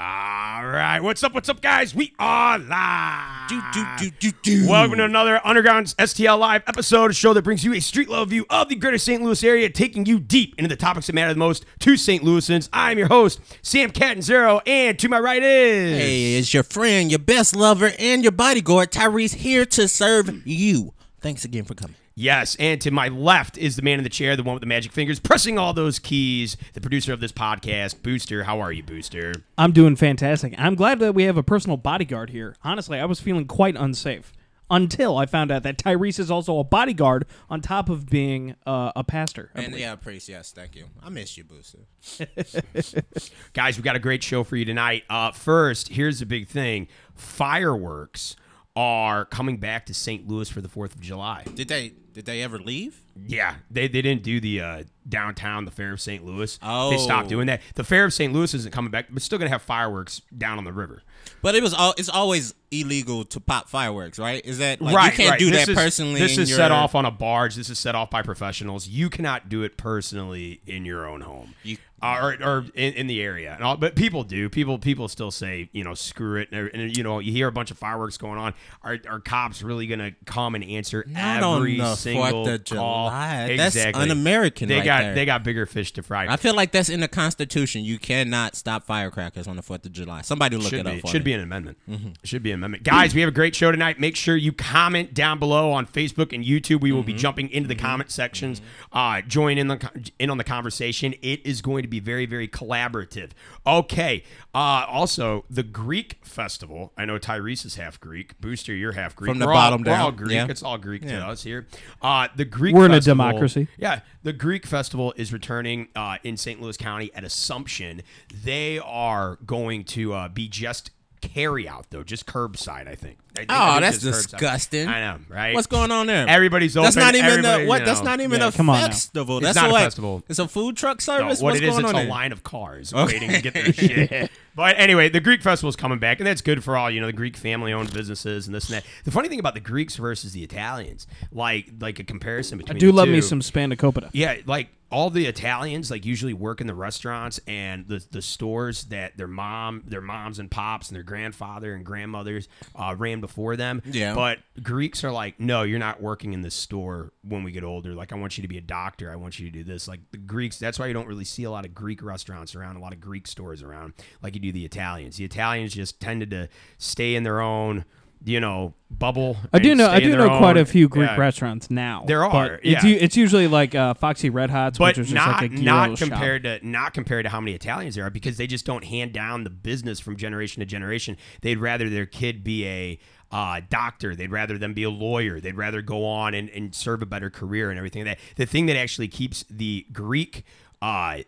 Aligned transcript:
All 0.00 0.64
right, 0.64 1.00
what's 1.00 1.24
up? 1.24 1.34
What's 1.34 1.48
up, 1.48 1.60
guys? 1.60 1.92
We 1.92 2.14
are 2.20 2.56
live. 2.56 3.48
Do, 3.48 3.60
do, 3.72 3.84
do, 3.98 4.10
do, 4.20 4.30
do. 4.42 4.68
Welcome 4.68 4.98
to 4.98 5.04
another 5.04 5.44
Underground 5.44 5.88
STL 5.98 6.38
Live 6.38 6.62
episode, 6.68 7.10
a 7.10 7.14
show 7.14 7.32
that 7.32 7.42
brings 7.42 7.64
you 7.64 7.74
a 7.74 7.80
street 7.80 8.08
level 8.08 8.26
view 8.26 8.46
of 8.48 8.68
the 8.68 8.76
greater 8.76 8.98
St. 8.98 9.20
Louis 9.20 9.42
area, 9.42 9.68
taking 9.68 10.06
you 10.06 10.20
deep 10.20 10.54
into 10.56 10.68
the 10.68 10.76
topics 10.76 11.08
that 11.08 11.14
matter 11.14 11.34
the 11.34 11.40
most 11.40 11.66
to 11.80 11.96
St. 11.96 12.22
Louisans. 12.22 12.68
I'm 12.72 12.96
your 12.96 13.08
host, 13.08 13.40
Sam 13.62 13.90
Catton 13.90 14.22
Zero, 14.22 14.60
and 14.66 14.96
to 15.00 15.08
my 15.08 15.18
right 15.18 15.42
is. 15.42 15.98
Hey, 15.98 16.34
it's 16.36 16.54
your 16.54 16.62
friend, 16.62 17.10
your 17.10 17.18
best 17.18 17.56
lover, 17.56 17.90
and 17.98 18.22
your 18.22 18.30
bodyguard, 18.30 18.92
Tyrese, 18.92 19.34
here 19.34 19.66
to 19.66 19.88
serve 19.88 20.46
you. 20.46 20.94
Thanks 21.20 21.44
again 21.44 21.64
for 21.64 21.74
coming. 21.74 21.96
Yes, 22.20 22.56
and 22.58 22.80
to 22.80 22.90
my 22.90 23.06
left 23.06 23.56
is 23.56 23.76
the 23.76 23.82
man 23.82 23.98
in 23.98 24.02
the 24.02 24.10
chair, 24.10 24.34
the 24.34 24.42
one 24.42 24.54
with 24.54 24.60
the 24.60 24.66
magic 24.66 24.90
fingers, 24.90 25.20
pressing 25.20 25.56
all 25.56 25.72
those 25.72 26.00
keys, 26.00 26.56
the 26.72 26.80
producer 26.80 27.12
of 27.12 27.20
this 27.20 27.30
podcast, 27.30 28.02
Booster. 28.02 28.42
How 28.42 28.58
are 28.58 28.72
you, 28.72 28.82
Booster? 28.82 29.34
I'm 29.56 29.70
doing 29.70 29.94
fantastic. 29.94 30.52
I'm 30.58 30.74
glad 30.74 30.98
that 30.98 31.14
we 31.14 31.22
have 31.22 31.36
a 31.36 31.44
personal 31.44 31.76
bodyguard 31.76 32.30
here. 32.30 32.56
Honestly, 32.64 32.98
I 32.98 33.04
was 33.04 33.20
feeling 33.20 33.46
quite 33.46 33.76
unsafe 33.76 34.32
until 34.68 35.16
I 35.16 35.26
found 35.26 35.52
out 35.52 35.62
that 35.62 35.78
Tyrese 35.78 36.18
is 36.18 36.28
also 36.28 36.58
a 36.58 36.64
bodyguard 36.64 37.24
on 37.48 37.60
top 37.60 37.88
of 37.88 38.06
being 38.06 38.56
uh, 38.66 38.90
a 38.96 39.04
pastor. 39.04 39.52
I 39.54 39.58
And 39.60 39.66
believe. 39.68 39.80
yeah, 39.82 39.94
priest, 39.94 40.28
yes, 40.28 40.50
thank 40.50 40.74
you. 40.74 40.86
I 41.00 41.10
miss 41.10 41.38
you, 41.38 41.44
Booster. 41.44 41.86
Guys, 43.52 43.76
we 43.76 43.84
got 43.84 43.94
a 43.94 44.00
great 44.00 44.24
show 44.24 44.42
for 44.42 44.56
you 44.56 44.64
tonight. 44.64 45.04
Uh, 45.08 45.30
first, 45.30 45.90
here's 45.90 46.18
the 46.18 46.26
big 46.26 46.48
thing 46.48 46.88
fireworks 47.14 48.34
are 48.74 49.24
coming 49.24 49.56
back 49.56 49.86
to 49.86 49.94
St. 49.94 50.28
Louis 50.28 50.48
for 50.48 50.60
the 50.60 50.68
4th 50.68 50.94
of 50.94 51.00
July. 51.00 51.44
Did 51.54 51.68
they 51.68 51.94
did 52.18 52.26
they 52.26 52.42
ever 52.42 52.58
leave? 52.58 53.00
Yeah, 53.28 53.54
they, 53.70 53.86
they 53.86 54.02
didn't 54.02 54.24
do 54.24 54.40
the 54.40 54.60
uh, 54.60 54.82
downtown, 55.08 55.64
the 55.66 55.70
Fair 55.70 55.92
of 55.92 56.00
St. 56.00 56.24
Louis. 56.26 56.58
They 56.58 56.66
Oh. 56.66 56.96
stopped 56.96 57.28
doing 57.28 57.46
that. 57.46 57.60
The 57.76 57.84
Fair 57.84 58.04
of 58.06 58.12
St. 58.12 58.32
Louis 58.32 58.52
isn't 58.54 58.72
coming 58.72 58.90
back, 58.90 59.06
but 59.08 59.22
still 59.22 59.38
going 59.38 59.46
to 59.46 59.52
have 59.52 59.62
fireworks 59.62 60.20
down 60.36 60.58
on 60.58 60.64
the 60.64 60.72
river. 60.72 61.04
But 61.42 61.54
it 61.54 61.62
was 61.62 61.74
all 61.74 61.94
it's 61.96 62.08
always 62.08 62.54
illegal 62.70 63.24
to 63.24 63.40
pop 63.40 63.68
fireworks, 63.68 64.18
right? 64.18 64.44
Is 64.44 64.58
that 64.58 64.80
like 64.80 64.94
right, 64.94 65.12
you 65.12 65.16
can't 65.16 65.30
right. 65.30 65.38
do 65.38 65.50
This 65.50 65.66
that 65.66 65.72
is- 65.72 65.78
personally? 65.78 66.20
This 66.20 66.36
is 66.38 66.50
your, 66.50 66.58
set 66.58 66.70
off 66.70 66.94
on 66.94 67.04
a 67.04 67.10
barge. 67.10 67.54
This 67.56 67.70
is 67.70 67.78
set 67.78 67.94
off 67.94 68.10
by 68.10 68.22
professionals. 68.22 68.88
You 68.88 69.08
cannot 69.10 69.48
do 69.48 69.62
it 69.62 69.76
personally 69.76 70.60
in 70.66 70.84
your 70.84 71.08
own 71.08 71.22
home. 71.22 71.54
You- 71.62 71.78
uh, 72.00 72.16
or, 72.40 72.46
or 72.48 72.64
in, 72.76 72.92
in 72.94 73.06
the 73.08 73.20
area, 73.20 73.52
and 73.52 73.64
all, 73.64 73.76
but 73.76 73.96
people 73.96 74.22
do. 74.22 74.48
People 74.48 74.78
people 74.78 75.08
still 75.08 75.32
say 75.32 75.68
you 75.72 75.82
know 75.82 75.94
screw 75.94 76.36
it, 76.40 76.48
and, 76.52 76.70
and, 76.72 76.96
you 76.96 77.02
know 77.02 77.18
you 77.18 77.32
hear 77.32 77.48
a 77.48 77.52
bunch 77.52 77.72
of 77.72 77.78
fireworks 77.78 78.16
going 78.16 78.38
on. 78.38 78.54
Are, 78.84 78.98
are 79.08 79.18
cops 79.18 79.62
really 79.62 79.88
gonna 79.88 80.12
come 80.24 80.54
and 80.54 80.62
answer 80.62 81.04
Not 81.08 81.42
on 81.42 81.56
every 81.56 81.78
the 81.78 81.96
single 81.96 82.44
4th 82.46 82.54
of 82.54 82.64
call? 82.66 83.08
July. 83.08 83.56
That's 83.56 83.74
Exactly. 83.74 84.02
un-American 84.04 84.68
They 84.68 84.76
right 84.76 84.84
got 84.84 85.00
there. 85.02 85.14
they 85.16 85.24
got 85.24 85.42
bigger 85.42 85.66
fish 85.66 85.92
to 85.94 86.04
fry. 86.04 86.28
I 86.28 86.36
feel 86.36 86.54
like 86.54 86.70
that's 86.70 86.88
in 86.88 87.00
the 87.00 87.08
Constitution. 87.08 87.82
You 87.82 87.98
cannot 87.98 88.54
stop 88.54 88.86
firecrackers 88.86 89.48
on 89.48 89.56
the 89.56 89.62
Fourth 89.62 89.84
of 89.84 89.90
July. 89.90 90.22
Somebody 90.22 90.56
look 90.56 90.68
should 90.70 90.78
it 90.80 90.84
be. 90.86 90.90
up 90.92 91.00
for 91.00 91.08
should 91.08 91.17
me. 91.20 91.24
be 91.24 91.32
an 91.34 91.40
amendment. 91.40 91.78
Should 92.24 92.42
be 92.42 92.50
an 92.50 92.56
amendment. 92.60 92.82
Guys, 92.84 93.14
we 93.14 93.20
have 93.20 93.28
a 93.28 93.32
great 93.32 93.54
show 93.54 93.70
tonight. 93.70 93.98
Make 94.00 94.16
sure 94.16 94.36
you 94.36 94.52
comment 94.52 95.14
down 95.14 95.38
below 95.38 95.72
on 95.72 95.86
Facebook 95.86 96.32
and 96.32 96.44
YouTube. 96.44 96.80
We 96.80 96.92
will 96.92 97.02
be 97.02 97.12
jumping 97.14 97.50
into 97.50 97.68
the 97.68 97.74
comment 97.74 98.10
sections. 98.10 98.60
Uh, 98.92 99.20
join 99.22 99.58
in 99.58 99.68
the 99.68 100.10
in 100.18 100.30
on 100.30 100.38
the 100.38 100.44
conversation. 100.44 101.14
It 101.22 101.44
is 101.46 101.62
going 101.62 101.82
to 101.82 101.88
be 101.88 102.00
very 102.00 102.26
very 102.26 102.48
collaborative. 102.48 103.30
Okay. 103.66 104.24
Uh, 104.54 104.84
also, 104.88 105.44
the 105.50 105.62
Greek 105.62 106.18
festival. 106.22 106.92
I 106.96 107.04
know 107.04 107.18
Tyrese 107.18 107.64
is 107.64 107.76
half 107.76 108.00
Greek. 108.00 108.40
Booster, 108.40 108.74
you're 108.74 108.92
half 108.92 109.14
Greek. 109.14 109.30
From 109.30 109.38
the 109.38 109.46
We're 109.46 109.52
bottom 109.52 109.86
all, 109.86 109.92
we're 109.92 110.00
all. 110.00 110.12
Greek. 110.12 110.32
Yeah. 110.32 110.46
It's 110.48 110.62
all 110.62 110.78
Greek 110.78 111.02
to 111.02 111.16
us 111.16 111.42
here. 111.42 111.66
Uh, 112.02 112.28
the 112.34 112.44
Greek. 112.44 112.74
We're 112.74 112.86
in 112.86 112.90
a 112.92 112.94
festival- 112.94 113.24
democracy. 113.24 113.68
yeah, 113.76 114.00
the 114.22 114.32
Greek 114.32 114.66
festival 114.66 115.12
is 115.16 115.32
returning 115.32 115.88
uh, 115.94 116.18
in 116.24 116.36
St. 116.36 116.60
Louis 116.60 116.76
County 116.76 117.10
at 117.14 117.24
Assumption. 117.24 118.02
They 118.44 118.78
are 118.78 119.38
going 119.46 119.84
to 119.84 120.12
uh, 120.14 120.28
be 120.28 120.48
just 120.48 120.90
carry 121.20 121.68
out 121.68 121.86
though, 121.90 122.02
just 122.02 122.26
curbside. 122.26 122.86
I 122.88 122.94
think. 122.94 123.18
I 123.36 123.40
think- 123.40 123.50
I 123.52 123.68
Oh, 123.68 123.70
think 123.72 123.82
that's 123.82 124.02
just 124.02 124.28
curbside. 124.28 124.30
disgusting. 124.32 124.88
I 124.88 125.00
know, 125.00 125.18
right? 125.28 125.54
What's 125.54 125.66
going 125.68 125.92
on 125.92 126.08
there? 126.08 126.26
Everybody's 126.28 126.76
open. 126.76 126.84
That's 126.86 126.96
not 126.96 127.14
even 127.14 127.42
the 127.42 127.66
what? 127.66 127.80
you 127.80 127.86
That's 127.86 128.00
know. 128.00 128.06
not 128.06 128.20
even 128.20 128.40
Yeah, 128.40 128.48
a 128.48 128.52
come 128.52 128.68
on 128.70 128.80
now. 128.80 128.86
festival. 128.88 129.38
It's 129.38 129.44
That's 129.46 129.56
not 129.56 129.70
a 129.70 129.72
like- 129.72 129.84
festival. 129.84 130.22
It's 130.28 130.38
a 130.40 130.48
food 130.48 130.76
truck 130.76 130.98
No, 130.98 131.02
service. 131.02 131.40
what 131.40 131.52
What's 131.52 131.58
it 131.58 131.64
is, 131.64 131.70
going 131.70 131.84
it's 131.84 131.88
on 131.94 131.94
a 131.94 131.98
there? 132.02 132.08
line 132.10 132.32
of 132.32 132.42
cars 132.42 132.92
waiting 132.92 133.30
to 133.30 133.40
get 133.40 133.54
their 133.54 133.72
shit. 133.72 134.30
But 134.56 134.74
anyway, 134.76 135.08
the 135.08 135.20
Greek 135.20 135.40
festival 135.40 135.68
is 135.68 135.76
coming 135.76 136.00
back, 136.00 136.18
and 136.18 136.26
that's 136.26 136.40
good 136.40 136.64
for 136.64 136.76
all 136.76 136.90
you 136.90 137.00
know 137.00 137.06
the 137.06 137.12
Greek 137.12 137.36
family-owned 137.36 137.92
businesses 137.92 138.46
and 138.48 138.54
this 138.56 138.68
and 138.68 138.78
that. 138.78 138.84
The 139.04 139.12
funny 139.12 139.28
thing 139.28 139.38
about 139.38 139.54
the 139.54 139.60
Greeks 139.60 139.94
versus 139.94 140.32
the 140.32 140.42
Italians, 140.42 141.06
like 141.30 141.68
like 141.80 142.00
a 142.00 142.04
comparison 142.04 142.58
between. 142.58 142.76
I 142.76 142.80
do 142.80 142.88
the 142.88 142.92
love 142.92 143.06
two, 143.06 143.12
me 143.12 143.20
some 143.20 143.38
spanakopita. 143.40 144.10
Yeah, 144.12 144.38
like 144.46 144.66
all 144.90 145.10
the 145.10 145.26
Italians 145.26 145.90
like 145.90 146.06
usually 146.06 146.32
work 146.32 146.60
in 146.60 146.66
the 146.66 146.74
restaurants 146.74 147.38
and 147.46 147.86
the 147.88 148.04
the 148.10 148.22
stores 148.22 148.84
that 148.84 149.16
their 149.16 149.26
mom, 149.26 149.82
their 149.86 150.00
moms 150.00 150.38
and 150.38 150.50
pops 150.50 150.88
and 150.88 150.96
their 150.96 151.02
grandfather 151.02 151.74
and 151.74 151.84
grandmothers 151.84 152.48
uh, 152.74 152.94
ran 152.96 153.20
before 153.20 153.56
them. 153.56 153.82
Yeah. 153.84 154.14
But 154.14 154.38
Greeks 154.62 155.04
are 155.04 155.12
like, 155.12 155.38
no, 155.38 155.62
you're 155.62 155.78
not 155.78 156.00
working 156.00 156.32
in 156.32 156.40
this 156.40 156.54
store 156.54 157.12
when 157.22 157.42
we 157.42 157.52
get 157.52 157.64
older. 157.64 157.94
Like, 157.94 158.12
I 158.12 158.16
want 158.16 158.38
you 158.38 158.42
to 158.42 158.48
be 158.48 158.58
a 158.58 158.62
doctor. 158.62 159.10
I 159.10 159.16
want 159.16 159.38
you 159.38 159.50
to 159.50 159.52
do 159.52 159.64
this. 159.64 159.88
Like 159.88 160.00
the 160.10 160.18
Greeks, 160.18 160.58
that's 160.58 160.78
why 160.78 160.86
you 160.86 160.94
don't 160.94 161.08
really 161.08 161.24
see 161.24 161.44
a 161.44 161.50
lot 161.50 161.64
of 161.64 161.74
Greek 161.74 162.02
restaurants 162.02 162.54
around, 162.54 162.76
a 162.76 162.80
lot 162.80 162.92
of 162.92 163.00
Greek 163.00 163.26
stores 163.26 163.62
around, 163.62 163.92
like 164.22 164.34
you 164.34 164.40
do 164.40 164.52
the 164.52 164.64
Italians. 164.64 165.16
The 165.16 165.24
Italians 165.24 165.74
just 165.74 166.00
tended 166.00 166.30
to 166.30 166.48
stay 166.78 167.14
in 167.14 167.24
their 167.24 167.40
own. 167.40 167.84
You 168.24 168.40
know, 168.40 168.74
bubble. 168.90 169.36
I 169.52 169.58
do 169.58 169.74
know. 169.74 169.88
I 169.88 170.00
do 170.00 170.16
know 170.16 170.38
quite 170.38 170.56
a 170.56 170.64
few 170.64 170.88
Greek 170.88 171.08
yeah. 171.08 171.16
restaurants 171.16 171.70
now. 171.70 172.04
There 172.06 172.24
are. 172.24 172.54
It's, 172.62 172.84
yeah. 172.84 172.90
u- 172.90 172.98
it's 173.00 173.16
usually 173.16 173.46
like 173.46 173.74
uh, 173.74 173.94
Foxy 173.94 174.30
Red 174.30 174.50
Hots, 174.50 174.78
but 174.78 174.96
which 174.96 174.98
is 174.98 175.10
just 175.10 175.14
not 175.14 175.42
like 175.42 175.52
a 175.52 175.54
not 175.54 175.84
gyro 175.86 175.96
shop. 175.96 176.08
compared 176.08 176.42
to 176.44 176.66
not 176.66 176.94
compared 176.94 177.24
to 177.24 177.30
how 177.30 177.40
many 177.40 177.54
Italians 177.54 177.94
there 177.94 178.06
are 178.06 178.10
because 178.10 178.36
they 178.36 178.46
just 178.46 178.66
don't 178.66 178.84
hand 178.84 179.12
down 179.12 179.44
the 179.44 179.50
business 179.50 180.00
from 180.00 180.16
generation 180.16 180.60
to 180.60 180.66
generation. 180.66 181.16
They'd 181.42 181.58
rather 181.58 181.88
their 181.88 182.06
kid 182.06 182.42
be 182.42 182.66
a 182.66 182.98
uh, 183.30 183.60
doctor. 183.68 184.16
They'd 184.16 184.32
rather 184.32 184.58
them 184.58 184.74
be 184.74 184.82
a 184.82 184.90
lawyer. 184.90 185.40
They'd 185.40 185.56
rather 185.56 185.82
go 185.82 186.04
on 186.04 186.34
and, 186.34 186.48
and 186.50 186.74
serve 186.74 187.02
a 187.02 187.06
better 187.06 187.30
career 187.30 187.70
and 187.70 187.78
everything. 187.78 188.04
That 188.04 188.18
the 188.36 188.46
thing 188.46 188.66
that 188.66 188.76
actually 188.76 189.08
keeps 189.08 189.44
the 189.50 189.86
Greek. 189.92 190.44
Uh, 190.80 191.18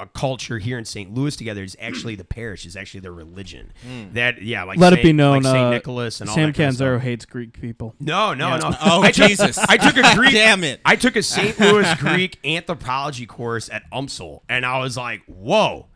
a 0.00 0.06
culture 0.06 0.58
here 0.58 0.78
in 0.78 0.84
St. 0.84 1.12
Louis 1.14 1.36
together 1.36 1.62
is 1.62 1.76
actually 1.80 2.14
the 2.14 2.24
parish 2.24 2.66
is 2.66 2.76
actually 2.76 3.00
their 3.00 3.12
religion. 3.12 3.72
That 4.12 4.42
yeah, 4.42 4.64
like 4.64 4.78
Let 4.78 4.92
it 4.92 5.02
be 5.02 5.12
known, 5.12 5.42
like 5.42 5.52
Saint 5.52 5.66
uh, 5.66 5.70
Nicholas 5.70 6.20
and 6.20 6.28
all 6.30 6.36
Sam 6.36 6.50
that 6.50 6.56
kind 6.56 6.68
of 6.68 6.74
stuff. 6.76 7.02
Hates 7.02 7.24
Greek 7.24 7.60
people. 7.60 7.94
No, 8.00 8.34
no, 8.34 8.56
no. 8.56 8.74
Oh, 8.82 9.02
I 9.02 9.10
took, 9.10 9.28
Jesus. 9.28 9.58
I 9.58 9.76
took 9.76 9.96
a 9.96 10.14
Greek. 10.16 10.32
Damn 10.32 10.64
it. 10.64 10.80
I 10.84 10.96
took 10.96 11.16
a 11.16 11.22
St. 11.22 11.58
Louis 11.60 11.94
Greek 11.98 12.38
anthropology 12.44 13.26
course 13.26 13.68
at 13.70 13.88
UMSL, 13.90 14.40
and 14.48 14.66
I 14.66 14.78
was 14.78 14.96
like, 14.96 15.22
"Whoa!" 15.26 15.86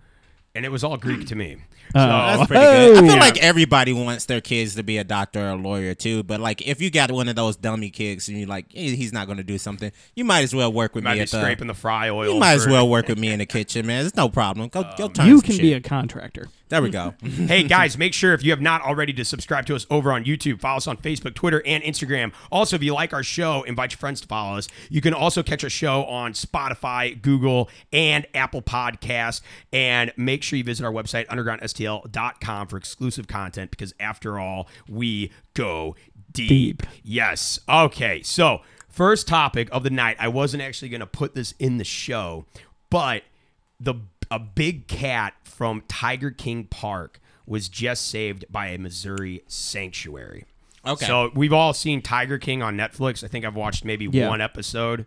And 0.55 0.65
it 0.65 0.73
was 0.73 0.83
all 0.83 0.97
Greek 0.97 1.27
to 1.29 1.37
me. 1.37 1.59
So, 1.93 1.99
That's 1.99 2.47
pretty 2.47 2.63
good. 2.63 2.97
I 2.97 2.99
Oh. 2.99 3.03
feel 3.03 3.05
Yeah. 3.15 3.21
like 3.21 3.39
everybody 3.39 3.93
wants 3.93 4.25
their 4.27 4.41
kids 4.41 4.75
to 4.77 4.83
be 4.83 4.99
a 4.99 5.05
doctor 5.05 5.41
or 5.41 5.51
a 5.51 5.57
lawyer 5.57 5.95
too. 5.95 6.23
But 6.23 6.41
like, 6.41 6.67
if 6.67 6.81
you 6.81 6.91
got 6.91 7.11
one 7.11 7.29
of 7.29 7.37
those 7.37 7.57
dummy 7.57 7.91
kids 7.91 8.29
and 8.29 8.39
you're 8.39 8.47
like, 8.49 8.67
"Eh, 8.75 8.91
he's 8.95 9.13
not 9.13 9.27
going 9.27 9.39
to 9.39 9.45
do 9.45 9.59
something, 9.59 9.91
you 10.15 10.25
might 10.25 10.43
as 10.45 10.55
well 10.55 10.73
work 10.73 10.95
with 10.95 11.05
might 11.05 11.13
me 11.15 11.19
be 11.19 11.23
at 11.23 11.31
the. 11.31 11.41
scraping 11.41 11.67
the 11.67 11.75
fry 11.75 12.09
oil. 12.09 12.35
You 12.35 12.41
might 12.41 12.53
as 12.55 12.65
for- 12.65 12.71
well 12.71 12.89
work 12.89 13.09
with 13.09 13.19
me 13.19 13.29
in 13.29 13.39
the 13.41 13.47
kitchen, 13.47 13.87
man. 13.87 14.07
It's 14.07 14.17
no 14.17 14.29
problem. 14.29 14.69
Go, 14.69 14.85
go 14.97 15.09
turn 15.09 15.27
you 15.27 15.39
some 15.39 15.43
can 15.43 15.53
shit. 15.55 15.63
be 15.63 15.73
a 15.73 15.81
contractor. 15.81 16.49
There 16.71 16.81
we 16.81 16.91
go. 16.91 17.15
hey 17.23 17.65
guys, 17.65 17.99
make 17.99 18.15
sure 18.15 18.33
if 18.33 18.45
you 18.45 18.53
have 18.53 18.61
not 18.61 18.81
already 18.83 19.13
to 19.15 19.25
subscribe 19.25 19.67
to 19.67 19.75
us 19.75 19.87
over 19.91 20.13
on 20.13 20.25
YouTube, 20.25 20.61
follow 20.61 20.77
us 20.77 20.87
on 20.87 20.97
Facebook, 20.99 21.35
Twitter, 21.35 21.61
and 21.67 21.83
Instagram. 21.83 22.33
Also, 22.53 22.77
if 22.77 22.83
you 22.85 22.95
like 22.95 23.13
our 23.13 23.25
show, 23.25 23.65
invite 23.65 23.91
your 23.91 23.99
friends 23.99 24.21
to 24.21 24.29
follow 24.29 24.57
us. 24.57 24.69
You 24.89 25.01
can 25.01 25.13
also 25.13 25.43
catch 25.43 25.65
our 25.65 25.71
show 25.71 26.05
on 26.05 26.33
Spotify, 26.33 27.21
Google, 27.21 27.69
and 27.93 28.25
Apple 28.35 28.63
Podcasts. 28.63 29.41
And 29.73 30.13
make 30.17 30.45
sure 30.45 30.59
you 30.59 30.63
visit 30.63 30.85
our 30.85 30.93
website, 30.93 31.27
undergroundstl.com, 31.27 32.69
for 32.69 32.77
exclusive 32.77 33.27
content 33.27 33.73
because 33.73 33.93
after 33.99 34.39
all, 34.39 34.69
we 34.89 35.33
go 35.55 35.97
deep. 36.33 36.49
Deep. 36.49 36.83
Yes. 37.03 37.59
Okay. 37.69 38.23
So, 38.23 38.61
first 38.89 39.27
topic 39.27 39.69
of 39.73 39.83
the 39.83 39.91
night. 39.91 40.19
I 40.21 40.29
wasn't 40.29 40.63
actually 40.63 40.91
going 40.91 41.01
to 41.01 41.07
put 41.07 41.35
this 41.35 41.53
in 41.59 41.79
the 41.79 41.85
show, 41.85 42.45
but 42.91 43.25
the 43.81 43.95
a 44.31 44.39
big 44.39 44.87
cat 44.87 45.35
from 45.45 45.83
Tiger 45.89 46.31
King 46.31 46.65
Park 46.65 47.21
was 47.47 47.69
just 47.69 48.09
saved 48.09 48.45
by 48.51 48.69
a 48.69 48.79
Missouri 48.79 49.43
sanctuary. 49.49 50.45
Okay. 50.87 51.07
So 51.07 51.31
we've 51.35 51.53
all 51.53 51.73
seen 51.75 52.01
Tiger 52.01 52.39
King 52.39 52.63
on 52.63 52.77
Netflix. 52.77 53.23
I 53.25 53.29
think 53.29 53.45
I've 53.45 53.57
watched 53.57 53.85
maybe 53.85 54.07
Yeah. 54.11 54.29
one 54.29 54.41
episode. 54.41 55.05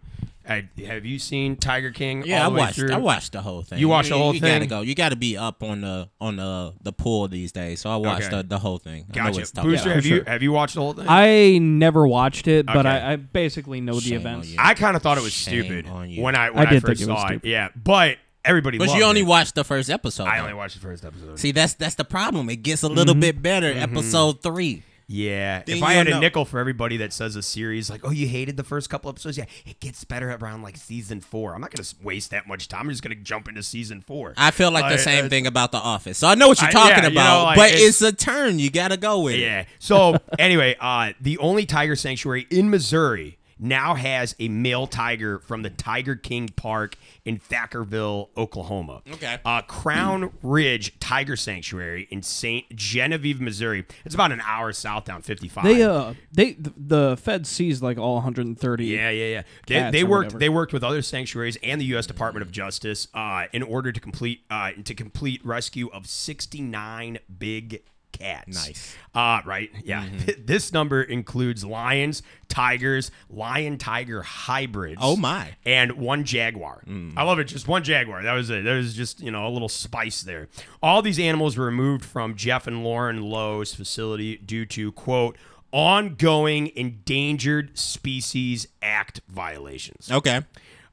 I, 0.48 0.68
have 0.86 1.06
you 1.06 1.20
seen 1.20 1.56
Tiger 1.56 1.90
King? 1.92 2.24
Yeah, 2.26 2.44
all 2.44 2.52
I 2.52 2.54
way 2.54 2.60
watched. 2.60 2.76
through? 2.76 2.92
I 2.92 2.98
watched 2.98 3.32
the 3.32 3.42
whole 3.42 3.62
thing. 3.62 3.80
You 3.80 3.88
watched 3.88 4.10
the 4.10 4.18
whole 4.18 4.36
you 4.36 4.42
gotta 4.42 4.66
go. 4.66 4.82
You 4.82 4.94
got 4.94 5.10
to 5.10 5.16
be 5.16 5.38
up 5.38 5.64
on 5.64 5.80
the 5.80 6.10
on 6.20 6.36
the 6.36 6.74
the 6.84 6.92
pool 6.92 7.30
these 7.30 7.54
days. 7.54 7.80
So 7.80 7.90
I 7.90 7.96
watched 7.96 8.28
Okay. 8.28 8.38
the, 8.42 8.44
the 8.44 8.60
whole 8.60 8.78
thing. 8.78 9.06
I 9.14 9.18
know 9.20 9.24
Gotcha. 9.32 9.40
Booster, 9.40 9.62
about. 9.62 9.96
have 9.96 10.04
for 10.04 10.08
you 10.10 10.24
have 10.28 10.44
you 10.44 10.52
watched 10.52 10.76
the 10.76 10.82
whole 10.82 10.92
thing? 10.94 11.06
I 11.08 11.60
never 11.60 12.06
watched 12.06 12.50
it, 12.50 12.66
but 12.66 12.86
Okay. 12.86 12.90
I, 12.90 13.14
I 13.14 13.16
basically 13.16 13.80
know 13.80 13.94
the 13.96 14.02
Shame 14.02 14.16
on 14.28 14.42
events. 14.42 14.54
I 14.60 14.74
kind 14.74 14.98
of 14.98 15.02
thought 15.02 15.18
it 15.18 15.24
was 15.24 15.32
Shame 15.32 15.64
stupid 15.64 15.88
when 16.22 16.36
I 16.36 16.50
when 16.50 16.68
I 16.68 16.72
I, 16.72 16.80
first 16.82 17.00
think 17.00 17.10
it 17.10 17.14
was 17.14 17.22
saw 17.22 17.28
it. 17.30 17.46
Yeah, 17.46 17.70
but 17.82 18.18
everybody. 18.46 18.78
But 18.78 18.88
loved 18.90 19.00
you 19.00 19.06
only 19.06 19.22
it. 19.22 19.28
watched 19.28 19.56
the 19.56 19.64
first 19.64 19.90
episode. 19.90 20.26
I 20.26 20.38
though. 20.38 20.44
only 20.44 20.54
watched 20.56 20.76
the 20.76 20.82
first 20.82 21.04
episode. 21.06 21.40
See, 21.40 21.52
that's 21.52 21.74
that's 21.76 21.96
the 21.96 22.06
problem. 22.06 22.50
It 22.50 22.58
gets 22.64 22.84
a 22.84 22.88
little 22.90 23.14
Mm-hmm. 23.14 23.22
bit 23.22 23.42
better. 23.42 23.72
Episode 23.72 24.42
three. 24.42 24.84
Yeah, 25.06 25.62
Then 25.66 25.78
if 25.78 25.84
I 25.84 25.90
you'll 25.92 25.98
had 25.98 26.08
a 26.08 26.12
know. 26.12 26.20
nickel 26.22 26.46
for 26.46 26.60
everybody 26.60 26.96
that 26.98 27.12
says 27.12 27.36
a 27.36 27.42
series 27.44 27.90
like, 27.90 28.02
"Oh, 28.06 28.10
you 28.12 28.26
hated 28.26 28.56
the 28.56 28.64
first 28.64 28.90
couple 28.90 29.10
episodes," 29.10 29.38
yeah, 29.38 29.44
it 29.66 29.82
gets 29.82 30.04
better 30.06 30.32
around 30.32 30.62
like 30.62 30.78
season 30.78 31.20
four. 31.20 31.54
I'm 31.54 31.60
not 31.62 31.72
gonna 31.72 31.88
waste 32.02 32.32
that 32.32 32.48
much 32.48 32.70
time. 32.70 32.84
I'm 32.86 32.90
just 32.90 33.04
gonna 33.04 33.16
jump 33.16 33.50
into 33.50 33.62
season 33.64 34.02
four. 34.02 34.34
I 34.38 34.52
feel 34.52 34.72
like 34.72 34.88
the 34.88 34.96
Uh, 34.96 34.98
same 34.98 35.26
uh, 35.26 35.30
thing 35.30 35.46
about 35.46 35.74
The 35.74 35.78
Office. 35.78 36.18
So 36.18 36.28
I 36.28 36.36
know 36.36 36.48
what 36.48 36.62
you're 36.62 36.70
I- 36.70 36.72
talking 36.72 37.04
yeah, 37.04 37.10
you 37.10 37.16
know, 37.16 37.22
about, 37.22 37.44
like, 37.44 37.58
but 37.58 37.72
it's- 37.72 37.90
it's, 37.90 38.02
a 38.02 38.14
turn. 38.14 38.60
You 38.60 38.72
got 38.72 38.88
to 38.88 38.98
go 38.98 39.20
with 39.20 39.36
it. 39.36 39.40
Yeah. 39.40 39.66
So 39.78 40.16
anyway, 40.40 40.78
uh, 40.80 41.12
the 41.20 41.38
only 41.40 41.66
tiger 41.66 41.98
sanctuary 41.98 42.48
in 42.50 42.70
Missouri 42.70 43.38
now 43.60 43.96
has 43.96 44.36
a 44.40 44.48
male 44.48 44.88
tiger 44.88 45.40
from 45.40 45.62
the 45.62 45.70
Tiger 45.70 46.16
King 46.16 46.50
Park 46.50 46.98
in 47.26 47.40
Thackerville, 47.40 48.30
Oklahoma. 48.38 49.02
Okay. 49.12 49.38
Uh, 49.46 49.62
Crown 49.62 50.32
Ridge 50.42 51.00
Tiger 51.00 51.36
Sanctuary 51.36 52.08
in 52.10 52.22
St. 52.22 52.74
Genevieve, 52.76 53.40
Missouri. 53.42 53.86
It's 54.06 54.16
about 54.16 54.32
an 54.32 54.42
hour 54.42 54.74
south 54.74 55.06
down 55.06 55.22
55. 55.22 55.64
They 55.64 55.84
uh 55.84 56.14
they 56.32 56.54
th- 56.54 56.76
the 56.78 57.18
Fed 57.18 57.48
seized 57.48 57.82
like 57.82 57.98
all 57.98 58.16
130. 58.16 58.86
Yeah, 58.86 59.10
yeah, 59.10 59.26
yeah. 59.26 59.44
They, 59.68 59.92
they 59.92 60.04
worked. 60.04 60.28
whatever. 60.28 60.40
They 60.40 60.50
worked 60.50 60.74
with 60.74 60.84
other 60.84 61.02
sanctuaries 61.02 61.58
and 61.64 61.80
the 61.80 61.86
U.S. 61.86 62.06
Department 62.08 62.46
of 62.46 62.52
Justice 62.52 63.08
uh, 63.14 63.46
in 63.54 63.64
order 63.64 63.92
to 63.92 64.00
complete 64.00 64.42
uh, 64.50 64.72
to 64.84 64.94
complete 64.94 65.46
rescue 65.46 65.90
of 65.94 66.08
69 66.08 67.20
big 67.40 67.84
cats. 68.14 68.68
Nice. 68.68 68.96
Uh, 69.14 69.42
right. 69.46 69.70
Yeah. 69.84 70.08
this 70.40 70.72
number 70.72 71.04
includes 71.04 71.66
lions, 71.66 72.24
tigers, 72.48 73.12
lion 73.30 73.78
tiger 73.78 74.22
hybrids. 74.22 75.00
Oh, 75.04 75.18
my. 75.18 75.56
And 75.66 75.94
one 75.94 76.24
jaguar. 76.24 76.84
I 77.18 77.24
love 77.24 77.40
it. 77.40 77.46
Just 77.46 77.68
one 77.68 77.84
jaguar. 77.84 78.24
That 78.24 78.34
was 78.34 78.50
it. 78.50 78.64
There 78.64 78.78
was 78.78 78.94
just 78.94 79.20
you 79.20 79.32
know 79.32 79.46
a 79.46 79.50
little 79.50 79.70
spice 79.70 80.22
there. 80.22 80.48
All 80.82 81.02
these 81.02 81.20
animals 81.20 81.58
were 81.58 81.66
removed 81.66 82.06
from 82.06 82.36
Jeff 82.36 82.66
and 82.68 82.84
Lauren 82.84 83.22
Lowe's 83.22 83.74
facility 83.76 84.38
due 84.38 84.66
to 84.68 84.92
quote 84.94 85.38
ongoing 85.74 86.72
Endangered 86.76 87.78
Species 87.78 88.68
Act 88.82 89.22
violations. 89.28 90.10
Okay. 90.12 90.42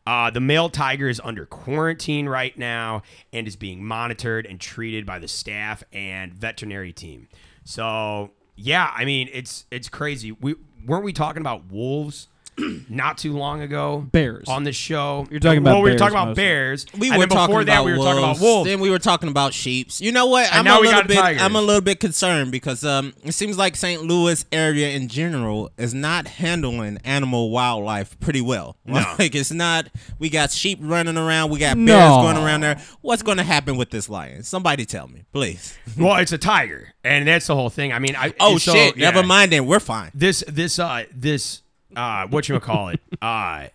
Uh, 0.07 0.31
the 0.31 0.41
male 0.41 0.69
tiger 0.69 1.09
is 1.09 1.21
under 1.23 1.47
quarantine 1.47 2.29
right 2.29 2.57
now 2.59 3.03
and 3.33 3.47
is 3.47 3.57
being 3.57 3.85
monitored 3.85 4.47
and 4.47 4.59
treated 4.61 5.05
by 5.07 5.19
the 5.19 5.29
staff 5.29 5.85
and 5.93 6.33
veterinary 6.35 6.93
team. 6.93 7.29
So 7.65 8.31
yeah, 8.57 8.93
I 8.95 9.05
mean 9.05 9.29
it's 9.33 9.67
it's 9.71 9.89
crazy. 9.89 10.33
We 10.33 10.57
weren't 10.87 11.05
we 11.05 11.13
talking 11.13 11.41
about 11.41 11.71
wolves 11.71 12.29
not 12.89 13.19
too 13.19 13.33
long 13.37 13.61
ago? 13.63 14.07
Bears. 14.13 14.49
on 14.49 14.65
the 14.65 14.73
show. 14.73 15.27
You're 15.31 15.41
talking 15.41 15.59
about 15.59 15.75
well, 15.75 15.83
we 15.83 15.91
were 15.91 15.97
talking 15.99 16.15
about 16.15 16.29
mostly. 16.29 16.43
bears. 16.43 16.87
We 16.99 17.09
and 17.09 17.17
were 17.19 17.23
then 17.27 17.29
before 17.29 17.47
talking 17.47 17.67
that 17.67 17.73
about 17.75 17.85
we 17.85 17.93
were 17.93 17.99
wolves. 17.99 18.11
talking 18.11 18.25
about 18.25 18.41
wolves. 18.41 18.69
Then 18.71 18.81
we 18.81 18.91
were 18.91 18.99
talking 18.99 19.29
about 19.29 19.55
sheeps. 19.55 20.01
You 20.01 20.13
know 20.13 20.27
what? 20.27 20.49
I'm 20.53 20.65
now 20.65 20.79
a 20.79 20.81
we 20.81 20.87
little 20.89 21.01
got 21.03 21.09
bit. 21.09 21.17
tigers. 21.19 21.43
I'm 21.43 21.57
a 21.57 21.61
little 21.63 21.81
bit 21.81 22.01
concerned 22.01 22.53
because 22.53 22.85
um, 22.85 23.15
it 23.25 23.33
seems 23.33 23.57
like 23.57 23.77
St. 23.77 24.03
Louis 24.03 24.45
area 24.53 24.91
in 24.91 25.09
general 25.09 25.71
is 25.79 25.95
not 25.95 26.27
handling 26.27 26.99
animal 27.05 27.51
wildlife 27.51 28.19
pretty 28.21 28.41
well. 28.41 28.77
No. 28.91 29.05
Like 29.21 29.35
it's 29.37 29.53
not. 29.53 29.87
We 30.19 30.31
got 30.31 30.51
sheep 30.51 30.79
running 30.83 31.17
around. 31.17 31.51
We 31.51 31.61
got 31.61 31.77
No. 31.77 31.93
bears 31.97 32.11
going 32.11 32.37
around 32.45 32.63
there. 32.63 32.81
What's 33.03 33.23
going 33.23 33.37
to 33.39 33.45
happen 33.45 33.77
with 33.77 33.91
this 33.91 34.09
lion? 34.09 34.43
Somebody 34.43 34.85
tell 34.85 35.07
me, 35.07 35.23
please. 35.33 35.79
well, 35.99 36.17
it's 36.17 36.33
a 36.33 36.39
tiger, 36.39 36.93
and 37.05 37.29
that's 37.29 37.47
the 37.47 37.55
whole 37.55 37.71
thing. 37.71 37.93
I 37.93 38.01
mean, 38.01 38.17
I 38.17 38.35
Oh 38.41 38.59
so, 38.59 38.73
shit! 38.73 38.97
yeah. 38.97 39.11
Never 39.11 39.25
mind. 39.27 39.53
Then 39.53 39.67
we're 39.67 39.79
fine. 39.81 40.11
this 40.13 40.43
this 40.49 40.79
uh 40.81 41.05
this 41.15 41.63
uh 41.97 42.27
what 42.29 42.49
you 42.49 42.55
wanna 42.55 42.65
call 42.65 42.89
it 42.89 43.01
uh 43.23 43.67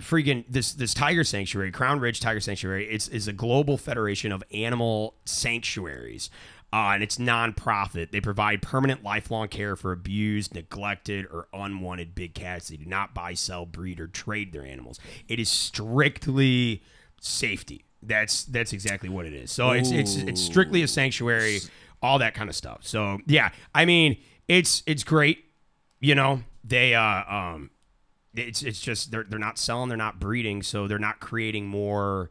freaking 0.00 0.44
this 0.48 0.72
this 0.72 0.92
tiger 0.92 1.22
sanctuary 1.22 1.70
crown 1.70 2.00
ridge 2.00 2.20
tiger 2.20 2.40
sanctuary 2.40 2.86
it's 2.88 3.08
is 3.08 3.28
a 3.28 3.32
global 3.32 3.78
federation 3.78 4.32
of 4.32 4.42
animal 4.52 5.14
sanctuaries 5.24 6.30
uh, 6.74 6.90
and 6.94 7.04
it's 7.04 7.18
nonprofit. 7.18 8.10
They 8.10 8.20
provide 8.20 8.60
permanent, 8.60 9.04
lifelong 9.04 9.46
care 9.46 9.76
for 9.76 9.92
abused, 9.92 10.56
neglected, 10.56 11.24
or 11.26 11.46
unwanted 11.52 12.16
big 12.16 12.34
cats. 12.34 12.66
They 12.66 12.76
do 12.76 12.84
not 12.84 13.14
buy, 13.14 13.34
sell, 13.34 13.64
breed, 13.64 14.00
or 14.00 14.08
trade 14.08 14.52
their 14.52 14.64
animals. 14.64 14.98
It 15.28 15.38
is 15.38 15.48
strictly 15.48 16.82
safety. 17.20 17.84
That's 18.02 18.42
that's 18.46 18.72
exactly 18.72 19.08
what 19.08 19.24
it 19.24 19.32
is. 19.32 19.52
So 19.52 19.70
it's 19.70 19.92
it's 19.92 20.16
it's 20.16 20.40
strictly 20.40 20.82
a 20.82 20.88
sanctuary, 20.88 21.60
all 22.02 22.18
that 22.18 22.34
kind 22.34 22.50
of 22.50 22.56
stuff. 22.56 22.80
So 22.80 23.18
yeah, 23.28 23.50
I 23.72 23.84
mean 23.84 24.16
it's 24.48 24.82
it's 24.84 25.04
great 25.04 25.44
you 26.00 26.16
know 26.16 26.42
they 26.66 26.94
uh 26.94 27.22
um 27.32 27.70
it's 28.34 28.62
it's 28.62 28.80
just 28.80 29.10
they're 29.10 29.24
they're 29.28 29.38
not 29.38 29.58
selling 29.58 29.88
they're 29.88 29.98
not 29.98 30.18
breeding 30.18 30.62
so 30.62 30.88
they're 30.88 30.98
not 30.98 31.20
creating 31.20 31.66
more 31.66 32.30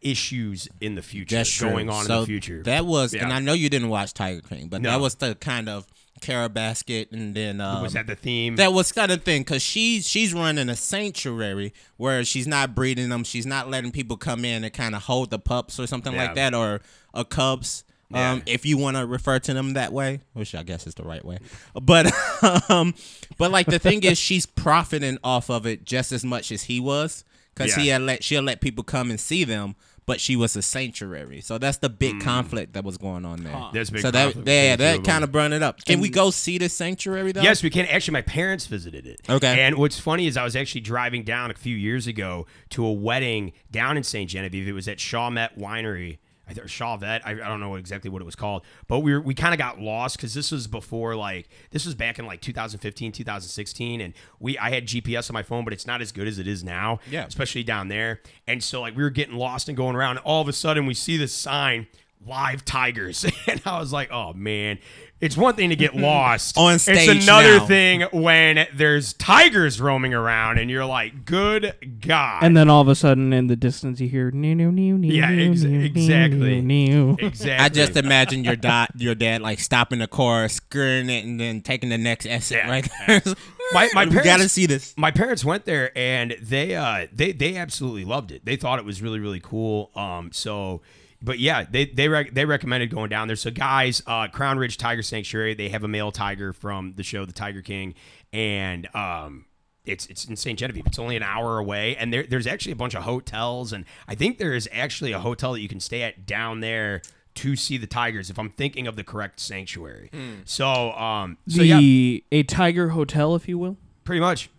issues 0.00 0.68
in 0.80 0.94
the 0.94 1.02
future 1.02 1.36
That's 1.36 1.50
true. 1.50 1.70
going 1.70 1.88
on 1.90 2.04
So 2.04 2.14
in 2.14 2.20
the 2.20 2.26
future 2.26 2.62
That 2.64 2.86
was, 2.86 3.14
and 3.14 3.32
I 3.32 3.38
know 3.38 3.52
you 3.52 3.68
didn't 3.68 3.88
watch 3.88 4.12
Tiger 4.14 4.40
King, 4.40 4.68
but 4.68 4.82
No. 4.82 4.90
that 4.90 5.00
was 5.00 5.14
the 5.16 5.34
kind 5.36 5.68
of 5.68 5.86
Carole 6.20 6.48
Baskin, 6.48 7.06
and 7.12 7.34
then 7.34 7.60
um, 7.60 7.82
was 7.82 7.92
that 7.94 8.06
the 8.06 8.14
theme 8.16 8.56
That 8.56 8.72
was 8.72 8.90
kind 8.92 9.10
of 9.12 9.22
thing 9.22 9.42
because 9.42 9.62
she's 9.62 10.08
she's 10.08 10.32
running 10.34 10.68
a 10.68 10.76
sanctuary 10.76 11.72
where 11.96 12.24
she's 12.24 12.46
not 12.46 12.74
breeding 12.74 13.08
them. 13.08 13.24
She's 13.24 13.46
not 13.46 13.70
letting 13.70 13.90
people 13.92 14.16
come 14.16 14.44
in 14.44 14.62
and 14.64 14.72
kind 14.72 14.94
of 14.94 15.02
hold 15.02 15.30
the 15.30 15.38
pups 15.38 15.78
or 15.80 15.86
something 15.86 16.12
Yeah. 16.14 16.26
like 16.26 16.34
that 16.36 16.54
or 16.54 16.80
a 17.14 17.24
cubs. 17.24 17.82
Yeah. 18.12 18.32
Um, 18.32 18.42
if 18.46 18.66
you 18.66 18.76
want 18.78 18.96
to 18.96 19.06
refer 19.06 19.38
to 19.38 19.54
them 19.54 19.74
that 19.74 19.92
way, 19.92 20.20
which 20.34 20.54
I 20.54 20.62
guess 20.62 20.86
is 20.86 20.94
the 20.94 21.02
right 21.04 21.24
way, 21.24 21.38
but 21.74 22.12
um, 22.70 22.94
but 23.38 23.50
like 23.50 23.66
the 23.66 23.78
thing 23.78 24.02
is, 24.02 24.18
she's 24.18 24.46
profiting 24.46 25.18
off 25.24 25.50
of 25.50 25.66
it 25.66 25.84
just 25.84 26.12
as 26.12 26.24
much 26.24 26.52
as 26.52 26.64
he 26.64 26.80
was, 26.80 27.24
because 27.54 27.74
he 27.74 27.88
had 27.88 28.02
let 28.02 28.22
she'll 28.24 28.42
let 28.42 28.60
people 28.60 28.84
come 28.84 29.10
and 29.10 29.18
see 29.18 29.44
them, 29.44 29.74
but 30.04 30.20
she 30.20 30.34
was 30.36 30.56
a 30.56 30.62
sanctuary, 30.62 31.40
so 31.40 31.58
that's 31.58 31.78
the 31.78 31.88
big 31.88 32.16
Mm. 32.16 32.20
conflict 32.22 32.72
that 32.74 32.84
was 32.84 32.98
going 32.98 33.24
on 33.24 33.44
there. 33.44 33.56
There's 33.72 33.88
a 33.88 33.92
big 33.92 34.02
so 34.02 34.10
that 34.10 34.34
yeah, 34.46 34.76
that 34.76 35.04
kind 35.04 35.22
of 35.24 35.30
brought 35.32 35.52
it 35.52 35.62
up. 35.62 35.84
Can 35.84 36.00
we 36.00 36.08
go 36.08 36.30
see 36.30 36.58
the 36.58 36.68
sanctuary 36.68 37.32
though? 37.32 37.40
Yes, 37.42 37.62
we 37.62 37.70
can. 37.70 37.86
Actually, 37.86 38.12
my 38.14 38.22
parents 38.22 38.66
visited 38.66 39.06
it. 39.06 39.20
Okay. 39.28 39.60
And 39.60 39.76
what's 39.78 39.98
funny 39.98 40.26
is 40.26 40.36
I 40.36 40.44
was 40.44 40.56
actually 40.56 40.80
driving 40.82 41.22
down 41.22 41.50
a 41.50 41.54
few 41.54 41.76
years 41.76 42.06
ago 42.06 42.46
to 42.70 42.84
a 42.84 42.92
wedding 42.92 43.52
down 43.70 43.96
in 43.96 44.02
St. 44.02 44.28
Genevieve. 44.28 44.66
It 44.68 44.72
was 44.72 44.88
at 44.88 44.98
Chaumette 44.98 45.56
Winery. 45.58 46.18
Think 46.52 46.66
Shawvet. 46.66 47.20
I, 47.24 47.32
I 47.32 47.34
don't 47.34 47.60
know 47.60 47.74
exactly 47.76 48.10
what 48.10 48.22
it 48.22 48.24
was 48.24 48.36
called, 48.36 48.64
but 48.88 49.00
we 49.00 49.12
were, 49.12 49.20
we 49.20 49.34
kind 49.34 49.54
of 49.54 49.58
got 49.58 49.80
lost 49.80 50.16
because 50.16 50.34
this 50.34 50.50
was 50.50 50.66
before 50.66 51.16
like 51.16 51.48
this 51.70 51.84
was 51.84 51.94
back 51.94 52.18
in 52.18 52.26
like 52.26 52.40
2015, 52.40 53.12
2016, 53.12 54.00
and 54.00 54.14
we 54.38 54.58
I 54.58 54.70
had 54.70 54.86
GPS 54.86 55.30
on 55.30 55.34
my 55.34 55.42
phone, 55.42 55.64
but 55.64 55.72
it's 55.72 55.86
not 55.86 56.00
as 56.00 56.12
good 56.12 56.28
as 56.28 56.38
it 56.38 56.46
is 56.46 56.62
now. 56.62 57.00
Yeah. 57.10 57.26
especially 57.26 57.62
down 57.62 57.88
there. 57.88 58.20
And 58.46 58.62
so 58.62 58.80
like 58.80 58.96
we 58.96 59.02
were 59.02 59.10
getting 59.10 59.36
lost 59.36 59.68
and 59.68 59.76
going 59.76 59.96
around, 59.96 60.18
and 60.18 60.26
all 60.26 60.42
of 60.42 60.48
a 60.48 60.52
sudden 60.52 60.86
we 60.86 60.94
see 60.94 61.16
this 61.16 61.32
sign. 61.32 61.86
Live 62.26 62.64
tigers, 62.64 63.24
and 63.48 63.60
I 63.66 63.78
was 63.80 63.92
like, 63.92 64.10
"Oh 64.12 64.32
man, 64.32 64.78
it's 65.20 65.36
one 65.36 65.54
thing 65.54 65.70
to 65.70 65.76
get 65.76 65.94
lost 65.96 66.56
On 66.58 66.78
stage 66.78 67.08
It's 67.08 67.24
another 67.24 67.58
now. 67.58 67.66
thing 67.66 68.02
when 68.12 68.66
there's 68.74 69.12
tigers 69.14 69.80
roaming 69.80 70.14
around 70.14 70.58
and 70.58 70.68
you're 70.70 70.84
like, 70.84 71.24
good 71.24 71.74
God. 72.00 72.42
And 72.42 72.56
then 72.56 72.68
all 72.68 72.80
of 72.80 72.88
a 72.88 72.94
sudden, 72.96 73.32
in 73.32 73.46
the 73.46 73.54
distance, 73.56 74.00
you 74.00 74.08
hear 74.08 74.30
new, 74.32 74.54
new, 74.54 74.72
new, 74.72 74.98
new, 74.98 75.12
Yeah, 75.12 75.30
ex- 75.30 75.62
new, 75.62 75.80
exactly. 75.80 76.60
new. 76.60 77.16
exactly. 77.20 77.52
I 77.52 77.68
just 77.68 77.96
imagine 77.96 78.42
your 78.44 78.56
dad, 78.56 78.88
your 78.96 79.14
dad, 79.14 79.42
like 79.42 79.60
stopping 79.60 80.00
the 80.00 80.08
car, 80.08 80.48
skirting 80.48 81.08
it, 81.10 81.24
and 81.24 81.38
then 81.40 81.60
taking 81.60 81.88
the 81.88 81.98
next 81.98 82.26
exit 82.26 82.58
Yeah. 82.58 82.70
right 82.70 82.88
there. 83.06 83.22
My- 83.72 83.88
my 83.94 84.04
we 84.04 84.10
parents- 84.10 84.24
gotta 84.24 84.48
see 84.48 84.66
this. 84.66 84.92
my 84.98 85.10
parents 85.12 85.44
went 85.44 85.64
there 85.64 85.96
and 85.96 86.36
they 86.42 86.74
uh 86.74 87.06
they 87.12 87.32
they 87.32 87.56
absolutely 87.56 88.04
loved 88.04 88.30
it. 88.30 88.44
They 88.44 88.56
thought 88.56 88.78
it 88.78 88.84
was 88.84 89.00
really 89.00 89.18
really 89.20 89.40
cool. 89.40 89.90
Um 89.94 90.30
so 90.32 90.82
but 91.22 91.38
yeah, 91.38 91.64
they 91.70 91.86
they 91.86 92.08
rec- 92.08 92.34
they 92.34 92.44
recommended 92.44 92.90
going 92.90 93.08
down 93.08 93.28
there. 93.28 93.36
So 93.36 93.50
guys, 93.50 94.02
uh 94.06 94.28
Crown 94.28 94.58
Ridge 94.58 94.76
Tiger 94.76 95.02
Sanctuary, 95.02 95.54
they 95.54 95.68
have 95.68 95.84
a 95.84 95.88
male 95.88 96.12
tiger 96.12 96.52
from 96.52 96.94
the 96.96 97.02
show 97.02 97.24
The 97.24 97.32
Tiger 97.32 97.62
King 97.62 97.94
and 98.32 98.88
um 98.94 99.46
it's 99.84 100.06
it's 100.06 100.24
in 100.26 100.36
St. 100.36 100.58
Genevieve. 100.58 100.86
It's 100.86 100.98
only 100.98 101.16
an 101.16 101.22
hour 101.24 101.58
away, 101.58 101.96
and 101.96 102.12
there, 102.12 102.22
there's 102.22 102.46
actually 102.46 102.72
a 102.72 102.76
bunch 102.76 102.94
of 102.94 103.02
hotels, 103.02 103.72
and 103.72 103.84
I 104.06 104.14
think 104.14 104.38
there 104.38 104.52
is 104.52 104.68
actually 104.72 105.12
a 105.12 105.18
hotel 105.18 105.52
that 105.54 105.60
you 105.60 105.68
can 105.68 105.80
stay 105.80 106.02
at 106.02 106.24
down 106.24 106.60
there 106.60 107.02
to 107.34 107.56
see 107.56 107.78
the 107.78 107.86
tigers. 107.88 108.30
If 108.30 108.38
I'm 108.38 108.50
thinking 108.50 108.86
of 108.86 108.94
the 108.94 109.02
correct 109.02 109.40
sanctuary, 109.40 110.10
so 110.44 110.92
um, 110.92 111.36
so 111.48 111.62
yeah, 111.62 112.20
a 112.30 112.42
tiger 112.44 112.90
hotel, 112.90 113.34
if 113.34 113.48
you 113.48 113.58
will. 113.58 113.76
Pretty 114.04 114.20
much. 114.20 114.50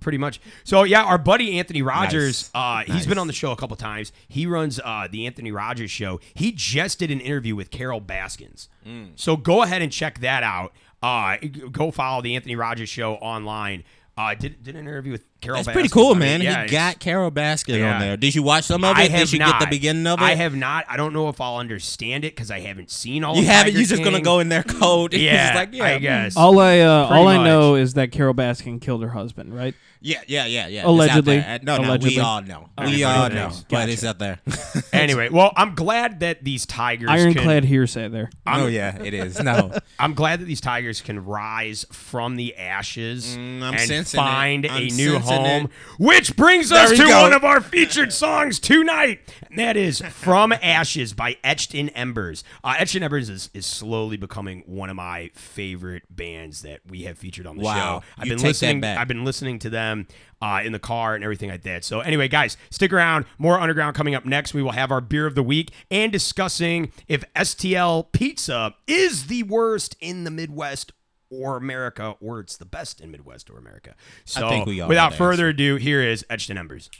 Pretty 0.00 0.18
much. 0.18 0.40
So 0.64 0.84
yeah, 0.84 1.02
our 1.04 1.18
buddy 1.18 1.58
Anthony 1.58 1.82
Rogers, 1.82 2.50
uh, 2.54 2.82
he's 2.84 3.06
been 3.06 3.18
on 3.18 3.26
the 3.26 3.32
show 3.32 3.52
a 3.52 3.56
couple 3.56 3.76
times. 3.76 4.12
He 4.28 4.46
runs 4.46 4.78
uh, 4.84 5.08
the 5.10 5.26
Anthony 5.26 5.52
Rogers 5.52 5.90
show. 5.90 6.20
He 6.34 6.52
just 6.52 6.98
did 6.98 7.10
an 7.10 7.20
interview 7.20 7.54
with 7.56 7.70
Carole 7.70 8.00
Baskins. 8.00 8.68
So 9.16 9.36
go 9.36 9.62
ahead 9.62 9.82
and 9.82 9.92
check 9.92 10.20
that 10.20 10.42
out. 10.42 10.72
Uh, 11.02 11.36
go 11.70 11.90
follow 11.90 12.22
the 12.22 12.34
Anthony 12.34 12.56
Rogers 12.56 12.88
show 12.88 13.14
online. 13.16 13.84
Uh, 14.16 14.34
did 14.34 14.62
did 14.64 14.74
an 14.74 14.80
interview 14.80 15.12
with 15.12 15.24
Carol. 15.40 15.62
That's 15.62 15.72
pretty 15.72 15.88
cool, 15.88 16.08
I 16.10 16.12
mean, 16.14 16.18
man. 16.20 16.40
yeah, 16.42 16.48
he 16.60 16.64
it's- 16.66 16.70
got 16.72 16.98
Carole 17.00 17.30
Baskin 17.30 17.78
Yeah. 17.78 17.94
on 17.94 18.00
there. 18.00 18.16
Did 18.16 18.34
you 18.34 18.42
watch 18.42 18.64
some 18.64 18.82
of 18.84 18.96
I 18.96 19.04
it? 19.04 19.10
have 19.12 19.20
Did 19.20 19.32
you 19.34 19.38
not. 19.38 19.60
get 19.60 19.66
the 19.70 19.76
beginning 19.76 20.06
of 20.06 20.18
it? 20.20 20.24
I 20.24 20.34
have 20.34 20.54
not. 20.56 20.84
I 20.88 20.96
don't 20.96 21.12
know 21.12 21.28
if 21.28 21.40
I'll 21.40 21.58
understand 21.58 22.24
it 22.24 22.34
because 22.34 22.50
I 22.50 22.60
haven't 22.60 22.90
seen 22.90 23.22
all. 23.22 23.32
Of 23.32 23.38
it. 23.38 23.42
You 23.42 23.46
of 23.48 23.52
haven't. 23.54 23.72
Tiger 23.72 23.80
You 23.80 23.86
just 23.86 24.02
gonna 24.02 24.16
King. 24.16 24.24
go 24.24 24.40
in 24.40 24.48
there 24.48 24.64
cold. 24.64 25.14
It's 25.18 25.22
Yeah, 25.22 25.52
like, 25.54 25.70
yeah, 25.72 25.84
I 25.84 25.98
guess. 25.98 26.36
All 26.36 26.58
I 26.58 26.78
uh, 26.80 27.06
Pretty 27.08 27.20
all 27.20 27.28
I 27.28 27.36
much. 27.38 27.44
know 27.44 27.74
is 27.76 27.94
that 27.94 28.10
Carole 28.12 28.34
Baskin 28.34 28.80
killed 28.80 29.02
her 29.02 29.10
husband, 29.10 29.54
right? 29.54 29.74
Yeah, 30.00 30.20
yeah, 30.28 30.46
yeah, 30.46 30.68
yeah. 30.68 30.80
It's 30.80 30.86
Allegedly. 30.86 31.38
out 31.38 31.42
there. 31.44 31.54
Uh, 31.54 31.58
No, 31.76 31.82
no, 31.82 31.88
Allegedly. 31.90 32.14
we 32.16 32.20
all 32.20 32.40
know. 32.40 32.68
Everybody 32.78 32.96
We 32.98 33.02
all 33.04 33.28
know. 33.28 33.34
knows. 33.48 33.64
But 33.68 33.88
it's 33.88 34.04
out 34.04 34.20
there. 34.20 34.38
anyway, 34.92 35.28
well, 35.28 35.52
I'm 35.56 35.74
glad 35.74 36.20
that 36.20 36.44
these 36.44 36.66
tigers. 36.66 37.10
Ironclad 37.10 37.62
Can, 37.64 37.68
hearsay 37.68 38.06
there. 38.08 38.30
I'm, 38.46 38.62
oh 38.62 38.66
yeah, 38.68 38.96
it 39.02 39.12
is. 39.12 39.42
No, 39.42 39.72
I'm 39.98 40.14
glad 40.14 40.38
that 40.40 40.44
these 40.44 40.60
tigers 40.60 41.00
can 41.00 41.24
rise 41.24 41.84
from 41.90 42.36
the 42.36 42.56
ashes 42.56 43.36
Mm, 43.36 43.62
I'm 43.62 43.74
and 43.74 43.80
sensing 43.80 44.18
it. 44.20 44.22
find 44.22 44.66
I'm 44.66 44.82
a 44.82 44.86
new 44.86 45.12
sensing 45.14 45.22
home, 45.36 45.64
it. 45.66 45.70
which 45.98 46.36
brings 46.36 46.68
There 46.70 46.84
us 46.84 46.90
to 46.90 46.96
go. 46.96 47.22
one 47.22 47.32
of 47.32 47.44
our 47.44 47.60
featured 47.60 48.12
songs 48.12 48.58
tonight, 48.58 49.20
and 49.48 49.58
that 49.58 49.76
is 49.76 50.00
"From 50.00 50.52
Ashes" 50.52 51.12
by 51.12 51.36
Etched 51.44 51.74
in 51.74 51.88
Embers. 51.90 52.44
Uh, 52.64 52.74
Etched 52.78 52.96
in 52.96 53.02
Embers 53.02 53.28
is, 53.28 53.50
is 53.54 53.66
slowly 53.66 54.16
becoming 54.16 54.62
one 54.66 54.90
of 54.90 54.96
my 54.96 55.30
favorite 55.34 56.04
bands 56.10 56.62
that 56.62 56.80
we 56.88 57.02
have 57.02 57.18
featured 57.18 57.46
on 57.46 57.56
the 57.56 57.64
Wow. 57.64 57.74
show. 57.74 58.06
I've 58.18 58.26
You 58.26 58.36
been 58.36 58.44
listening. 58.44 58.84
I've 58.84 59.08
been 59.08 59.24
listening 59.24 59.58
to 59.60 59.70
them 59.70 60.06
uh, 60.40 60.60
in 60.64 60.72
the 60.72 60.78
car 60.78 61.14
and 61.14 61.24
everything 61.24 61.50
like 61.50 61.62
that. 61.62 61.84
So 61.84 62.00
anyway, 62.00 62.28
guys, 62.28 62.56
stick 62.70 62.92
around. 62.92 63.24
More 63.38 63.58
underground 63.60 63.96
coming 63.96 64.14
up 64.14 64.24
next. 64.24 64.54
We 64.54 64.62
will 64.62 64.72
have 64.72 64.90
our 64.92 65.00
beer 65.00 65.26
of 65.26 65.34
the 65.34 65.42
week 65.42 65.70
and 65.90 66.12
discussing 66.12 66.92
if 67.08 67.24
STL 67.34 68.12
pizza 68.12 68.74
is 68.86 69.26
the 69.26 69.42
worst 69.44 69.96
in 70.00 70.24
the 70.24 70.30
Midwest 70.30 70.92
or 71.30 71.56
America, 71.56 72.16
or 72.20 72.40
it's 72.40 72.56
the 72.56 72.64
best 72.64 73.00
in 73.00 73.10
Midwest 73.10 73.50
or 73.50 73.58
America. 73.58 73.94
So 74.24 74.48
think 74.48 74.66
we 74.66 74.80
all 74.80 74.88
without 74.88 75.14
further 75.14 75.48
ado, 75.48 75.76
here 75.76 76.02
is 76.02 76.24
Etched 76.30 76.50
in 76.50 76.58
Embers. 76.58 76.90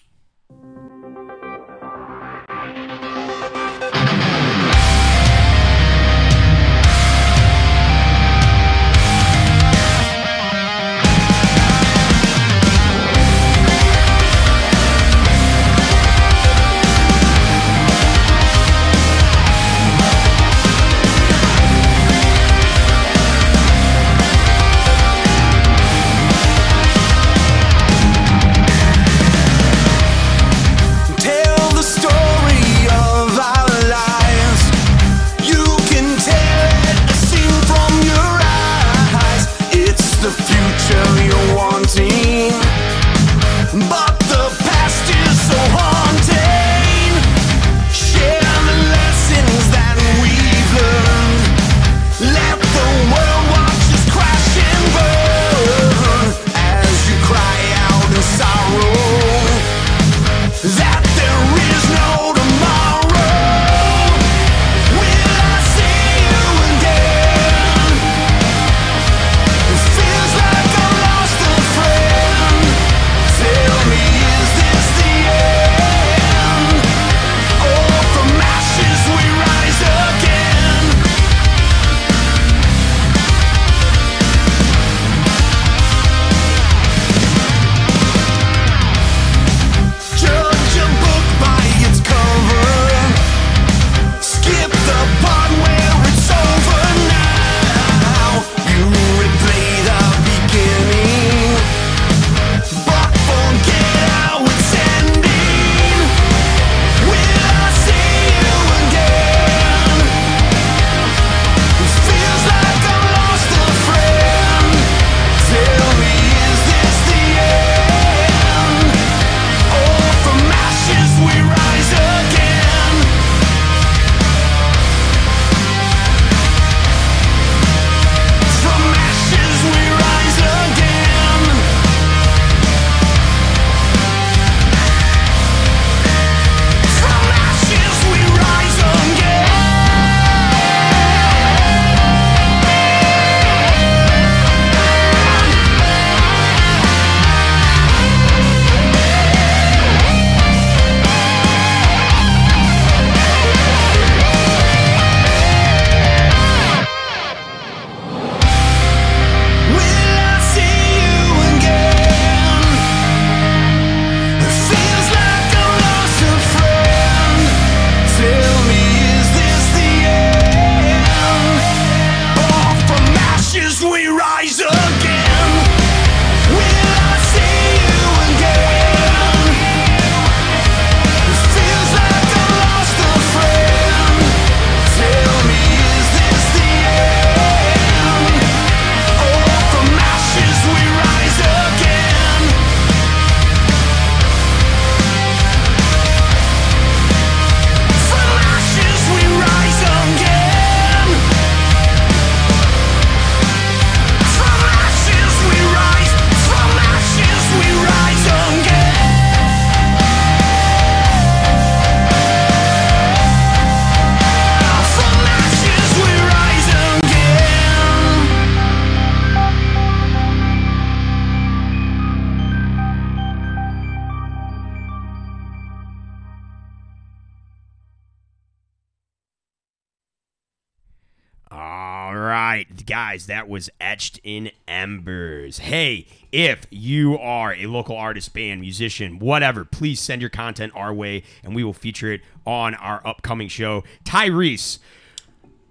Guys, 232.98 233.26
that 233.26 233.48
was 233.48 233.70
Etched 233.80 234.18
in 234.24 234.50
Embers. 234.66 235.58
Hey, 235.58 236.08
if 236.32 236.66
you 236.68 237.16
are 237.16 237.54
a 237.54 237.66
local 237.66 237.96
artist, 237.96 238.34
band, 238.34 238.60
musician, 238.60 239.20
whatever, 239.20 239.64
please 239.64 240.00
send 240.00 240.20
your 240.20 240.30
content 240.30 240.72
our 240.74 240.92
way 240.92 241.22
and 241.44 241.54
we 241.54 241.62
will 241.62 241.72
feature 241.72 242.12
it 242.12 242.22
on 242.44 242.74
our 242.74 243.00
upcoming 243.06 243.46
show. 243.46 243.84
Tyrese, 244.02 244.80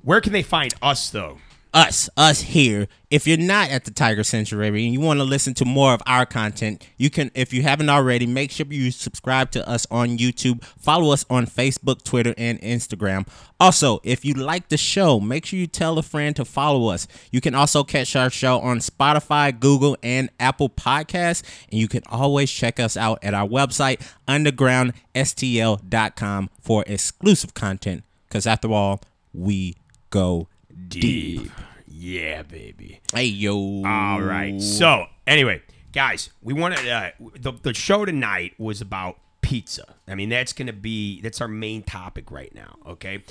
where 0.04 0.22
can 0.22 0.32
they 0.32 0.42
find 0.42 0.74
us, 0.82 1.10
though? 1.10 1.40
Us, 1.74 2.10
us 2.18 2.42
here. 2.42 2.88
If 3.10 3.26
you're 3.26 3.38
not 3.38 3.70
at 3.70 3.86
the 3.86 3.92
Tiger 3.92 4.24
Sanctuary 4.24 4.84
and 4.84 4.94
you 4.94 5.00
want 5.00 5.20
to 5.20 5.24
listen 5.24 5.54
to 5.56 5.66
more 5.66 5.94
of 5.94 6.02
our 6.06 6.26
content, 6.26 6.86
you 6.98 7.10
can, 7.10 7.32
if 7.34 7.54
you 7.54 7.64
haven't 7.64 7.90
already, 7.90 8.28
make 8.28 8.52
sure 8.52 8.66
you 8.70 8.92
subscribe 8.92 9.52
to 9.52 9.66
us 9.68 9.88
on 9.90 10.18
YouTube. 10.18 10.62
Follow 10.78 11.14
us 11.14 11.26
on 11.30 11.46
Facebook, 11.46 12.04
Twitter, 12.04 12.34
and 12.38 12.60
Instagram. 12.62 13.26
Also, 13.60 14.00
if 14.04 14.26
you 14.26 14.34
like 14.34 14.70
the 14.70 14.78
show, 14.78 15.20
make 15.20 15.46
sure 15.46 15.58
you 15.58 15.68
tell 15.68 15.98
a 15.98 16.04
friend 16.04 16.36
to 16.36 16.46
follow 16.46 16.90
us. 16.90 17.08
You 17.32 17.42
can 17.42 17.56
also 17.56 17.84
catch 17.84 18.16
our 18.16 18.30
show 18.30 18.60
on 18.60 18.78
Spotify, 18.80 19.58
Google, 19.58 19.98
and 20.04 20.30
Apple 20.40 20.70
Podcasts. 20.70 21.44
And 21.72 21.80
you 21.80 21.88
can 21.88 22.04
always 22.08 22.52
check 22.52 22.80
us 22.80 22.98
out 22.98 23.20
at 23.24 23.34
our 23.34 23.48
website, 23.48 24.06
undergroundstl.com, 24.28 26.50
for 26.60 26.84
exclusive 26.88 27.54
content. 27.54 28.04
Because 28.28 28.46
after 28.46 28.70
all, 28.72 29.02
we 29.34 29.76
go 30.10 30.48
Deep. 30.88 31.52
Yeah, 31.88 32.44
baby. 32.44 33.02
Hey 33.14 33.26
yo. 33.26 33.84
All 33.86 34.22
right. 34.22 34.62
So, 34.62 35.08
anyway, 35.26 35.62
guys, 35.92 36.30
we 36.42 36.54
wanted 36.54 36.88
uh, 36.88 37.12
the 37.36 37.54
the 37.54 37.74
show 37.74 38.06
tonight 38.06 38.54
was 38.58 38.82
about 38.82 39.18
pizza. 39.42 39.96
I 40.08 40.16
mean, 40.16 40.30
that's 40.30 40.54
going 40.54 40.68
to 40.68 40.74
be 40.74 41.22
that's 41.22 41.42
our 41.42 41.48
main 41.48 41.84
topic 41.84 42.32
right 42.32 42.54
now, 42.54 42.76
okay? 42.86 43.24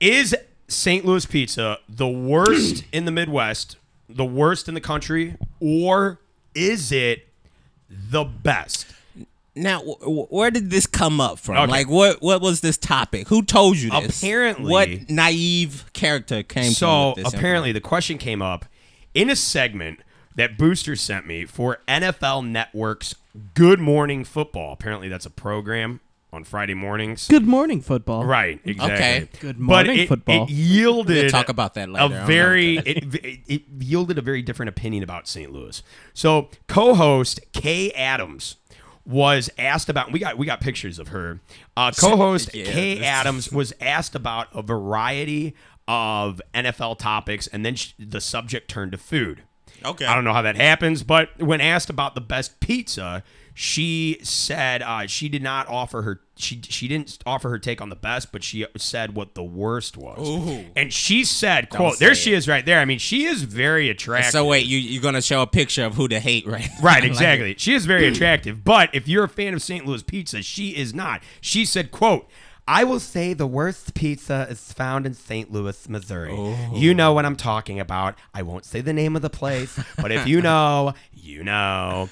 Is 0.00 0.34
St. 0.68 1.04
Louis 1.04 1.26
pizza 1.26 1.78
the 1.88 2.08
worst 2.08 2.84
in 2.92 3.04
the 3.04 3.10
Midwest, 3.10 3.76
the 4.08 4.24
worst 4.24 4.68
in 4.68 4.74
the 4.74 4.80
country, 4.80 5.36
or 5.60 6.20
is 6.54 6.92
it 6.92 7.28
the 7.90 8.24
best? 8.24 8.86
Now, 9.56 9.80
wh- 9.80 10.02
wh- 10.02 10.32
where 10.32 10.50
did 10.50 10.70
this 10.70 10.86
come 10.86 11.20
up 11.20 11.38
from? 11.38 11.56
Okay. 11.56 11.70
Like, 11.70 11.88
what 11.88 12.20
what 12.20 12.40
was 12.40 12.60
this 12.60 12.76
topic? 12.76 13.28
Who 13.28 13.42
told 13.42 13.76
you 13.78 13.90
this? 13.90 14.22
Apparently- 14.22 14.70
what 14.70 14.88
naive 15.08 15.84
character 15.92 16.42
came 16.42 16.70
to 16.70 16.74
So 16.74 17.08
with 17.16 17.24
this 17.24 17.34
apparently, 17.34 17.72
the 17.72 17.80
question 17.80 18.18
came 18.18 18.42
up 18.42 18.64
in 19.14 19.30
a 19.30 19.36
segment 19.36 20.00
that 20.34 20.58
Booster 20.58 20.96
sent 20.96 21.26
me 21.26 21.44
for 21.44 21.78
NFL 21.86 22.42
Network's 22.42 23.14
Good 23.54 23.78
Morning 23.78 24.24
Football. 24.24 24.72
Apparently, 24.72 25.08
that's 25.08 25.26
a 25.26 25.30
program 25.30 26.00
on 26.34 26.42
Friday 26.44 26.74
mornings. 26.74 27.28
Good 27.28 27.46
morning, 27.46 27.80
football. 27.80 28.24
Right, 28.24 28.60
exactly. 28.64 28.94
Okay. 28.94 29.28
Good 29.40 29.56
But 29.56 29.86
morning, 29.86 29.98
it, 30.00 30.08
football. 30.08 30.44
It 30.44 30.50
yielded 30.50 31.16
We'll 31.16 31.30
talk 31.30 31.48
about 31.48 31.74
that 31.74 31.88
later. 31.88 32.22
A 32.22 32.26
very 32.26 32.78
it, 32.78 33.14
it, 33.14 33.40
it 33.46 33.62
yielded 33.78 34.18
a 34.18 34.22
very 34.22 34.42
different 34.42 34.68
opinion 34.68 35.04
about 35.04 35.28
St. 35.28 35.52
Louis. 35.52 35.82
So 36.12 36.48
co-host 36.66 37.40
Kay 37.52 37.92
Adams 37.92 38.56
was 39.06 39.50
asked 39.58 39.88
about. 39.88 40.12
We 40.12 40.18
got 40.18 40.38
we 40.38 40.46
got 40.46 40.60
pictures 40.60 40.98
of 40.98 41.08
her. 41.08 41.40
Uh, 41.76 41.92
co-host 41.98 42.54
Yeah, 42.54 42.64
Kay 42.64 43.04
Adams 43.04 43.50
was 43.52 43.72
asked 43.80 44.14
about 44.14 44.48
a 44.52 44.62
variety 44.62 45.54
of 45.86 46.40
NFL 46.54 46.98
topics, 46.98 47.46
and 47.46 47.64
then 47.64 47.74
sh 47.76 47.92
the 47.98 48.20
subject 48.20 48.68
turned 48.68 48.92
to 48.92 48.98
food. 48.98 49.42
Okay. 49.84 50.06
I 50.06 50.14
don't 50.14 50.24
know 50.24 50.32
how 50.32 50.42
that 50.42 50.56
happens, 50.56 51.02
but 51.02 51.30
when 51.40 51.60
asked 51.60 51.90
about 51.90 52.14
the 52.14 52.20
best 52.20 52.60
pizza, 52.60 53.22
she 53.56 54.18
said 54.22 54.82
uh, 54.82 55.06
she 55.06 55.28
did 55.28 55.42
not 55.42 55.68
offer 55.68 56.02
her 56.02 56.20
she 56.36 56.60
she 56.68 56.88
didn't 56.88 57.18
offer 57.24 57.48
her 57.50 57.58
take 57.60 57.80
on 57.80 57.88
the 57.90 57.94
best, 57.94 58.32
but 58.32 58.42
she 58.42 58.66
said 58.76 59.14
what 59.14 59.34
the 59.36 59.44
worst 59.44 59.96
was. 59.96 60.28
Ooh. 60.28 60.64
And 60.74 60.92
she 60.92 61.22
said, 61.24 61.70
"quote 61.70 62.00
There 62.00 62.14
say 62.16 62.20
she 62.22 62.34
it. 62.34 62.38
is, 62.38 62.48
right 62.48 62.66
there. 62.66 62.80
I 62.80 62.84
mean, 62.84 62.98
she 62.98 63.24
is 63.26 63.42
very 63.44 63.88
attractive." 63.88 64.32
So 64.32 64.44
wait, 64.44 64.66
you 64.66 64.78
you're 64.78 65.00
gonna 65.02 65.22
show 65.22 65.42
a 65.42 65.46
picture 65.46 65.84
of 65.84 65.94
who 65.94 66.08
to 66.08 66.18
hate, 66.18 66.44
right? 66.48 66.68
Right, 66.82 67.02
Like- 67.02 67.10
exactly. 67.10 67.54
she 67.58 67.74
is 67.74 67.86
very 67.86 68.08
attractive, 68.08 68.64
but 68.64 68.90
if 68.92 69.06
you're 69.06 69.22
a 69.24 69.28
fan 69.28 69.54
of 69.54 69.62
St. 69.62 69.86
Louis 69.86 70.02
pizza, 70.02 70.42
she 70.42 70.70
is 70.70 70.92
not. 70.92 71.22
She 71.40 71.64
said, 71.64 71.92
"quote 71.92 72.28
I 72.66 72.84
will 72.84 73.00
say 73.00 73.34
the 73.34 73.46
worst 73.46 73.92
pizza 73.94 74.46
is 74.48 74.72
found 74.72 75.04
in 75.04 75.12
St. 75.14 75.52
Louis, 75.52 75.86
Missouri. 75.88 76.34
You 76.72 76.94
know 76.94 77.12
what 77.12 77.26
I'm 77.26 77.36
talking 77.36 77.78
about. 77.78 78.14
I 78.32 78.42
won't 78.42 78.64
say 78.64 78.80
the 78.80 78.92
name 78.94 79.16
of 79.16 79.22
the 79.22 79.28
place, 79.30 79.78
but 79.96 80.10
if 80.10 80.26
you 80.26 80.40
know, 80.40 80.94
you 81.12 81.44
know." 81.44 82.08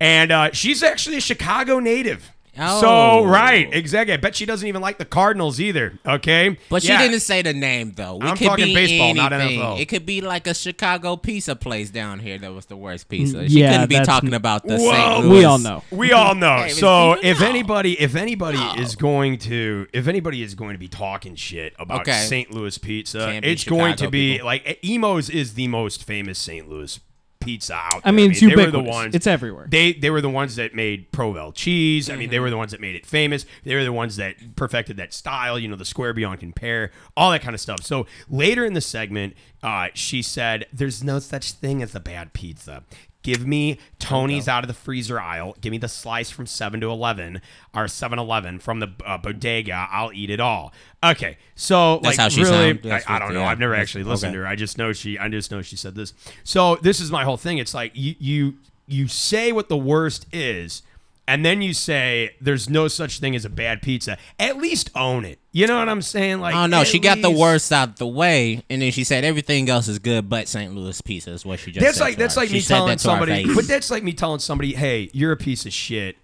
And 0.00 0.30
uh, 0.32 0.50
she's 0.52 0.82
actually 0.82 1.16
a 1.16 1.20
Chicago 1.22 1.78
native. 1.78 2.30
Oh. 2.58 2.80
So 2.80 3.24
right, 3.28 3.68
exactly. 3.72 4.14
I 4.14 4.16
bet 4.16 4.36
she 4.36 4.46
doesn't 4.46 4.66
even 4.66 4.80
like 4.82 4.98
the 4.98 5.04
Cardinals 5.04 5.60
either. 5.60 5.98
Okay, 6.06 6.56
But 6.68 6.84
Yeah. 6.84 6.98
she 7.00 7.08
didn't 7.08 7.20
say 7.20 7.42
the 7.42 7.52
name 7.52 7.92
though. 7.96 8.18
It 8.18 8.24
I'm 8.24 8.36
could 8.36 8.46
talking 8.48 8.66
be 8.66 8.74
baseball, 8.74 9.14
not. 9.14 9.32
NFL. 9.32 9.80
It 9.80 9.86
could 9.86 10.06
be 10.06 10.20
like 10.20 10.46
a 10.46 10.54
Chicago 10.54 11.16
pizza 11.16 11.56
place 11.56 11.90
down 11.90 12.20
here 12.20 12.38
that 12.38 12.52
was 12.52 12.66
the 12.66 12.76
worst 12.76 13.08
pizza. 13.08 13.48
She 13.48 13.60
yeah, 13.60 13.72
couldn't 13.72 13.88
be 13.88 13.94
that's- 13.96 14.06
talking 14.06 14.34
about 14.34 14.64
the 14.66 14.76
Whoa. 14.78 14.92
St. 15.20 15.28
We 15.30 15.44
all 15.44 15.58
know. 15.58 15.82
We 15.90 16.12
all 16.12 16.34
know. 16.34 16.58
Hey, 16.58 16.68
so 16.70 17.12
if 17.22 17.40
know. 17.40 17.46
anybody, 17.46 18.00
if 18.00 18.14
anybody 18.14 18.60
is 18.80 18.94
going 18.96 19.38
to, 19.38 19.86
if 19.92 20.06
anybody 20.08 20.42
is 20.42 20.54
going 20.54 20.74
to 20.74 20.78
be 20.78 20.88
talking 20.88 21.34
shit 21.34 21.74
about 21.78 22.02
Okay. 22.02 22.12
St. 22.26 22.52
Louis 22.52 22.76
pizza, 22.78 23.18
Can't 23.30 23.42
be 23.44 23.50
it's 23.52 23.64
going 23.64 23.96
to 23.96 24.08
be 24.10 24.34
people. 24.34 24.46
like 24.46 24.78
Imo's 24.82 25.28
is 25.30 25.54
the 25.54 25.68
most 25.68 26.04
famous 26.04 26.38
St. 26.38 26.68
Louis 26.68 27.00
pizza 27.44 27.74
out 27.74 27.92
there. 27.92 28.00
I 28.04 28.10
mean, 28.10 28.30
it's 28.32 28.40
they 28.40 28.46
were 28.46 28.56
the 28.56 28.62
ubiquitous. 28.62 28.94
ones. 28.94 29.14
It's 29.14 29.26
everywhere. 29.26 29.66
They 29.68 29.92
they 29.92 30.10
were 30.10 30.20
the 30.20 30.28
ones 30.30 30.56
that 30.56 30.74
made 30.74 31.10
Provel 31.12 31.52
cheese. 31.54 32.08
I 32.10 32.14
mean, 32.16 32.24
Mm-hmm. 32.24 32.30
they 32.32 32.40
were 32.40 32.50
the 32.50 32.56
ones 32.56 32.70
that 32.72 32.80
made 32.80 32.94
it 32.96 33.04
famous. 33.06 33.44
They 33.64 33.74
were 33.74 33.84
the 33.84 33.92
ones 33.92 34.16
that 34.16 34.56
perfected 34.56 34.96
that 34.96 35.12
style. 35.12 35.58
You 35.58 35.68
know, 35.68 35.76
the 35.76 35.84
square 35.84 36.12
beyond 36.14 36.40
compare, 36.40 36.90
all 37.16 37.30
that 37.30 37.42
kind 37.42 37.54
of 37.54 37.60
stuff. 37.60 37.82
So 37.82 38.06
later 38.28 38.64
in 38.64 38.72
the 38.74 38.80
segment, 38.80 39.34
uh, 39.62 39.88
she 39.94 40.22
said, 40.22 40.66
"There's 40.72 41.04
no 41.04 41.18
such 41.18 41.52
thing 41.52 41.82
as 41.82 41.94
a 41.94 42.00
bad 42.00 42.32
pizza." 42.32 42.82
Give 43.24 43.46
me 43.46 43.78
Tony's 43.98 44.48
out 44.48 44.62
of 44.64 44.68
the 44.68 44.74
freezer 44.74 45.18
aisle. 45.18 45.56
Give 45.62 45.70
me 45.70 45.78
the 45.78 45.88
slice 45.88 46.30
from 46.30 46.46
7 46.46 46.78
to 46.82 46.90
11 46.90 47.40
or 47.74 47.88
7 47.88 48.18
Eleven 48.18 48.58
from 48.58 48.80
the 48.80 48.92
uh, 49.04 49.16
bodega. 49.16 49.88
I'll 49.90 50.12
eat 50.12 50.28
it 50.28 50.40
all. 50.40 50.72
Okay. 51.02 51.38
So, 51.54 52.00
That's 52.02 52.18
like, 52.18 52.22
how 52.22 52.28
she 52.28 52.42
really, 52.42 52.72
sound. 52.74 52.80
That's 52.82 53.08
I, 53.08 53.16
I 53.16 53.18
don't 53.18 53.32
know. 53.32 53.40
yeah. 53.40 53.48
I've 53.48 53.58
never 53.58 53.74
actually 53.74 54.04
listened 54.04 54.34
to 54.34 54.40
her. 54.40 54.46
I 54.46 54.56
just 54.56 54.76
know 54.76 54.92
she. 54.92 55.18
I 55.18 55.28
just 55.28 55.50
know 55.50 55.62
she 55.62 55.74
said 55.74 55.94
this. 55.94 56.12
So 56.44 56.76
this 56.76 57.00
is 57.00 57.10
my 57.10 57.24
whole 57.24 57.38
thing. 57.38 57.56
It's 57.58 57.72
like 57.72 57.92
you 57.94 58.14
you 58.18 58.54
you 58.86 59.08
say 59.08 59.52
what 59.52 59.70
the 59.70 59.76
worst 59.76 60.26
is, 60.30 60.82
and 61.26 61.44
then 61.44 61.62
you 61.62 61.72
say 61.72 62.36
there's 62.40 62.68
no 62.68 62.88
such 62.88 63.18
thing 63.18 63.34
as 63.34 63.44
a 63.44 63.50
bad 63.50 63.80
pizza. 63.82 64.18
At 64.38 64.58
least 64.58 64.90
own 64.94 65.24
it. 65.24 65.38
You 65.52 65.66
know 65.66 65.78
what 65.78 65.88
I'm 65.88 66.02
saying? 66.02 66.40
Like, 66.40 66.54
Oh 66.54 66.66
no, 66.66 66.80
at 66.80 66.86
she 66.86 66.98
got 66.98 67.22
the 67.22 67.30
worst 67.30 67.72
out 67.72 67.96
the 67.96 68.06
way, 68.06 68.62
and 68.68 68.82
then 68.82 68.92
she 68.92 69.04
said 69.04 69.24
everything 69.24 69.70
else 69.70 69.88
is 69.88 69.98
good, 69.98 70.28
but 70.28 70.48
St. 70.48 70.74
Louis 70.74 71.00
pizza 71.00 71.30
is 71.30 71.46
what 71.46 71.60
she 71.60 71.70
just. 71.72 71.84
That's 71.84 71.98
said 71.98 72.04
like 72.04 72.14
to 72.14 72.18
that's 72.20 72.34
her. 72.34 72.40
like 72.42 72.48
She 72.48 72.56
me 72.56 72.60
telling 72.60 72.88
that 72.88 73.00
somebody, 73.00 73.54
but 73.54 73.66
that's 73.66 73.90
like 73.90 74.02
me 74.02 74.12
telling 74.12 74.40
somebody, 74.40 74.74
hey, 74.74 75.10
you're 75.12 75.32
a 75.32 75.36
piece 75.36 75.64
of 75.64 75.72
shit. 75.72 76.16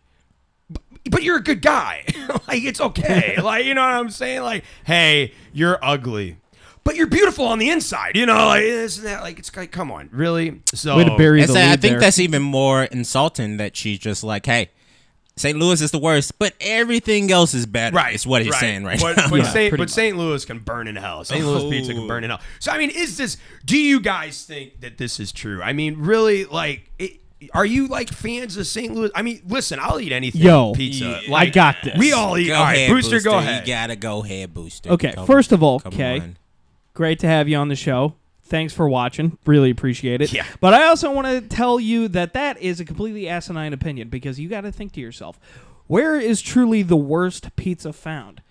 But, 0.68 0.82
but 1.10 1.22
you're 1.22 1.36
a 1.36 1.42
good 1.42 1.62
guy. 1.62 2.04
like 2.48 2.64
it's 2.64 2.80
okay. 2.80 3.36
like 3.42 3.64
you 3.64 3.74
know 3.74 3.82
what 3.82 3.94
I'm 3.94 4.10
saying? 4.10 4.42
Like, 4.42 4.64
hey, 4.84 5.32
you're 5.52 5.78
ugly. 5.82 6.36
But 6.82 6.96
you're 6.96 7.06
beautiful 7.06 7.44
on 7.44 7.58
the 7.58 7.68
inside, 7.70 8.16
you 8.16 8.24
know, 8.24 8.46
like 8.46 8.62
this 8.62 8.96
and 8.96 9.06
that. 9.06 9.22
Like 9.22 9.38
it's 9.38 9.54
like, 9.54 9.70
come 9.70 9.92
on, 9.92 10.08
really? 10.12 10.62
So 10.74 10.96
Way 10.96 11.04
to 11.04 11.16
bury 11.16 11.42
the 11.42 11.48
so 11.48 11.60
I 11.60 11.76
think 11.76 11.82
there. 11.82 12.00
that's 12.00 12.18
even 12.18 12.42
more 12.42 12.84
insulting 12.84 13.58
that 13.58 13.76
she's 13.76 13.98
just 13.98 14.24
like, 14.24 14.46
hey, 14.46 14.70
St. 15.36 15.58
Louis 15.58 15.80
is 15.80 15.90
the 15.90 15.98
worst, 15.98 16.38
but 16.38 16.54
everything 16.60 17.30
else 17.32 17.54
is 17.54 17.64
better. 17.64 17.96
Right, 17.96 18.14
Is 18.14 18.26
what 18.26 18.42
he's 18.44 18.58
saying 18.58 18.84
right 18.84 19.00
but, 19.00 19.16
now. 19.16 19.30
But, 19.30 19.36
Yeah, 19.40 19.44
St. 19.52 19.76
but 19.76 19.88
St. 19.88 20.16
Louis 20.16 20.44
can 20.44 20.58
burn 20.58 20.86
in 20.86 20.96
hell. 20.96 21.24
St. 21.24 21.44
Louis 21.44 21.62
oh. 21.62 21.70
pizza 21.70 21.94
can 21.94 22.02
Oh. 22.02 22.08
burn 22.08 22.24
in 22.24 22.30
hell. 22.30 22.40
So 22.58 22.72
I 22.72 22.78
mean, 22.78 22.90
is 22.90 23.16
this? 23.16 23.38
Do 23.64 23.78
you 23.78 24.00
guys 24.00 24.44
think 24.44 24.80
that 24.80 24.98
this 24.98 25.18
is 25.18 25.32
true? 25.32 25.62
I 25.62 25.72
mean, 25.72 25.96
really, 25.98 26.44
like, 26.44 26.90
it, 26.98 27.20
are 27.54 27.64
you 27.64 27.86
like 27.86 28.10
fans 28.10 28.56
of 28.58 28.66
St. 28.66 28.92
Louis? 28.94 29.10
I 29.14 29.22
mean, 29.22 29.40
listen, 29.46 29.78
I'll 29.80 29.98
eat 29.98 30.12
anything. 30.12 30.42
Yo, 30.42 30.74
pizza. 30.74 31.20
I 31.26 31.30
Like, 31.30 31.52
got 31.54 31.76
this. 31.82 31.96
We 31.96 32.12
all 32.12 32.36
eat. 32.36 32.48
Go 32.48 32.56
all 32.56 32.64
right, 32.64 32.76
ahead, 32.76 32.90
Booster, 32.90 33.20
go 33.20 33.38
ahead. 33.38 33.66
You 33.66 33.72
gotta 33.74 33.96
go 33.96 34.22
ahead, 34.22 34.52
Booster. 34.52 34.90
Okay, 34.90 35.12
Come- 35.12 35.26
first 35.26 35.52
of 35.52 35.62
all, 35.62 35.80
okay. 35.86 36.34
Great 36.92 37.20
to 37.20 37.26
have 37.28 37.48
you 37.48 37.56
on 37.56 37.68
the 37.68 37.76
show. 37.76 38.14
Thanks 38.50 38.74
for 38.74 38.88
watching. 38.88 39.38
Really 39.46 39.70
appreciate 39.70 40.20
it. 40.20 40.32
Yeah. 40.32 40.44
But 40.60 40.74
I 40.74 40.88
also 40.88 41.12
want 41.12 41.28
to 41.28 41.40
tell 41.40 41.78
you 41.80 42.08
that 42.08 42.34
that 42.34 42.60
is 42.60 42.80
a 42.80 42.84
completely 42.84 43.28
asinine 43.28 43.72
opinion 43.72 44.08
because 44.08 44.38
you 44.38 44.48
got 44.48 44.62
to 44.62 44.72
think 44.72 44.92
to 44.94 45.00
yourself, 45.00 45.38
where 45.86 46.16
is 46.16 46.42
truly 46.42 46.82
the 46.82 46.96
worst 46.96 47.54
pizza 47.56 47.92
found? 47.92 48.42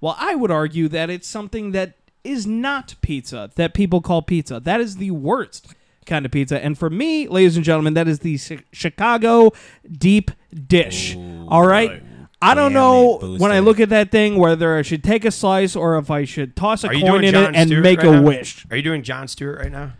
Well, 0.00 0.16
I 0.18 0.34
would 0.34 0.50
argue 0.50 0.88
that 0.88 1.10
it's 1.10 1.28
something 1.28 1.70
that 1.72 1.94
is 2.24 2.46
not 2.46 2.96
pizza 3.00 3.50
that 3.54 3.72
people 3.72 4.00
call 4.00 4.20
pizza. 4.20 4.58
That 4.58 4.80
is 4.80 4.96
the 4.96 5.12
worst 5.12 5.72
kind 6.06 6.26
of 6.26 6.32
pizza. 6.32 6.62
And 6.62 6.76
for 6.76 6.90
me, 6.90 7.28
ladies 7.28 7.56
and 7.56 7.64
gentlemen, 7.64 7.94
that 7.94 8.08
is 8.08 8.20
the 8.20 8.38
Chicago 8.72 9.52
deep 9.90 10.32
dish. 10.66 11.16
All 11.16 11.66
right? 11.66 11.90
right. 11.90 12.02
I 12.46 12.54
don't 12.54 12.72
know 12.72 13.18
when 13.38 13.50
I 13.52 13.58
look 13.58 13.80
at 13.80 13.88
that 13.90 14.10
thing 14.10 14.36
whether 14.38 14.76
I 14.76 14.82
should 14.82 15.02
take 15.04 15.24
a 15.24 15.30
slice 15.30 15.74
or 15.76 15.98
if 15.98 16.10
I 16.10 16.24
should 16.24 16.54
toss 16.56 16.84
a 16.84 16.88
Are 16.88 16.94
you 16.94 17.02
coin 17.02 17.22
doing 17.22 17.34
in 17.34 17.34
it 17.34 17.54
and 17.56 17.68
Stewart 17.68 17.82
make 17.82 17.98
right 17.98 18.06
a 18.08 18.12
now? 18.12 18.22
wish. 18.22 18.66
Are 18.70 18.76
you 18.76 18.82
doing 18.82 19.02
Jon 19.02 19.28
Stewart 19.28 19.58
right 19.58 19.72
now? 19.72 19.92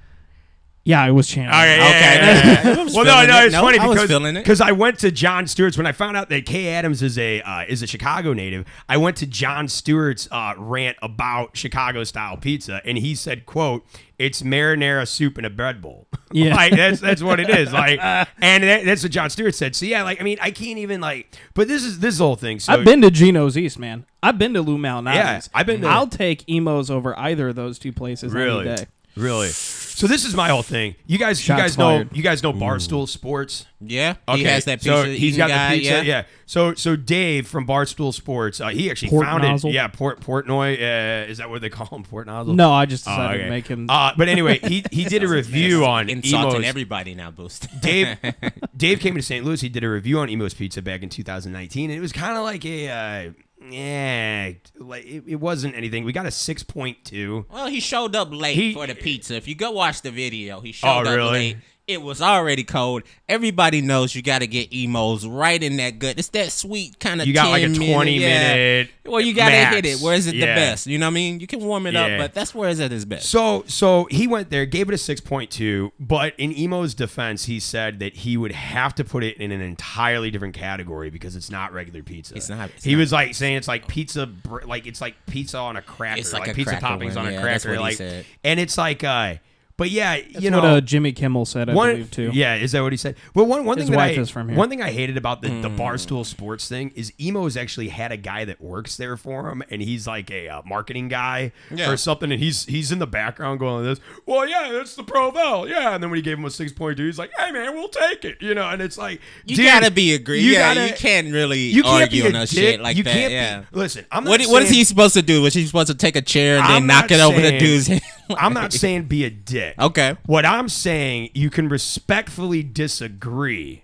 Yeah, 0.88 1.04
it 1.04 1.10
was 1.10 1.26
channeling. 1.26 1.58
Okay, 1.58 1.74
it. 1.74 1.78
yeah, 1.78 1.86
Okay. 1.88 2.00
yeah, 2.00 2.62
yeah. 2.62 2.62
I 2.62 2.76
well, 2.76 2.84
no, 2.86 2.92
feeling 2.92 3.26
no, 3.28 3.44
it's 3.44 3.52
No, 3.54 3.60
funny 3.60 3.78
I 3.80 3.86
was 3.88 3.96
because 3.96 4.08
feeling 4.08 4.36
it. 4.36 4.40
because 4.40 4.60
I 4.60 4.70
went 4.70 5.00
to 5.00 5.10
Jon 5.10 5.48
Stewart's 5.48 5.76
when 5.76 5.84
I 5.86 5.90
found 5.90 6.16
out 6.16 6.28
that 6.28 6.46
Kay 6.46 6.68
Adams 6.68 7.02
is 7.02 7.18
a 7.18 7.40
uh, 7.42 7.64
is 7.66 7.82
a 7.82 7.88
Chicago 7.88 8.32
native. 8.32 8.64
I 8.88 8.96
went 8.96 9.16
to 9.16 9.26
Jon 9.26 9.66
Stewart's 9.66 10.28
uh, 10.30 10.54
rant 10.56 10.96
about 11.02 11.56
Chicago 11.56 12.04
style 12.04 12.36
pizza, 12.36 12.80
and 12.84 12.98
he 12.98 13.16
said, 13.16 13.46
"quote 13.46 13.84
It's 14.16 14.42
marinara 14.42 15.08
soup 15.08 15.38
in 15.38 15.44
a 15.44 15.50
bread 15.50 15.82
bowl." 15.82 16.06
Yeah. 16.32 16.54
like 16.56 16.72
that's 16.74 17.00
that's 17.00 17.22
what 17.22 17.38
it 17.40 17.48
is. 17.48 17.72
Like, 17.72 17.98
and 18.40 18.62
that, 18.64 18.84
that's 18.84 19.02
what 19.04 19.12
Jon 19.12 19.30
Stewart 19.30 19.54
said. 19.54 19.74
So 19.76 19.86
yeah, 19.86 20.02
like 20.02 20.20
I 20.20 20.24
mean, 20.24 20.38
I 20.40 20.50
can't 20.50 20.78
even 20.78 21.00
like. 21.00 21.36
But 21.54 21.66
this 21.68 21.82
is 21.84 22.00
this 22.00 22.14
is 22.14 22.18
the 22.18 22.24
whole 22.26 22.34
thing. 22.36 22.58
So 22.60 22.72
I've 22.72 22.84
been 22.84 23.00
to 23.02 23.10
Gino's 23.10 23.56
East, 23.56 23.78
man. 23.78 24.06
I've 24.22 24.36
been 24.38 24.52
to 24.54 24.60
Lou 24.62 24.76
Malnati's. 24.76 25.14
Yeah, 25.16 25.40
I've 25.54 25.66
been 25.66 25.80
to- 25.82 25.86
I'll 25.88 26.08
take 26.08 26.42
Imo's 26.48 26.90
over 26.90 27.16
either 27.18 27.48
of 27.50 27.54
those 27.56 27.78
two 27.78 27.92
places 27.92 28.32
really, 28.32 28.66
any 28.68 28.76
day. 28.76 28.86
really. 29.16 29.50
So 29.96 30.06
this 30.06 30.26
is 30.26 30.34
my 30.34 30.50
whole 30.50 30.62
thing. 30.62 30.94
You 31.06 31.16
guys, 31.16 31.40
Shots 31.40 31.56
you 31.56 31.62
guys 31.64 31.78
know, 31.78 32.04
you 32.12 32.22
guys 32.22 32.42
know 32.42 32.52
Barstool 32.52 33.08
Sports. 33.08 33.64
Yeah, 33.80 34.16
Okay, 34.28 34.40
he 34.40 34.44
has 34.44 34.66
that 34.66 34.82
so 34.82 35.04
pizza. 35.04 35.12
he's 35.14 35.22
eating 35.22 35.38
got 35.38 35.48
guy, 35.48 35.70
the 35.70 35.76
pizza. 35.78 35.94
Yeah. 35.94 36.02
Yeah. 36.02 36.22
So 36.44 36.74
so 36.74 36.96
Dave 36.96 37.46
from 37.48 37.66
Barstool 37.66 38.12
Sports, 38.12 38.60
uh, 38.60 38.68
he 38.68 38.90
actually 38.90 39.08
Port 39.08 39.24
founded. 39.24 39.50
Nozzle? 39.52 39.70
Yeah, 39.70 39.88
Port 39.88 40.20
Portnoy. 40.20 40.74
Uh, 40.76 41.30
is 41.30 41.38
that 41.38 41.48
what 41.48 41.62
they 41.62 41.70
call 41.70 41.86
him? 41.86 42.02
Port 42.02 42.26
Nozzle. 42.26 42.52
No, 42.52 42.70
I 42.72 42.84
just 42.84 43.08
Oh, 43.08 43.10
decided 43.10 43.34
okay. 43.36 43.44
to 43.44 43.50
make 43.50 43.66
him. 43.68 43.86
Uh, 43.88 44.12
but 44.18 44.28
anyway, 44.28 44.58
he 44.58 44.84
he 44.92 45.04
did 45.04 45.22
a 45.24 45.28
review 45.28 45.86
on 45.86 46.10
Insulting 46.10 46.56
Imo's. 46.56 46.68
everybody 46.68 47.14
now, 47.14 47.30
Boost. 47.30 47.66
Dave 47.80 48.18
Dave 48.76 49.00
came 49.00 49.14
to 49.14 49.22
St. 49.22 49.46
Louis. 49.46 49.62
He 49.62 49.70
did 49.70 49.82
a 49.82 49.88
review 49.88 50.18
on 50.18 50.28
Imo's 50.28 50.52
Pizza 50.52 50.82
back 50.82 51.02
in 51.02 51.08
2019, 51.08 51.88
and 51.90 51.96
it 51.98 52.02
was 52.02 52.12
kind 52.12 52.36
of 52.36 52.44
like 52.44 52.66
a. 52.66 52.88
Uh, 52.90 53.30
yeah, 53.72 54.52
like 54.78 55.04
it, 55.04 55.24
it 55.26 55.36
wasn't 55.36 55.74
anything. 55.74 56.04
We 56.04 56.12
got 56.12 56.26
a 56.26 56.30
six 56.30 56.62
point 56.62 57.04
two. 57.04 57.46
Well, 57.52 57.66
he 57.66 57.80
showed 57.80 58.14
up 58.16 58.28
late 58.32 58.54
He- 58.56 58.74
for 58.74 58.86
the 58.86 58.94
pizza. 58.94 59.34
If 59.36 59.48
you 59.48 59.54
go 59.54 59.70
watch 59.72 60.02
the 60.02 60.10
video, 60.10 60.60
he 60.60 60.70
oh, 60.70 60.72
showed 60.72 60.88
Oh, 61.06 61.10
up 61.10 61.16
really? 61.16 61.30
late. 61.32 61.56
It 61.86 62.02
was 62.02 62.20
already 62.20 62.64
cold. 62.64 63.04
Everybody 63.28 63.80
knows 63.80 64.12
you 64.12 64.20
got 64.20 64.40
to 64.40 64.48
get 64.48 64.72
Imo's 64.72 65.24
right 65.24 65.62
in 65.62 65.76
that 65.76 66.00
gut. 66.00 66.18
It's 66.18 66.30
that 66.30 66.50
sweet 66.50 66.98
kind 66.98 67.20
of. 67.20 67.28
You 67.28 67.32
got 67.32 67.50
like 67.50 67.62
a 67.62 67.72
20 67.72 68.18
minute, 68.18 68.88
yeah. 69.04 69.10
Well, 69.10 69.20
you 69.20 69.32
got 69.32 69.50
to 69.50 69.76
hit 69.76 69.86
it. 69.86 70.00
Where 70.00 70.14
is 70.14 70.26
it 70.26 70.32
the 70.32 70.40
best? 70.46 70.88
You 70.88 70.98
know 70.98 71.06
what 71.06 71.10
I 71.12 71.14
mean? 71.14 71.38
You 71.38 71.46
can 71.46 71.60
warm 71.60 71.86
it 71.86 71.94
Yeah. 71.94 72.06
up, 72.06 72.18
but 72.18 72.34
that's 72.34 72.52
where 72.52 72.68
it's 72.70 73.04
best. 73.04 73.30
So 73.30 73.62
so 73.68 74.08
he 74.10 74.26
went 74.26 74.50
there, 74.50 74.66
gave 74.66 74.88
it 74.88 74.94
a 74.94 74.98
six 74.98 75.20
point 75.20 75.48
two, 75.52 75.92
but 76.00 76.34
in 76.38 76.50
Imo's 76.50 76.92
defense, 76.92 77.44
he 77.44 77.60
said 77.60 78.00
that 78.00 78.16
he 78.16 78.36
would 78.36 78.50
have 78.52 78.92
to 78.96 79.04
put 79.04 79.22
it 79.22 79.36
in 79.36 79.52
an 79.52 79.60
entirely 79.60 80.32
different 80.32 80.54
category 80.54 81.08
because 81.10 81.36
it's 81.36 81.50
not 81.52 81.72
regular 81.72 82.02
pizza. 82.02 82.34
It's 82.34 82.48
not- 82.48 82.70
it's 82.74 82.82
he 82.84 82.94
not. 82.94 82.98
was 82.98 83.12
like 83.12 83.34
saying 83.36 83.58
it's 83.58 83.68
like 83.68 83.86
pizza, 83.86 84.28
like 84.64 84.88
it's 84.88 85.00
like 85.00 85.14
pizza 85.26 85.58
on 85.58 85.76
a 85.76 85.82
cracker, 85.82 86.18
It's 86.18 86.32
like 86.32 86.48
like, 86.48 86.56
pizza 86.56 86.78
cracker 86.78 86.84
toppings 87.04 87.14
one, 87.14 87.18
on 87.18 87.26
a 87.28 87.32
yeah, 87.36 87.42
cracker, 87.42 87.78
like, 87.78 88.00
and 88.42 88.58
it's 88.58 88.76
like, 88.76 89.04
uh, 89.04 89.34
but 89.76 89.90
yeah, 89.90 90.16
That's 90.20 90.42
you 90.44 90.50
know, 90.50 90.58
what 90.58 90.64
uh, 90.66 90.80
Jimmy 90.80 91.12
Kimmel 91.12 91.44
said, 91.44 91.68
I 91.68 91.74
one, 91.74 91.90
believe 91.92 92.10
too. 92.10 92.30
Yeah, 92.32 92.54
is 92.54 92.72
that 92.72 92.82
what 92.82 92.92
he 92.92 92.96
said? 92.96 93.16
Well, 93.34 93.46
one 93.46 93.64
one 93.64 93.76
His 93.78 93.86
thing 93.88 93.96
that 93.96 94.00
I 94.00 94.10
is 94.12 94.30
from 94.30 94.48
here. 94.48 94.56
one 94.56 94.68
thing 94.70 94.80
I 94.82 94.90
hated 94.90 95.16
about 95.16 95.42
the, 95.42 95.48
the 95.48 95.68
Hmm. 95.68 95.76
Barstool 95.80 96.24
Sports 96.24 96.68
thing 96.68 96.92
is 96.94 97.12
Imo's 97.18 97.56
actually 97.56 97.88
had 97.88 98.12
a 98.12 98.16
guy 98.16 98.44
that 98.46 98.60
works 98.60 98.96
there 98.96 99.16
for 99.16 99.50
him, 99.50 99.62
and 99.70 99.82
he's 99.82 100.06
like 100.06 100.30
a 100.30 100.48
uh, 100.48 100.62
marketing 100.64 101.08
guy 101.08 101.52
Yeah. 101.70 101.90
or 101.90 101.96
something, 101.96 102.32
and 102.32 102.40
he's 102.42 102.64
he's 102.66 102.90
in 102.92 102.98
the 102.98 103.06
background 103.06 103.60
going 103.60 103.84
like 103.86 103.96
this. 103.96 104.04
Well, 104.24 104.48
yeah, 104.48 104.70
that's 104.72 104.94
the 104.94 105.02
Pro 105.02 105.30
Provel, 105.30 105.68
yeah. 105.68 105.94
And 105.94 106.02
then 106.02 106.10
when 106.10 106.16
he 106.16 106.22
gave 106.22 106.38
him 106.38 106.44
a 106.44 106.50
six 106.50 106.72
point 106.72 106.96
two, 106.96 107.04
he's 107.06 107.18
like, 107.18 107.32
"Hey, 107.38 107.50
man, 107.52 107.74
we'll 107.74 107.88
take 107.88 108.24
it," 108.24 108.40
you 108.40 108.54
know. 108.54 108.68
And 108.68 108.80
it's 108.80 108.96
like, 108.96 109.20
you 109.44 109.56
dude, 109.56 109.66
gotta 109.66 109.90
be 109.90 110.14
agree. 110.14 110.40
you 110.40 110.52
yeah, 110.52 110.74
gotta- 110.74 110.88
you 110.88 110.94
can't 110.94 111.32
really 111.32 111.60
You 111.60 111.82
can't 111.82 112.02
argue 112.02 112.22
be 112.22 112.26
a 112.26 112.28
on 112.28 112.32
that 112.34 112.48
dick. 112.48 112.58
shit 112.58 112.80
like 112.80 112.96
you 112.96 113.02
that. 113.02 113.12
can't 113.12 113.32
yeah. 113.32 113.60
Be, 113.60 113.66
listen, 113.72 114.06
I'm 114.10 114.24
not. 114.24 114.30
What, 114.30 114.42
what 114.46 114.62
is 114.62 114.70
he 114.70 114.84
supposed 114.84 115.14
to 115.14 115.22
do? 115.22 115.42
Was 115.42 115.52
he 115.54 115.66
supposed 115.66 115.88
to 115.88 115.94
take 115.94 116.16
a 116.16 116.22
chair 116.22 116.56
and 116.58 116.64
then 116.66 116.76
I'm 116.76 116.86
knock 116.86 117.10
not 117.10 117.12
it 117.12 117.20
over 117.20 117.36
the 117.40 117.48
saying- 117.48 117.60
dude's 117.60 117.86
head? 117.88 118.02
I'm 118.38 118.52
not 118.54 118.72
saying 118.72 119.04
be 119.04 119.24
a 119.24 119.30
dick. 119.30 119.65
Okay. 119.78 120.16
What 120.26 120.44
I'm 120.44 120.68
saying, 120.68 121.30
you 121.34 121.50
can 121.50 121.68
respectfully 121.68 122.62
disagree. 122.62 123.82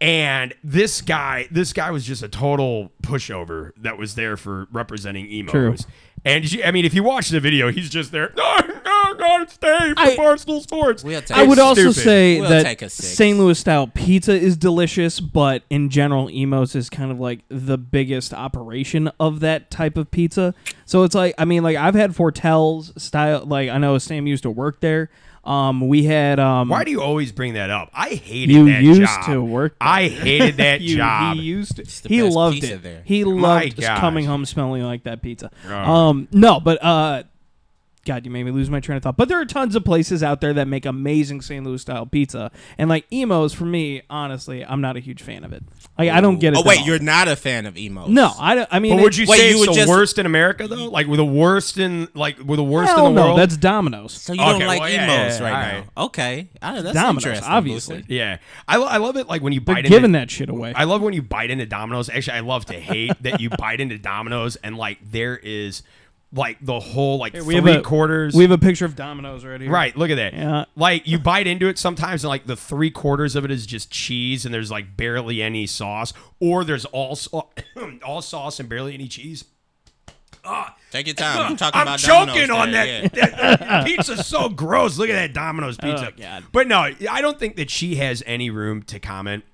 And 0.00 0.54
this 0.64 1.02
guy, 1.02 1.46
this 1.50 1.72
guy 1.72 1.90
was 1.90 2.04
just 2.06 2.22
a 2.22 2.28
total 2.28 2.90
pushover 3.02 3.72
that 3.78 3.98
was 3.98 4.14
there 4.14 4.36
for 4.36 4.66
representing 4.72 5.26
Imo's. 5.26 5.52
True. 5.52 5.76
And 6.24 6.50
you- 6.50 6.62
I 6.64 6.70
mean, 6.70 6.84
if 6.84 6.94
you 6.94 7.02
watch 7.02 7.28
the 7.30 7.40
video, 7.40 7.70
he's 7.70 7.90
just 7.90 8.12
there. 8.12 8.32
No, 8.82 9.12
no, 9.12 9.12
no, 9.38 9.42
it's 9.42 9.56
Dave 9.56 9.94
I- 9.96 10.16
Barstool 10.16 10.60
Sports. 10.62 11.02
We'll 11.04 11.22
I 11.32 11.44
would 11.44 11.58
also 11.58 11.90
stupid. 11.90 11.94
say 12.04 12.40
We'll 12.40 12.50
that 12.50 12.62
take 12.64 12.82
a 12.82 12.88
six. 12.90 13.08
St. 13.08 13.38
Louis 13.38 13.58
style 13.58 13.86
pizza 13.86 14.32
is 14.32 14.56
delicious, 14.56 15.20
but 15.20 15.62
in 15.70 15.90
general, 15.90 16.28
Imo's 16.28 16.74
is 16.74 16.88
kind 16.90 17.10
of 17.10 17.18
like 17.20 17.40
the 17.48 17.78
biggest 17.78 18.32
operation 18.34 19.10
of 19.20 19.40
that 19.40 19.70
type 19.70 19.96
of 19.96 20.10
pizza. 20.10 20.54
So 20.86 21.02
it's 21.04 21.14
like, 21.14 21.34
I 21.38 21.44
mean, 21.44 21.62
like 21.62 21.76
I've 21.76 21.94
had 21.94 22.12
Fortel's 22.12 22.92
style. 23.02 23.44
Like 23.46 23.68
I 23.70 23.78
know 23.78 23.96
Sam 23.98 24.26
used 24.26 24.42
to 24.44 24.50
work 24.50 24.80
there. 24.80 25.10
Um, 25.44 25.88
we 25.88 26.04
had 26.04 26.38
um. 26.38 26.68
Why 26.68 26.84
do 26.84 26.90
you 26.90 27.00
always 27.00 27.32
bring 27.32 27.54
that 27.54 27.70
up? 27.70 27.90
I 27.94 28.10
hated 28.10 28.52
You 28.54 28.66
that 28.66 28.82
used 28.82 29.00
job. 29.02 29.24
to 29.26 29.42
work 29.42 29.76
there. 29.80 29.88
I 29.88 30.08
hated 30.08 30.56
that 30.58 30.80
you, 30.82 30.96
job. 30.96 31.36
He 31.36 31.42
used 31.42 31.76
to. 31.76 31.84
the 32.02 32.08
He 32.08 32.20
best 32.22 32.34
loved 32.36 32.54
pizza 32.56 32.74
it. 32.74 32.82
there. 32.82 33.02
He 33.06 33.24
My 33.24 33.62
loved 33.64 33.80
gosh. 33.80 33.98
coming 34.00 34.26
home 34.26 34.44
smelling 34.44 34.82
like 34.82 35.04
that 35.04 35.22
pizza. 35.22 35.50
Oh. 35.66 35.72
Um, 35.74 36.28
no, 36.30 36.60
but 36.60 36.82
uh, 36.84 37.22
God, 38.06 38.24
you 38.24 38.30
made 38.30 38.44
me 38.44 38.50
lose 38.50 38.70
my 38.70 38.80
train 38.80 38.96
of 38.96 39.02
thought. 39.02 39.18
But 39.18 39.28
there 39.28 39.38
are 39.38 39.44
tons 39.44 39.76
of 39.76 39.84
places 39.84 40.22
out 40.22 40.40
there 40.40 40.54
that 40.54 40.66
make 40.66 40.86
amazing 40.86 41.42
St. 41.42 41.64
Louis 41.64 41.82
style 41.82 42.06
pizza, 42.06 42.50
and 42.78 42.88
like 42.88 43.04
Imo's, 43.10 43.52
for 43.52 43.66
me, 43.66 44.00
honestly, 44.08 44.64
I'm 44.64 44.80
not 44.80 44.96
a 44.96 45.00
huge 45.00 45.22
fan 45.22 45.44
of 45.44 45.52
it. 45.52 45.62
Like 45.98 46.08
I 46.08 46.22
don't 46.22 46.38
get 46.38 46.54
it. 46.54 46.58
Oh 46.58 46.62
wait, 46.64 46.80
all. 46.80 46.86
you're 46.86 46.98
not 46.98 47.28
a 47.28 47.36
fan 47.36 47.66
of 47.66 47.76
Imo's? 47.76 48.08
no, 48.08 48.32
I 48.38 48.54
don't. 48.54 48.68
I 48.70 48.78
mean, 48.78 48.96
But 48.96 49.02
would 49.02 49.16
you 49.18 49.26
Wait, 49.28 49.36
say 49.38 49.50
you 49.50 49.56
it's 49.58 49.66
the 49.66 49.72
just- 49.74 49.88
worst 49.88 50.18
in 50.18 50.24
America 50.24 50.66
though? 50.66 50.86
Like 50.88 51.08
we're 51.08 51.18
the 51.18 51.24
worst 51.26 51.76
in 51.76 52.08
like 52.14 52.38
we're 52.38 52.56
the 52.56 52.64
worst 52.64 52.90
Hell 52.92 53.06
in 53.08 53.14
the 53.14 53.20
no, 53.20 53.26
world. 53.28 53.38
that's 53.38 53.56
Domino's. 53.58 54.12
So 54.12 54.32
you 54.32 54.38
don't 54.38 54.60
like 54.64 54.80
well, 54.80 54.88
Imo's 54.90 55.08
yeah, 55.08 55.38
yeah, 55.38 55.42
right 55.42 55.52
alright. 55.52 55.86
now? 55.96 56.04
Okay, 56.04 56.48
Ah, 56.62 56.80
that's 56.80 56.94
Domino's, 56.94 57.24
interesting. 57.26 57.52
obviously. 57.52 57.96
Booster. 57.98 58.14
yeah, 58.14 58.38
I, 58.66 58.76
lo- 58.76 58.86
I 58.86 58.96
love 58.96 59.16
it. 59.18 59.28
Like 59.28 59.42
when 59.42 59.52
you 59.52 59.60
They're 59.60 59.74
bite 59.74 59.84
giving 59.84 60.06
into, 60.06 60.18
that 60.20 60.30
shit 60.30 60.48
away. 60.48 60.72
I 60.74 60.84
love 60.84 61.02
when 61.02 61.12
you 61.12 61.20
bite 61.22 61.50
into 61.50 61.66
Domino's. 61.66 62.08
Actually, 62.08 62.38
I 62.38 62.40
love 62.40 62.64
to 62.66 62.80
hate 62.80 63.12
that 63.22 63.40
you 63.42 63.50
bite 63.50 63.80
into 63.80 63.98
Domino's 63.98 64.56
and 64.56 64.78
like 64.78 64.98
there 65.10 65.36
is 65.36 65.82
like 66.32 66.58
the 66.60 66.78
whole 66.78 67.18
like 67.18 67.32
Here, 67.32 67.42
three 67.42 67.56
have 67.56 67.66
a 67.66 67.82
quarters. 67.82 68.34
We 68.34 68.44
have 68.44 68.50
a 68.50 68.58
picture 68.58 68.84
of 68.84 68.94
Domino's 68.94 69.44
right 69.44 69.60
here. 69.60 69.70
right, 69.70 69.96
look 69.96 70.10
at 70.10 70.16
that. 70.16 70.32
Yeah. 70.34 70.64
Like 70.76 71.06
you 71.06 71.18
bite 71.18 71.46
into 71.46 71.68
it 71.68 71.78
sometimes, 71.78 72.24
and 72.24 72.28
like 72.28 72.46
the 72.46 72.56
three 72.56 72.90
quarters 72.90 73.34
of 73.36 73.44
it 73.44 73.50
is 73.50 73.66
just 73.66 73.90
cheese, 73.90 74.44
and 74.44 74.54
there's 74.54 74.70
like 74.70 74.96
barely 74.96 75.42
any 75.42 75.66
sauce, 75.66 76.12
or 76.38 76.64
there's 76.64 76.84
all 76.86 77.18
all 78.04 78.22
sauce 78.22 78.60
and 78.60 78.68
barely 78.68 78.94
any 78.94 79.08
cheese. 79.08 79.44
Ah. 80.44 80.76
Take 80.90 81.06
your 81.06 81.14
time. 81.14 81.38
I'm 81.50 81.56
talking 81.56 81.80
I'm 81.80 81.86
about 81.86 81.98
choking 81.98 82.46
Domino's 82.46 82.50
on 82.50 82.72
there, 82.72 83.08
that. 83.08 83.16
yeah. 83.16 83.56
that- 83.56 83.86
pizza's 83.86 84.26
so 84.26 84.48
gross. 84.48 84.98
Look 84.98 85.08
at 85.10 85.14
that 85.14 85.32
Domino's 85.32 85.76
oh, 85.82 85.86
pizza. 85.86 86.08
Oh, 86.08 86.18
God. 86.18 86.44
But 86.52 86.66
no, 86.66 86.78
I 87.10 87.20
don't 87.20 87.38
think 87.38 87.56
that 87.56 87.70
she 87.70 87.96
has 87.96 88.22
any 88.26 88.50
room 88.50 88.82
to 88.84 88.98
comment. 88.98 89.44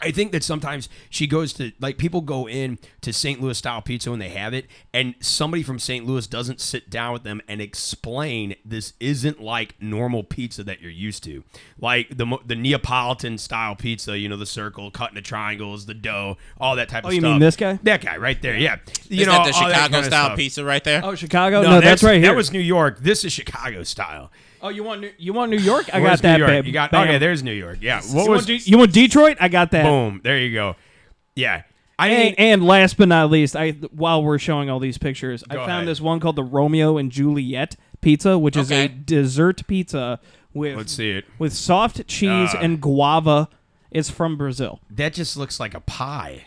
I 0.00 0.10
think 0.10 0.32
that 0.32 0.42
sometimes 0.42 0.88
she 1.08 1.26
goes 1.26 1.52
to 1.54 1.72
like 1.80 1.98
people 1.98 2.20
go 2.20 2.48
in 2.48 2.78
to 3.02 3.12
St. 3.12 3.40
Louis 3.40 3.56
style 3.56 3.80
pizza 3.80 4.10
when 4.10 4.18
they 4.18 4.28
have 4.30 4.52
it, 4.52 4.66
and 4.92 5.14
somebody 5.20 5.62
from 5.62 5.78
St. 5.78 6.04
Louis 6.04 6.26
doesn't 6.26 6.60
sit 6.60 6.90
down 6.90 7.12
with 7.12 7.22
them 7.22 7.40
and 7.48 7.60
explain 7.60 8.56
this 8.64 8.94
isn't 8.98 9.40
like 9.40 9.74
normal 9.80 10.24
pizza 10.24 10.64
that 10.64 10.80
you're 10.80 10.90
used 10.90 11.22
to, 11.24 11.44
like 11.78 12.16
the 12.16 12.38
the 12.44 12.56
Neapolitan 12.56 13.38
style 13.38 13.76
pizza. 13.76 14.18
You 14.18 14.28
know, 14.28 14.36
the 14.36 14.46
circle, 14.46 14.90
cut 14.90 15.10
into 15.10 15.22
triangles, 15.22 15.86
the 15.86 15.94
dough, 15.94 16.38
all 16.60 16.74
that 16.76 16.88
type 16.88 17.04
Oh, 17.04 17.08
of 17.08 17.14
stuff. 17.14 17.24
Oh, 17.24 17.26
you 17.28 17.32
mean 17.34 17.40
this 17.40 17.56
guy? 17.56 17.78
That 17.84 18.00
guy 18.00 18.16
right 18.16 18.40
there. 18.42 18.56
Yeah, 18.56 18.78
you 19.08 19.20
Is 19.22 19.26
know 19.28 19.32
that 19.32 19.46
the 19.52 19.56
all 19.58 19.68
that 19.68 19.84
Chicago 19.86 20.02
style 20.02 20.24
stuff. 20.26 20.36
pizza 20.36 20.64
right 20.64 20.82
there? 20.84 21.02
Oh, 21.04 21.14
Chicago? 21.14 21.62
No, 21.62 21.70
No, 21.70 21.80
that's, 21.80 22.02
right 22.02 22.14
here. 22.18 22.30
That 22.30 22.36
was 22.36 22.52
New 22.52 22.58
York. 22.58 22.98
This 22.98 23.24
is 23.24 23.32
Chicago 23.32 23.84
style. 23.84 24.30
Oh, 24.64 24.68
you 24.70 24.82
want 24.82 25.00
New, 25.02 25.10
you 25.18 25.32
want 25.32 25.50
New 25.50 25.58
York? 25.58 25.88
I 25.92 26.00
Where's 26.00 26.20
got 26.20 26.22
that, 26.22 26.32
New 26.32 26.38
York? 26.38 26.48
babe. 26.50 26.66
You 26.66 26.72
got 26.72 26.90
Bam. 26.90 27.06
okay. 27.08 27.18
There's 27.18 27.42
New 27.42 27.52
York. 27.52 27.78
Yeah. 27.80 28.00
What 28.00 28.24
you, 28.24 28.30
was 28.30 28.38
want 28.40 28.46
De- 28.46 28.70
you 28.70 28.78
want 28.78 28.92
Detroit? 28.92 29.36
I 29.40 29.48
got 29.48 29.70
that. 29.70 29.84
boom? 29.84 30.20
There 30.24 30.38
you 30.38 30.52
go. 30.52 30.74
Yeah. 31.36 31.62
I 31.98 32.08
And, 32.08 32.18
mean, 32.24 32.34
and 32.38 32.66
last 32.66 32.96
but 32.96 33.06
not 33.08 33.30
least, 33.30 33.54
I 33.54 33.70
while 33.92 34.22
we're 34.24 34.38
showing 34.38 34.68
all 34.68 34.80
these 34.80 34.98
pictures, 34.98 35.44
I 35.48 35.54
Go 35.54 35.60
found 35.60 35.70
ahead. 35.70 35.88
this 35.88 36.00
one 36.00 36.18
called 36.18 36.34
the 36.34 36.42
Romeo 36.42 36.96
and 36.98 37.12
Juliet 37.12 37.76
pizza, 38.00 38.36
which 38.36 38.56
is 38.56 38.72
a 38.72 38.84
Okay. 38.86 38.94
dessert 39.04 39.64
pizza 39.68 40.18
with 40.52 40.76
let's 40.76 40.92
see 40.92 41.10
it. 41.10 41.24
with 41.38 41.52
soft 41.52 42.04
cheese 42.08 42.52
Uh. 42.54 42.58
and 42.60 42.80
guava. 42.80 43.48
It's 43.92 44.10
from 44.10 44.36
Brazil. 44.36 44.80
That 44.90 45.12
just 45.14 45.36
looks 45.36 45.60
like 45.60 45.72
a 45.74 45.80
pie. 45.80 46.46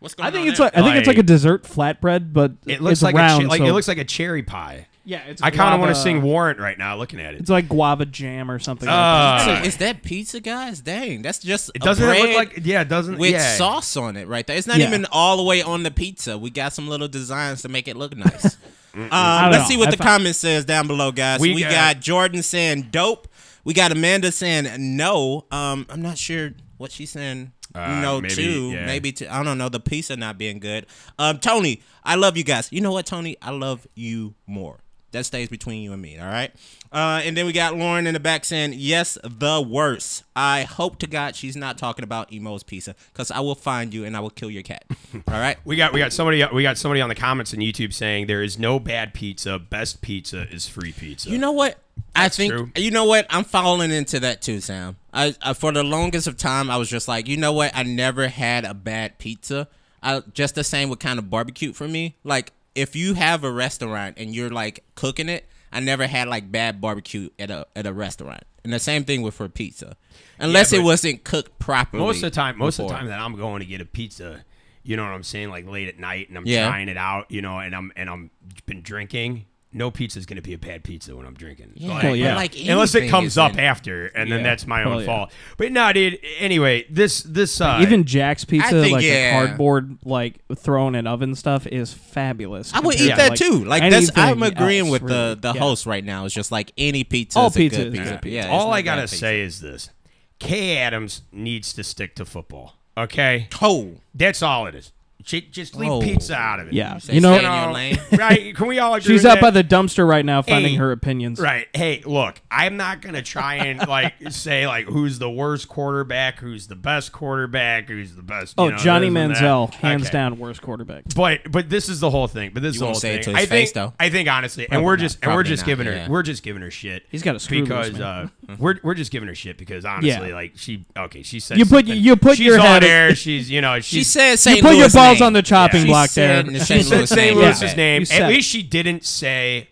What's 0.00 0.14
going 0.16 0.26
I 0.26 0.30
think 0.32 0.42
on 0.42 0.48
it's 0.48 0.58
there? 0.58 0.64
like 0.66 0.76
I 0.76 0.82
think 0.82 0.96
it's 0.96 1.06
like 1.06 1.16
a 1.16 1.20
Like- 1.20 1.26
dessert 1.26 1.62
flatbread, 1.62 2.32
but 2.32 2.52
It 2.66 2.80
looks 2.80 2.94
it's 2.94 3.02
like 3.02 3.14
round. 3.14 3.42
a 3.42 3.44
che- 3.44 3.48
like 3.50 3.58
so- 3.58 3.66
it 3.66 3.72
looks 3.72 3.86
like 3.88 3.98
a 3.98 4.04
cherry 4.04 4.42
pie. 4.42 4.88
Yeah. 5.08 5.22
It's 5.26 5.40
I 5.42 5.50
kind 5.50 5.72
of 5.74 5.80
want 5.80 5.90
to 5.90 5.94
guava- 5.94 6.02
sing 6.02 6.22
Warrant 6.22 6.60
right 6.60 6.76
now 6.76 6.96
looking 6.96 7.18
at 7.20 7.34
it. 7.34 7.40
It's 7.40 7.48
like 7.50 7.68
guava 7.68 8.04
jam 8.04 8.50
or 8.50 8.58
something. 8.58 8.86
like 8.86 8.94
Uh, 8.94 9.44
that. 9.46 9.62
So 9.62 9.66
is 9.68 9.76
that 9.78 10.02
pizza, 10.02 10.40
guys? 10.40 10.80
Dang, 10.82 11.22
that's 11.22 11.38
just 11.38 11.70
it 11.74 11.76
a 11.82 11.84
doesn't 11.84 12.04
it 12.04 12.08
bread 12.08 12.22
look 12.22 12.36
like 12.56 12.66
yeah, 12.66 12.82
it 12.82 12.88
doesn't 12.88 13.16
with 13.18 13.32
yeah. 13.32 13.56
sauce 13.56 13.96
on 13.96 14.16
it 14.16 14.28
right 14.28 14.46
there. 14.46 14.56
It's 14.56 14.66
not 14.66 14.78
Yeah. 14.78 14.88
even 14.88 15.06
all 15.10 15.38
the 15.38 15.42
way 15.42 15.62
on 15.62 15.82
the 15.82 15.90
pizza. 15.90 16.36
We 16.36 16.50
got 16.50 16.72
some 16.74 16.86
little 16.88 17.08
designs 17.08 17.62
to 17.62 17.68
make 17.68 17.88
it 17.88 17.96
look 17.96 18.14
nice. 18.16 18.44
um, 18.94 19.08
don't 19.08 19.10
let's 19.10 19.64
know. 19.64 19.64
see 19.68 19.76
what 19.78 19.88
I 19.88 19.90
the 19.92 19.96
found- 19.96 20.08
comments 20.18 20.38
says 20.40 20.64
down 20.66 20.86
below, 20.86 21.10
guys. 21.10 21.40
We 21.40 21.54
We, 21.54 21.62
got- 21.62 21.70
got, 21.70 22.00
Jordan 22.00 22.42
saying 22.42 22.88
dope. 22.90 23.28
We 23.64 23.74
got 23.74 23.90
Amanda 23.92 24.30
saying 24.32 24.66
no. 24.96 25.46
Um, 25.50 25.86
I'm 25.90 26.02
not 26.02 26.18
sure 26.18 26.52
what 26.76 26.92
she's 26.92 27.10
saying. 27.10 27.52
Uh, 27.74 28.00
no 28.00 28.18
maybe, 28.20 28.34
to 28.34 28.70
yeah. 28.70 28.86
maybe 28.86 29.12
to 29.12 29.32
I 29.32 29.42
don't 29.44 29.58
know 29.58 29.68
the 29.68 29.78
pizza 29.78 30.16
not 30.16 30.38
being 30.38 30.58
good. 30.58 30.86
Um, 31.18 31.38
Tony, 31.38 31.82
I 32.02 32.14
love 32.14 32.36
you 32.38 32.42
guys. 32.42 32.68
You 32.72 32.80
know 32.80 32.92
what, 32.92 33.04
Tony? 33.04 33.36
I 33.42 33.50
love 33.50 33.86
you 33.94 34.34
more. 34.46 34.80
That 35.12 35.24
stays 35.24 35.48
between 35.48 35.82
you 35.82 35.92
and 35.92 36.02
me. 36.02 36.18
All 36.18 36.26
right. 36.26 36.52
Uh, 36.92 37.20
and 37.22 37.36
then 37.36 37.46
we 37.46 37.52
got 37.52 37.76
Lauren 37.76 38.06
in 38.06 38.14
the 38.14 38.20
back 38.20 38.44
saying, 38.44 38.74
"Yes, 38.76 39.18
the 39.22 39.60
worst." 39.60 40.24
I 40.34 40.62
hope 40.62 40.98
to 41.00 41.06
God 41.06 41.36
she's 41.36 41.56
not 41.56 41.78
talking 41.78 42.02
about 42.02 42.32
Emo's 42.32 42.62
pizza, 42.62 42.94
because 43.12 43.30
I 43.30 43.40
will 43.40 43.54
find 43.54 43.92
you 43.92 44.04
and 44.04 44.16
I 44.16 44.20
will 44.20 44.30
kill 44.30 44.50
your 44.50 44.62
cat. 44.62 44.84
All 45.14 45.22
right. 45.28 45.58
We 45.64 45.76
got 45.76 45.92
we 45.92 46.00
got 46.00 46.12
somebody 46.12 46.44
we 46.52 46.62
got 46.62 46.78
somebody 46.78 47.00
on 47.00 47.08
the 47.08 47.14
comments 47.14 47.52
on 47.52 47.60
YouTube 47.60 47.92
saying 47.92 48.26
there 48.26 48.42
is 48.42 48.58
no 48.58 48.78
bad 48.78 49.14
pizza. 49.14 49.58
Best 49.58 50.00
pizza 50.00 50.48
is 50.50 50.66
free 50.66 50.92
pizza. 50.92 51.30
You 51.30 51.38
know 51.38 51.52
what? 51.52 51.78
I 52.14 52.28
think 52.28 52.52
true. 52.52 52.70
you 52.76 52.90
know 52.90 53.04
what 53.04 53.26
I'm 53.30 53.44
falling 53.44 53.90
into 53.90 54.20
that 54.20 54.42
too, 54.42 54.60
Sam. 54.60 54.96
I, 55.12 55.34
I 55.42 55.52
for 55.52 55.72
the 55.72 55.82
longest 55.82 56.26
of 56.26 56.36
time 56.36 56.70
I 56.70 56.76
was 56.76 56.88
just 56.88 57.08
like, 57.08 57.28
you 57.28 57.36
know 57.36 57.52
what? 57.52 57.72
I 57.74 57.82
never 57.82 58.28
had 58.28 58.64
a 58.64 58.74
bad 58.74 59.18
pizza. 59.18 59.68
I 60.02 60.22
just 60.32 60.54
the 60.54 60.64
same 60.64 60.88
with 60.88 61.00
kind 61.00 61.18
of 61.18 61.28
barbecue 61.28 61.72
for 61.72 61.88
me. 61.88 62.16
Like 62.24 62.52
if 62.78 62.94
you 62.96 63.14
have 63.14 63.44
a 63.44 63.50
restaurant 63.52 64.16
and 64.18 64.34
you're 64.34 64.50
like 64.50 64.84
cooking 64.94 65.28
it, 65.28 65.46
I 65.72 65.80
never 65.80 66.06
had 66.06 66.28
like 66.28 66.50
bad 66.50 66.80
barbecue 66.80 67.28
at 67.38 67.50
a 67.50 67.66
at 67.76 67.86
a 67.86 67.92
restaurant. 67.92 68.42
And 68.64 68.72
the 68.72 68.78
same 68.78 69.04
thing 69.04 69.22
with 69.22 69.34
for 69.34 69.48
pizza, 69.48 69.96
unless 70.38 70.72
Yeah, 70.72 70.80
it 70.80 70.82
wasn't 70.82 71.24
cooked 71.24 71.58
properly. 71.58 72.02
most 72.02 72.16
of 72.16 72.22
the 72.22 72.30
time, 72.30 72.58
most 72.58 72.78
of 72.78 72.88
the 72.88 72.94
time 72.94 73.06
that 73.06 73.18
I'm 73.20 73.36
going 73.36 73.60
to 73.60 73.66
get 73.66 73.80
a 73.80 73.84
pizza, 73.86 74.44
you 74.82 74.96
know 74.96 75.04
what 75.04 75.12
I'm 75.12 75.22
saying, 75.22 75.48
like 75.50 75.66
late 75.66 75.88
at 75.88 75.98
night, 75.98 76.28
and 76.28 76.36
I'm 76.38 76.46
Yeah. 76.46 76.68
trying 76.68 76.88
it 76.88 76.96
out, 76.96 77.30
you 77.30 77.40
know, 77.42 77.58
and 77.58 77.74
I'm 77.74 77.92
and 77.96 78.08
I'm 78.10 78.30
been 78.66 78.82
drinking. 78.82 79.46
No 79.70 79.90
pizza 79.90 80.18
is 80.18 80.24
going 80.24 80.36
to 80.36 80.42
be 80.42 80.54
a 80.54 80.58
bad 80.58 80.82
pizza 80.82 81.14
when 81.14 81.26
I'm 81.26 81.34
drinking. 81.34 81.72
Yeah, 81.74 81.90
Like, 81.94 82.02
Well, 82.04 82.16
yeah. 82.16 82.34
like 82.36 82.54
Unless 82.58 82.94
it 82.94 83.10
comes 83.10 83.36
up 83.36 83.52
in- 83.52 83.60
after, 83.60 84.06
and 84.06 84.32
then 84.32 84.38
Yeah. 84.38 84.44
that's 84.44 84.66
my 84.66 84.82
Well, 84.84 84.94
own 84.94 85.00
yeah. 85.00 85.06
fault. 85.06 85.32
But 85.58 85.72
no, 85.72 85.92
dude. 85.92 86.18
Anyway, 86.38 86.86
this 86.88 87.22
this 87.22 87.60
uh, 87.60 87.78
Even 87.82 88.04
Jack's 88.04 88.46
pizza, 88.46 88.70
think, 88.70 88.92
like 88.94 89.04
yeah. 89.04 89.40
the 89.42 89.46
cardboard, 89.46 89.98
like 90.06 90.36
thrown 90.56 90.94
in 90.94 91.06
oven 91.06 91.34
stuff, 91.34 91.66
is 91.66 91.92
fabulous. 91.92 92.72
I 92.72 92.80
would 92.80 92.94
eat 92.94 93.10
to, 93.10 93.16
that 93.16 93.30
like, 93.30 93.38
too. 93.38 93.64
Like 93.64 93.90
that's 93.90 94.10
I'm 94.16 94.42
agreeing 94.42 94.86
else, 94.86 94.90
with 94.90 95.02
really. 95.02 95.34
the 95.34 95.38
the 95.40 95.52
Yeah. 95.54 95.60
host 95.60 95.84
right 95.84 96.04
now. 96.04 96.24
It's 96.24 96.34
just 96.34 96.50
like 96.50 96.72
any 96.78 97.04
pizza. 97.04 97.38
All 97.38 97.48
is 97.48 97.56
a 97.56 97.58
pizza 97.58 97.78
good 97.84 97.86
is 97.94 97.98
pizza. 97.98 98.18
pizza. 98.22 98.34
Yeah, 98.36 98.48
all 98.48 98.72
I 98.72 98.80
gotta 98.80 99.06
say 99.06 99.42
is 99.42 99.60
this: 99.60 99.90
Kay 100.38 100.78
Adams 100.78 101.22
needs 101.30 101.74
to 101.74 101.84
stick 101.84 102.14
to 102.16 102.24
football. 102.24 102.76
Okay, 102.96 103.48
Oh, 103.60 103.96
that's 104.14 104.42
all 104.42 104.66
it 104.66 104.74
is. 104.74 104.92
She, 105.28 105.42
just 105.42 105.76
leave 105.76 105.90
Oh. 105.90 106.00
pizza 106.00 106.34
out 106.34 106.58
of 106.58 106.68
it. 106.68 106.72
Yeah, 106.72 106.98
you 107.04 107.20
know, 107.20 107.36
stay 107.36 107.44
in 107.44 107.52
your 107.52 107.72
lane. 107.72 107.98
right? 108.18 108.54
Can 108.56 108.66
we 108.66 108.78
all 108.78 108.94
agree? 108.94 109.14
she's 109.14 109.24
with 109.24 109.32
up 109.32 109.36
that? 109.40 109.42
by 109.42 109.50
the 109.50 109.62
dumpster 109.62 110.08
right 110.08 110.24
now, 110.24 110.40
finding 110.40 110.72
Hey. 110.72 110.78
her 110.78 110.90
opinions. 110.90 111.38
Right. 111.38 111.66
Hey, 111.74 112.02
look, 112.06 112.40
I'm 112.50 112.78
not 112.78 113.02
gonna 113.02 113.20
try 113.20 113.56
and 113.56 113.86
like 113.86 114.14
say 114.30 114.66
like 114.66 114.86
who's 114.86 115.18
the 115.18 115.28
worst 115.30 115.68
quarterback, 115.68 116.38
who's 116.38 116.66
the 116.68 116.76
best 116.76 117.12
quarterback, 117.12 117.88
who's 117.88 118.14
the 118.14 118.22
best. 118.22 118.54
you 118.56 118.64
Oh, 118.64 118.68
know, 118.70 118.76
Johnny 118.78 119.10
this 119.10 119.16
and 119.18 119.34
that. 119.34 119.42
Manziel, 119.42 119.74
hands 119.74 120.02
Okay. 120.04 120.12
down, 120.12 120.38
worst 120.38 120.62
quarterback. 120.62 121.04
But 121.14 121.40
but 121.52 121.68
this 121.68 121.90
is 121.90 122.00
the 122.00 122.08
whole 122.08 122.26
thing. 122.26 122.52
But 122.54 122.62
this 122.62 122.70
is 122.70 122.76
You 122.76 122.80
the 122.80 122.84
won't 122.86 122.94
whole 122.94 123.00
say 123.00 123.10
thing. 123.10 123.18
it 123.20 123.22
to 123.24 123.30
I 123.32 123.40
his 123.40 123.48
think 123.50 123.60
face, 123.68 123.72
though. 123.72 123.92
I 124.00 124.08
think 124.08 124.28
honestly, 124.30 124.66
and 124.70 124.82
we're 124.82 124.96
not. 124.96 125.00
just 125.02 125.16
and 125.22 125.26
we're 125.30 125.34
Probably 125.42 125.48
just 125.50 125.62
not, 125.64 125.66
giving 125.66 125.86
her 125.86 125.92
yeah. 125.92 126.08
we're 126.08 126.22
just 126.22 126.42
giving 126.42 126.62
her 126.62 126.70
shit. 126.70 127.04
He's 127.10 127.22
got 127.22 127.36
a 127.36 127.38
screw 127.40 127.58
loose, 127.58 127.68
because 127.68 127.92
man. 127.92 128.02
uh, 128.02 128.28
we're 128.58 128.76
we're 128.82 128.94
just 128.94 129.10
giving 129.10 129.28
her 129.28 129.34
shit 129.34 129.58
because 129.58 129.84
honestly, 129.84 130.28
Yeah. 130.28 130.34
like 130.34 130.52
she 130.56 130.86
okay, 130.96 131.22
she 131.22 131.38
said 131.40 131.58
You 131.58 131.64
put- 131.66 131.86
something. 131.86 132.02
you 132.02 132.16
put 132.16 132.36
she's 132.38 132.46
your 132.46 132.58
on 132.60 132.66
head- 132.66 132.84
air. 132.84 133.14
She's 133.14 133.50
you 133.50 133.60
know 133.60 133.78
she 133.80 133.96
she's 133.98 134.10
said 134.10 134.36
St. 134.38 134.56
You 134.56 134.62
put 134.62 134.76
your 134.76 134.88
balls 134.90 135.20
name. 135.20 135.26
on 135.26 135.32
the 135.34 135.42
chopping 135.42 135.82
Yeah. 135.82 135.86
block 135.88 136.10
She 136.10 136.20
there. 136.20 136.36
said 136.44 136.46
the 136.54 136.58
She 136.60 136.64
St. 136.64 136.84
said 136.84 136.96
Louis 136.98 137.06
St. 137.08 137.20
name. 137.20 137.36
Louis's 137.36 137.62
Yeah. 137.70 137.76
name. 137.76 138.00
You 138.00 138.02
At 138.02 138.08
said 138.08 138.28
least 138.28 138.48
she 138.48 138.62
didn't 138.62 139.04
say 139.04 139.68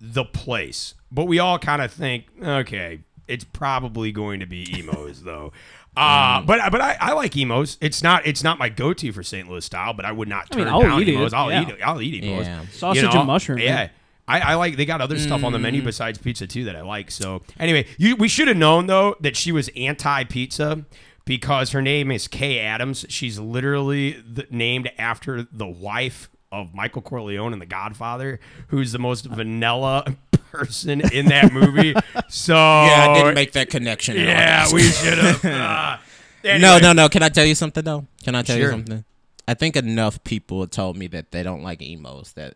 the 0.00 0.24
place. 0.24 0.94
But 1.10 1.26
we 1.26 1.38
all 1.38 1.58
kind 1.58 1.82
of 1.82 1.92
think, 1.92 2.24
okay, 2.42 3.00
it's 3.28 3.44
probably 3.44 4.12
going 4.12 4.40
to 4.40 4.46
be 4.46 4.62
Imo's 4.78 5.22
though. 5.24 5.52
Uh, 5.96 6.40
Mm. 6.40 6.46
but 6.46 6.72
but 6.72 6.80
I, 6.80 6.96
I 7.00 7.12
like 7.12 7.36
Imo's. 7.36 7.76
It's 7.82 8.02
not 8.02 8.26
it's 8.26 8.42
not 8.42 8.58
my 8.58 8.70
go 8.70 8.94
to 8.94 9.12
for 9.12 9.22
St. 9.22 9.46
Louis 9.50 9.62
style, 9.64 9.92
but 9.92 10.04
I 10.06 10.12
would 10.12 10.26
not 10.28 10.46
I 10.50 10.54
turn 10.54 10.64
mean, 10.64 10.72
I'll 10.72 10.80
down 10.80 11.02
eat 11.02 11.08
it, 11.08 11.14
Imo's. 11.14 11.34
I'll 11.34 11.50
yeah. 11.50 11.62
eat 11.62 11.68
it. 11.68 11.78
I'll 11.84 12.00
eat 12.00 12.24
Imo's. 12.24 12.46
Yeah. 12.46 12.64
Sausage 12.72 13.04
and 13.14 13.26
mushroom, 13.26 13.58
Yeah. 13.58 13.74
man. 13.74 13.90
I, 14.28 14.40
I 14.40 14.54
like 14.54 14.76
they 14.76 14.84
got 14.84 15.00
other 15.00 15.18
stuff 15.18 15.42
on 15.44 15.52
the 15.52 15.58
Mm. 15.58 15.62
menu 15.62 15.82
besides 15.82 16.18
pizza 16.18 16.46
too 16.46 16.64
that 16.64 16.76
I 16.76 16.82
like. 16.82 17.10
So 17.10 17.42
anyway, 17.58 17.86
you, 17.98 18.16
we 18.16 18.28
should 18.28 18.48
have 18.48 18.56
known 18.56 18.86
though 18.86 19.16
that 19.20 19.36
she 19.36 19.52
was 19.52 19.68
anti 19.76 20.24
pizza 20.24 20.84
because 21.24 21.70
her 21.72 21.82
name 21.82 22.10
is 22.10 22.28
Kay 22.28 22.58
Adams. 22.60 23.04
She's 23.08 23.38
literally 23.38 24.12
the, 24.12 24.46
named 24.50 24.90
after 24.98 25.42
the 25.50 25.66
wife 25.66 26.28
of 26.50 26.74
Michael 26.74 27.02
Corleone 27.02 27.52
in 27.52 27.58
The 27.58 27.66
Godfather, 27.66 28.38
who's 28.68 28.92
the 28.92 28.98
most 28.98 29.24
vanilla 29.26 30.04
person 30.50 31.00
in 31.00 31.26
that 31.26 31.52
movie. 31.52 31.94
So 32.28 32.54
Yeah, 32.54 33.06
I 33.10 33.14
didn't 33.14 33.34
make 33.34 33.52
that 33.52 33.70
connection. 33.70 34.16
at 34.18 34.26
all. 34.28 34.34
yeah, 34.34 34.72
we 34.72 34.82
should 34.82 35.18
have. 35.18 35.44
Uh, 35.44 35.96
No, 36.44 36.50
anyway. 36.50 36.80
no, 36.80 36.92
no. 36.92 37.08
Can 37.08 37.22
I 37.22 37.28
tell 37.28 37.44
you 37.44 37.54
something 37.54 37.84
though? 37.84 38.06
Can 38.24 38.34
I 38.34 38.42
tell 38.42 38.58
you 38.58 38.68
something? 38.68 39.04
I 39.46 39.54
think 39.54 39.76
enough 39.76 40.22
people 40.24 40.66
told 40.66 40.96
me 40.96 41.06
that 41.08 41.30
they 41.30 41.42
don't 41.44 41.62
like 41.62 41.80
Imo's. 41.82 42.32
That 42.32 42.54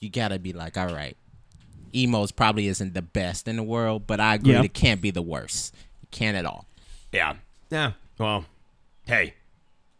you 0.00 0.10
gotta 0.10 0.38
be 0.38 0.52
like, 0.52 0.76
all 0.76 0.92
right, 0.92 1.16
Imo's 1.92 2.32
probably 2.32 2.68
isn't 2.68 2.94
the 2.94 3.02
best 3.02 3.46
in 3.48 3.56
the 3.56 3.62
world, 3.62 4.06
but 4.06 4.18
I 4.20 4.34
agree 4.34 4.52
Yeah. 4.54 4.62
it 4.62 4.74
can't 4.74 5.00
be 5.00 5.10
the 5.10 5.22
worst. 5.22 5.74
It 6.02 6.10
can't 6.10 6.36
at 6.36 6.46
all. 6.46 6.66
Yeah. 7.12 7.34
Yeah. 7.70 7.92
Well, 8.18 8.44
hey, 9.06 9.34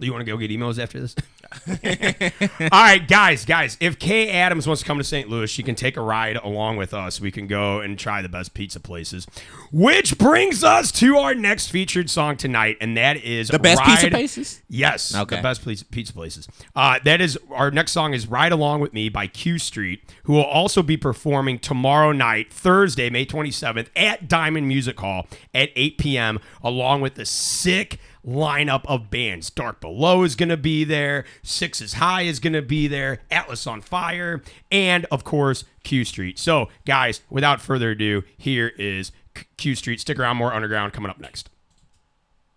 you 0.06 0.12
want 0.12 0.24
to 0.24 0.30
go 0.30 0.36
get 0.36 0.50
emails 0.50 0.78
after 0.78 1.00
this? 1.00 1.14
All 2.60 2.68
right, 2.70 3.06
guys, 3.06 3.44
guys. 3.44 3.76
If 3.80 3.98
Kay 3.98 4.30
Adams 4.30 4.66
wants 4.66 4.82
to 4.82 4.86
come 4.86 4.98
to 4.98 5.04
St. 5.04 5.28
Louis, 5.28 5.50
she 5.50 5.62
can 5.62 5.74
take 5.74 5.96
a 5.96 6.00
ride 6.00 6.36
along 6.36 6.76
with 6.76 6.94
us. 6.94 7.20
We 7.20 7.30
can 7.30 7.46
go 7.46 7.80
and 7.80 7.98
try 7.98 8.22
the 8.22 8.28
best 8.28 8.54
pizza 8.54 8.78
places. 8.78 9.26
Which 9.72 10.16
brings 10.18 10.62
us 10.62 10.92
to 10.92 11.16
our 11.18 11.34
next 11.34 11.68
featured 11.68 12.08
song 12.08 12.36
tonight, 12.36 12.76
and 12.80 12.96
that 12.96 13.16
is 13.16 13.48
The 13.48 13.58
best 13.58 13.82
pizza 13.82 14.10
places? 14.10 14.62
Yes, 14.68 15.14
Okay. 15.14 15.36
the 15.36 15.42
best 15.42 15.64
pizza, 15.64 15.84
pizza 15.84 16.12
places. 16.12 16.48
Uh, 16.76 16.98
that 17.04 17.20
is 17.20 17.38
our 17.50 17.70
next 17.70 17.92
song 17.92 18.14
is 18.14 18.26
"Ride 18.26 18.52
Along 18.52 18.80
with 18.80 18.92
Me" 18.92 19.08
by 19.08 19.26
Q 19.26 19.58
Street, 19.58 20.02
who 20.24 20.34
will 20.34 20.44
also 20.44 20.82
be 20.82 20.96
performing 20.96 21.58
tomorrow 21.58 22.12
night, 22.12 22.52
Thursday, 22.52 23.10
May 23.10 23.26
27th, 23.26 23.88
at 23.96 24.28
Diamond 24.28 24.68
Music 24.68 24.98
Hall 25.00 25.26
at 25.54 25.70
8 25.74 25.98
p.m. 25.98 26.38
Along 26.62 27.00
with 27.00 27.14
the 27.16 27.26
sick 27.26 27.98
lineup 28.26 28.83
of 28.87 29.11
bands. 29.11 29.50
Dark 29.50 29.80
Below 29.80 30.22
is 30.22 30.35
going 30.37 30.48
to 30.48 30.56
be 30.56 30.85
there. 30.85 31.24
Six 31.42 31.80
is 31.80 31.94
High 31.94 32.22
is 32.22 32.40
going 32.40 32.52
to 32.52 32.62
be 32.62 32.87
there. 32.88 33.20
Atlas 33.30 33.66
on 33.66 33.80
Fire, 33.80 34.42
and 34.70 35.06
of 35.11 35.24
course 35.24 35.64
Q 35.85 36.04
Street. 36.04 36.38
So, 36.38 36.68
guys, 36.85 37.22
without 37.30 37.61
further 37.61 37.90
ado, 37.90 38.22
here 38.37 38.72
is 38.78 39.12
Q- 39.56 39.74
Street. 39.74 40.00
Stick 40.00 40.18
around, 40.18 40.37
more 40.37 40.52
underground 40.52 40.92
coming 40.92 41.11
up 41.11 41.18
next. 41.20 41.48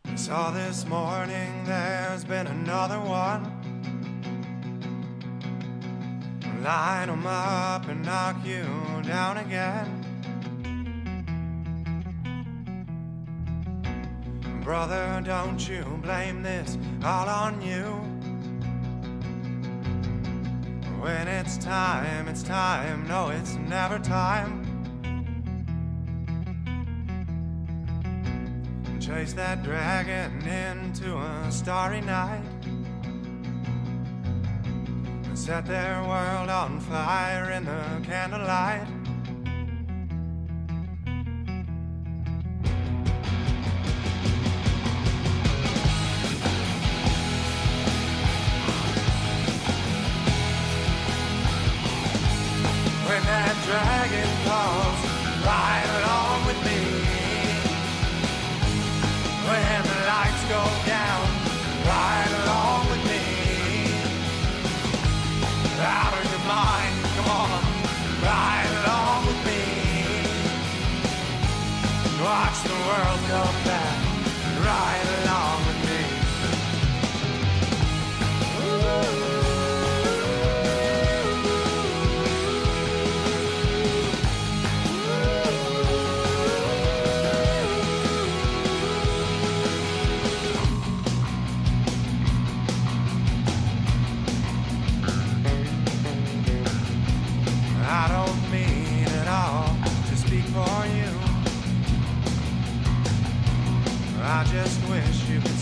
This 0.06 0.86
morning 0.86 1.64
there's 1.66 2.26
been 2.26 2.48
another 2.48 3.00
one. 3.00 3.62
Line 6.62 7.10
'em 7.10 7.26
up 7.28 7.88
and 7.88 8.06
knock 8.06 8.46
you 8.46 8.64
down 9.04 9.38
again. 9.38 10.13
Brother, 14.64 15.22
don't 15.26 15.68
you 15.68 15.84
blame 16.02 16.42
this 16.42 16.78
all 17.04 17.28
on 17.28 17.62
you. 17.62 17.84
When 21.02 21.28
it's 21.28 21.58
time, 21.58 22.30
it's 22.30 22.44
time. 22.44 23.06
No, 23.06 23.30
it's 23.30 23.56
never 23.56 24.00
time. 24.00 24.64
Chase 29.02 29.34
that 29.34 29.64
dragon 29.64 30.42
into 30.48 31.18
a 31.18 31.52
starry 31.52 32.00
night. 32.00 32.42
And 35.26 35.38
set 35.38 35.66
their 35.66 36.02
world 36.04 36.50
on 36.50 36.80
fire 36.80 37.52
in 37.52 37.66
the 37.66 38.02
candlelight. 38.04 39.03
Dragon 53.66 54.33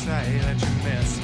say 0.01 0.39
that 0.39 0.59
you 0.59 0.67
miss 0.83 1.20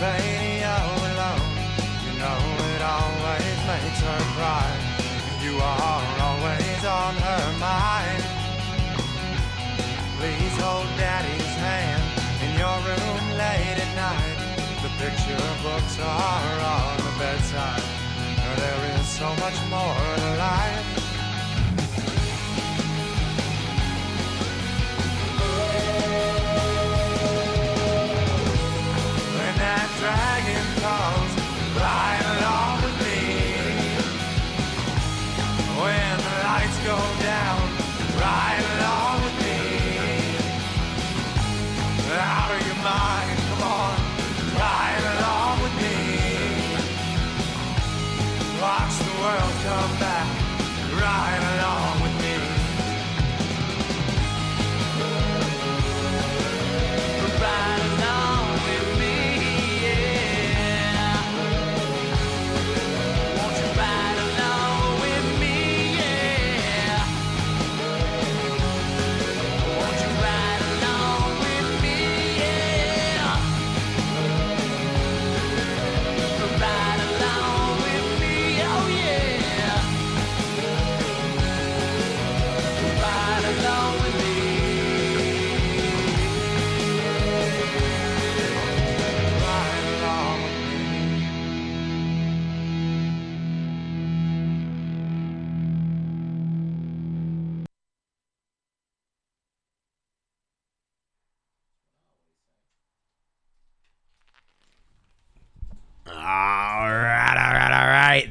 radio 0.00 0.76
alone. 1.08 1.52
You 2.04 2.12
know 2.20 2.38
it 2.74 2.82
always 2.82 3.58
makes 3.70 4.00
her 4.00 4.22
cry. 4.36 4.68
You 5.42 5.56
are 5.56 6.04
always 6.26 6.84
on 6.84 7.14
her 7.16 7.46
mind. 7.58 8.22
Please 10.18 10.56
hold 10.60 10.88
daddy's 10.96 11.54
hand 11.64 12.04
in 12.44 12.50
your 12.60 12.76
room 12.88 13.24
late 13.40 13.78
at 13.84 13.92
night. 13.96 14.38
The 14.82 14.90
picture 15.02 15.48
books 15.62 15.98
are 16.00 16.60
on 16.60 16.96
the 16.98 17.14
bedside. 17.18 17.82
There 18.56 19.00
is 19.00 19.06
so 19.06 19.28
much 19.36 19.58
more 19.70 19.96
to 20.16 20.36
life. 20.38 20.95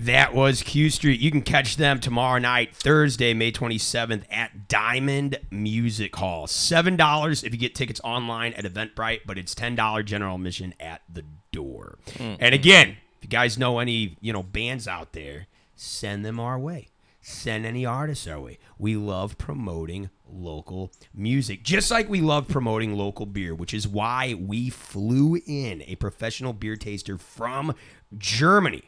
That 0.05 0.35
was 0.35 0.61
Q 0.61 0.91
Street. 0.91 1.19
You 1.19 1.31
can 1.31 1.41
catch 1.41 1.77
them 1.77 1.99
tomorrow 1.99 2.37
night, 2.37 2.75
Thursday, 2.75 3.33
May 3.33 3.51
27th 3.51 4.23
at 4.29 4.67
Diamond 4.67 5.39
Music 5.49 6.15
Hall. 6.15 6.45
$7 6.45 7.43
if 7.43 7.51
you 7.51 7.57
get 7.57 7.73
tickets 7.73 7.99
online 8.03 8.53
at 8.53 8.65
Eventbrite, 8.65 9.21
but 9.25 9.39
it's 9.39 9.55
$10 9.55 10.05
general 10.05 10.35
admission 10.35 10.75
at 10.79 11.01
the 11.11 11.25
door. 11.51 11.97
Mm-hmm. 12.05 12.35
And 12.39 12.53
again, 12.53 12.97
if 13.17 13.23
you 13.23 13.29
guys 13.29 13.57
know 13.57 13.79
any, 13.79 14.15
you 14.21 14.31
know, 14.31 14.43
bands 14.43 14.87
out 14.87 15.13
there, 15.13 15.47
send 15.75 16.23
them 16.23 16.39
our 16.39 16.59
way. 16.59 16.89
Send 17.21 17.65
any 17.65 17.83
artists 17.83 18.27
our 18.27 18.39
way. 18.39 18.59
We 18.77 18.95
love 18.95 19.39
promoting 19.39 20.11
local 20.27 20.91
music, 21.13 21.63
just 21.63 21.89
like 21.91 22.09
we 22.09 22.21
love 22.21 22.47
promoting 22.47 22.95
local 22.95 23.25
beer, 23.25 23.53
which 23.55 23.73
is 23.73 23.87
why 23.87 24.33
we 24.39 24.69
flew 24.69 25.39
in 25.45 25.83
a 25.87 25.95
professional 25.95 26.53
beer 26.53 26.75
taster 26.75 27.17
from 27.17 27.73
Germany. 28.17 28.83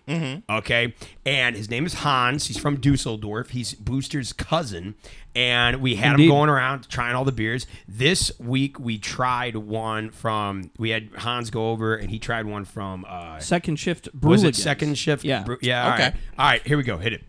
Okay. 0.50 0.94
And 1.26 1.56
his 1.56 1.70
name 1.70 1.86
is 1.86 1.96
Hans. 1.96 2.48
He's 2.48 2.58
from 2.58 2.80
Dusseldorf. 2.80 3.50
He's 3.50 3.74
Booster's 3.74 4.32
cousin. 4.34 4.96
And 5.36 5.82
we 5.82 5.96
had 5.96 6.12
Indeed. 6.12 6.24
him 6.26 6.30
going 6.32 6.50
around 6.50 6.88
trying 6.90 7.16
all 7.16 7.26
the 7.26 7.32
beers. 7.32 7.68
This 7.88 8.32
week 8.40 8.80
we 8.80 8.98
tried 8.98 9.56
one 9.56 10.10
from, 10.12 10.72
we 10.78 10.90
had 10.92 11.10
Hans 11.18 11.50
go 11.50 11.70
over 11.72 11.96
and 11.96 12.10
he 12.10 12.20
tried 12.20 12.46
one 12.46 12.64
from, 12.66 13.06
uh, 13.08 13.40
Second 13.40 13.78
shift. 13.80 14.08
was 14.22 14.44
it 14.44 14.56
second 14.56 14.98
shift? 14.98 15.24
Yeah. 15.24 15.44
Brew- 15.44 15.60
yeah. 15.62 15.94
Okay. 15.94 16.04
right. 16.04 16.14
All 16.40 16.46
right. 16.46 16.66
Here 16.68 16.78
we 16.78 16.84
go. 16.84 16.98
Hit 16.98 17.14
it. 17.14 17.24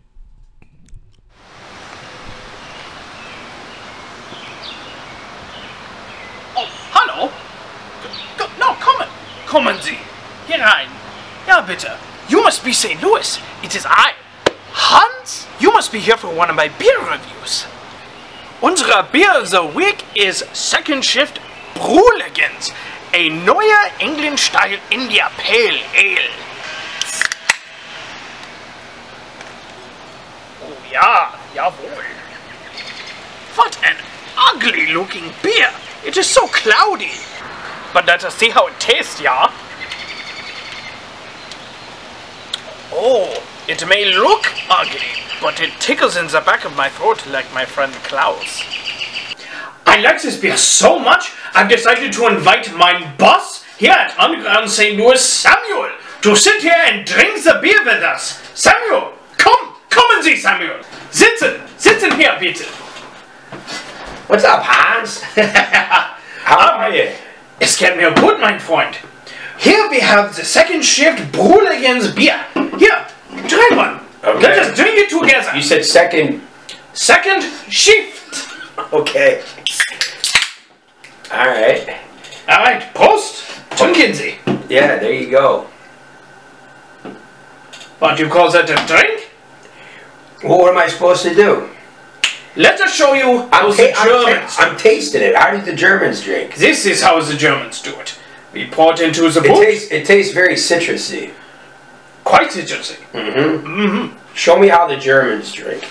Oh, 6.55 6.65
hallo? 6.91 7.27
K- 8.03 8.45
k- 8.45 8.59
No, 8.59 8.73
kommen. 9.49 9.81
Sie. 9.81 9.97
Hier 10.47 10.59
rein. 10.59 10.87
Ja, 11.47 11.61
bitte. 11.61 11.91
You 12.29 12.41
must 12.41 12.63
be 12.63 12.73
St. 12.73 13.01
Louis. 13.01 13.39
It 13.63 13.75
is 13.75 13.85
I. 13.85 14.13
Hans? 14.73 15.47
You 15.59 15.71
must 15.71 15.91
be 15.91 15.99
here 15.99 16.17
for 16.17 16.29
one 16.29 16.49
of 16.49 16.55
my 16.55 16.69
beer 16.77 16.99
reviews. 16.99 17.65
Unsere 18.61 19.03
Beer 19.11 19.41
of 19.41 19.49
the 19.49 19.63
Week 19.63 20.03
is 20.15 20.43
Second 20.53 21.03
Shift 21.03 21.39
Brewligans. 21.75 22.71
A 23.13 23.29
neuer 23.29 23.91
England-Style 23.99 24.77
India 24.91 25.31
Pale 25.37 25.79
Ale. 25.95 26.29
Oh 30.61 30.77
ja, 30.91 31.31
jawohl. 31.55 32.05
What 33.55 33.77
an 33.83 33.95
ugly 34.37 34.93
looking 34.93 35.31
beer! 35.41 35.71
It 36.05 36.17
is 36.17 36.27
so 36.27 36.47
cloudy! 36.47 37.11
But 37.93 38.05
let 38.05 38.23
us 38.23 38.35
see 38.35 38.49
how 38.49 38.67
it 38.67 38.79
tastes, 38.79 39.19
yeah? 39.19 39.51
Oh, 42.91 43.43
it 43.67 43.87
may 43.87 44.13
look 44.13 44.45
ugly, 44.69 45.23
but 45.41 45.59
it 45.59 45.71
tickles 45.79 46.15
in 46.17 46.27
the 46.27 46.41
back 46.41 46.65
of 46.65 46.75
my 46.75 46.89
throat 46.89 47.25
like 47.27 47.51
my 47.53 47.65
friend 47.65 47.93
Klaus. 48.03 48.63
I 49.85 50.01
like 50.01 50.21
this 50.21 50.39
beer 50.39 50.57
so 50.57 50.99
much, 50.99 51.31
I've 51.53 51.69
decided 51.69 52.13
to 52.13 52.27
invite 52.27 52.73
my 52.75 53.11
boss 53.17 53.63
here 53.77 53.91
at 53.91 54.17
Underground 54.19 54.69
St. 54.69 54.97
Louis, 54.97 55.23
Samuel, 55.23 55.91
to 56.21 56.35
sit 56.35 56.61
here 56.61 56.83
and 56.85 57.05
drink 57.05 57.43
the 57.43 57.59
beer 57.61 57.83
with 57.85 58.03
us. 58.03 58.41
Samuel, 58.53 59.13
come, 59.37 59.73
come 59.89 60.05
and 60.13 60.23
Sie, 60.23 60.35
Samuel. 60.35 60.83
Sitzen, 61.09 61.65
sitzen 61.77 62.15
here, 62.17 62.37
bitte. 62.39 62.65
What's 64.27 64.43
up, 64.43 64.61
Hans? 64.63 65.21
How 66.43 66.77
are 66.77 66.93
you? 66.93 67.11
Es 67.59 67.77
geht 67.77 67.95
mir 67.97 68.11
gut, 68.11 68.39
mein 68.39 68.59
Freund. 68.59 68.95
Here 69.57 69.89
we 69.89 69.99
have 69.99 70.33
the 70.35 70.45
second 70.45 70.83
shift 70.83 71.31
Brulligens 71.33 72.15
beer. 72.15 72.39
Here, 72.77 73.05
try 73.47 73.69
one. 73.75 73.99
Okay. 74.23 74.41
Let 74.41 74.59
us 74.59 74.75
drink 74.75 74.97
it 74.97 75.09
together. 75.09 75.55
You 75.55 75.61
said 75.61 75.83
second. 75.83 76.41
Second 76.93 77.43
shift. 77.69 78.47
Okay. 78.93 79.41
All 81.31 81.47
right. 81.47 81.97
All 82.47 82.63
right, 82.63 82.93
Post 82.93 83.43
Kinsey. 83.77 84.37
Yeah, 84.69 84.97
there 84.97 85.13
you 85.13 85.29
go. 85.29 85.67
What 87.99 88.15
do 88.15 88.23
you 88.23 88.29
call 88.29 88.49
that 88.51 88.69
a 88.69 88.87
drink? 88.87 89.29
Well, 90.43 90.59
what 90.59 90.71
am 90.71 90.77
I 90.77 90.87
supposed 90.87 91.23
to 91.23 91.35
do? 91.35 91.69
Let 92.59 92.81
us 92.81 92.93
show 92.93 93.13
you 93.13 93.47
how 93.53 93.69
I'm, 93.69 93.71
the 93.71 93.93
ta- 93.93 94.01
I'm, 94.01 94.07
Germans. 94.09 94.55
ta- 94.57 94.63
I'm 94.63 94.77
tasting 94.77 95.21
it. 95.21 95.33
How 95.33 95.51
do 95.55 95.61
the 95.63 95.73
Germans 95.73 96.21
drink? 96.21 96.55
this 96.55 96.85
is 96.85 97.01
how 97.01 97.17
the 97.21 97.35
Germans 97.35 97.81
do 97.81 97.97
it. 98.01 98.19
We 98.51 98.67
pour 98.67 98.91
it 98.91 98.99
into 98.99 99.21
the 99.29 99.39
It 99.39 99.47
boot. 99.47 99.63
tastes. 99.63 99.91
It 99.91 100.05
tastes 100.05 100.33
very 100.33 100.55
citrusy. 100.55 101.31
Quite 102.25 102.57
interesting. 102.57 102.97
Mm-hmm. 103.13 103.65
Mm-hmm. 103.65 104.17
Show 104.33 104.59
me 104.59 104.67
how 104.67 104.87
the 104.87 104.97
Germans 104.97 105.53
drink. 105.53 105.83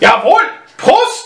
Jawohl, 0.00 0.48
Prost! 0.76 1.24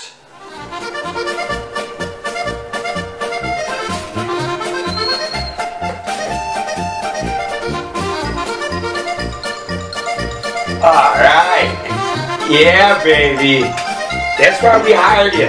All 10.80 11.14
right. 11.18 12.46
Yeah, 12.48 13.02
baby. 13.02 13.64
That's 14.38 14.62
why 14.62 14.82
we 14.82 14.92
hired 14.92 15.34
you. 15.34 15.46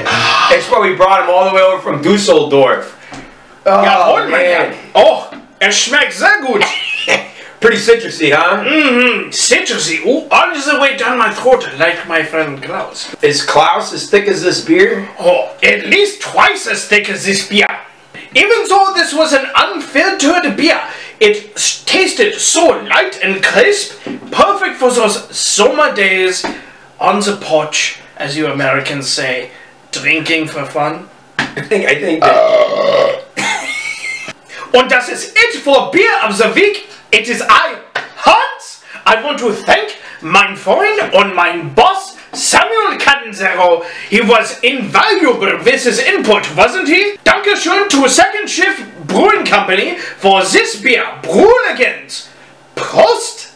That's 0.49 0.69
why 0.69 0.79
we 0.89 0.95
brought 0.95 1.23
him 1.23 1.29
all 1.29 1.49
the 1.49 1.55
way 1.55 1.61
over 1.61 1.81
from 1.81 2.01
Dusseldorf. 2.01 2.95
Oh, 3.65 4.27
man. 4.29 4.75
Oh, 4.95 5.31
er 5.61 5.71
schmeckt 5.71 6.13
sehr 6.13 6.41
gut. 6.41 6.65
Pretty 7.59 7.77
citrusy, 7.77 8.31
huh? 8.31 8.63
Mm-hmm. 8.63 9.29
Citrusy. 9.29 10.01
Oh, 10.05 10.27
all 10.31 10.53
the 10.53 10.79
way 10.79 10.95
down 10.95 11.17
my 11.17 11.33
throat, 11.33 11.67
like 11.77 12.07
my 12.07 12.23
friend 12.23 12.63
Klaus. 12.63 13.13
Is 13.21 13.45
Klaus 13.45 13.91
as 13.93 14.09
thick 14.09 14.27
as 14.27 14.41
this 14.41 14.63
beer? 14.63 15.09
Oh, 15.19 15.55
at 15.61 15.85
least 15.85 16.21
twice 16.21 16.67
as 16.67 16.85
thick 16.87 17.09
as 17.09 17.25
this 17.25 17.47
beer. 17.49 17.67
Even 18.33 18.65
though 18.69 18.93
this 18.95 19.13
was 19.13 19.33
an 19.33 19.45
unfiltered 19.55 20.55
beer, 20.55 20.81
it 21.19 21.55
tasted 21.85 22.39
so 22.39 22.69
light 22.69 23.19
and 23.21 23.43
crisp, 23.43 23.99
perfect 24.31 24.77
for 24.77 24.91
those 24.91 25.35
summer 25.35 25.93
days 25.93 26.45
on 26.99 27.19
the 27.19 27.37
porch, 27.41 27.99
as 28.19 28.37
you 28.37 28.47
Americans 28.47 29.09
say, 29.09 29.49
drinking 29.91 30.47
for 30.47 30.65
fun. 30.65 31.09
I 31.39 31.61
think. 31.61 31.87
I 31.87 31.95
think 31.95 32.21
that. 32.21 33.25
Und 34.73 34.91
das 34.91 35.09
ist 35.09 35.35
it 35.35 35.55
for 35.63 35.89
Beer 35.89 36.11
of 36.27 36.37
the 36.37 36.53
Week. 36.53 36.87
It 37.11 37.27
is 37.27 37.41
I, 37.41 37.77
Hans. 38.17 38.83
I 39.05 39.23
want 39.23 39.39
to 39.39 39.51
thank 39.51 39.95
mein 40.21 40.55
Freund 40.55 41.13
und 41.13 41.33
mein 41.33 41.73
Boss, 41.73 42.17
Samuel 42.33 42.97
Catanzaro. 42.99 43.83
He 44.09 44.21
was 44.21 44.59
invaluable 44.59 45.57
with 45.63 45.83
his 45.83 45.99
input, 45.99 46.45
wasn't 46.55 46.87
he? 46.87 47.17
Dankeschön 47.23 47.89
to 47.89 48.07
Second 48.07 48.47
Shift 48.47 49.07
Brewing 49.07 49.45
Company 49.45 49.97
for 49.97 50.43
this 50.43 50.75
beer, 50.79 51.05
Brewlegends. 51.23 52.27
Prost! 52.75 53.53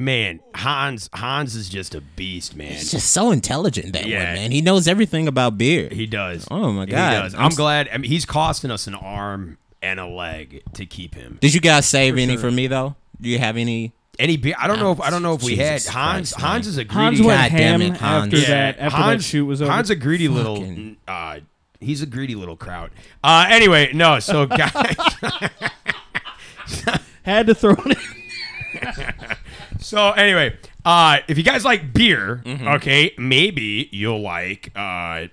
Man, 0.00 0.40
Hans 0.54 1.10
Hans 1.12 1.54
is 1.54 1.68
just 1.68 1.94
a 1.94 2.00
beast, 2.00 2.56
man. 2.56 2.68
He's 2.72 2.90
just 2.90 3.10
so 3.12 3.30
intelligent 3.32 3.92
that 3.92 4.06
Yeah. 4.06 4.24
one 4.24 4.34
man. 4.34 4.50
He 4.50 4.62
knows 4.62 4.88
everything 4.88 5.28
about 5.28 5.58
beer. 5.58 5.90
He 5.92 6.06
does. 6.06 6.48
Oh, 6.50 6.72
my 6.72 6.86
god. 6.86 7.12
He 7.12 7.20
does. 7.20 7.34
I'm 7.34 7.40
I'm, 7.40 7.46
s- 7.48 7.56
glad. 7.56 7.88
I 7.92 7.98
mean, 7.98 8.10
he's 8.10 8.24
costing 8.24 8.70
us 8.70 8.86
an 8.86 8.94
arm 8.94 9.58
and 9.82 10.00
a 10.00 10.06
leg 10.06 10.62
to 10.72 10.86
keep 10.86 11.14
him. 11.14 11.36
Did 11.42 11.52
you 11.52 11.60
guys 11.60 11.86
save 11.86 12.16
any 12.16 12.38
for 12.38 12.50
me 12.50 12.66
though? 12.66 12.96
Do 13.20 13.28
you 13.28 13.38
have 13.38 13.58
any? 13.58 13.92
Any 14.18 14.36
beer? 14.38 14.54
I 14.58 14.68
don't 14.68 14.78
know 14.78 14.92
if 14.92 15.00
I 15.02 15.10
don't 15.10 15.22
know 15.22 15.34
if 15.34 15.42
we 15.42 15.56
had 15.56 15.82
Hans. 15.84 16.32
Christ, 16.32 16.38
man. 16.38 16.50
Hans 16.50 16.66
is 16.66 16.78
a 16.78 16.84
greedy. 16.84 17.02
Hans 17.16 17.22
went 17.22 17.40
God 17.52 17.58
damn 17.58 17.80
ham 17.80 17.92
it, 17.92 17.96
Hans. 17.98 18.24
after 18.34 18.40
that. 18.46 18.78
After 18.78 18.96
that 18.98 19.02
Hans, 19.04 19.24
shoot 19.26 19.44
was 19.44 19.60
over. 19.62 19.70
Hans 19.70 19.90
a 19.90 19.96
greedy 19.96 20.28
little. 20.28 20.66
Uh, 21.06 21.40
he's 21.78 22.00
a 22.00 22.06
greedy 22.06 22.34
little 22.34 22.56
kraut. 22.56 22.90
Uh, 23.22 23.46
anyway, 23.50 23.92
no. 23.92 24.18
So 24.18 24.46
guys, 24.46 24.72
Had 27.22 27.46
to 27.48 27.54
throw 27.54 27.74
it. 27.86 27.98
So 29.90 30.10
anyway, 30.12 30.56
uh, 30.84 31.18
if 31.28 31.36
you 31.36 31.42
guys 31.44 31.64
like 31.64 31.92
beer, 31.92 32.42
Mm-hmm. 32.44 32.68
okay, 32.68 33.12
maybe 33.18 33.88
you'll 33.92 34.22
like 34.22 34.70
uh, 34.76 35.26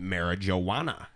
marijuana. 0.00 1.06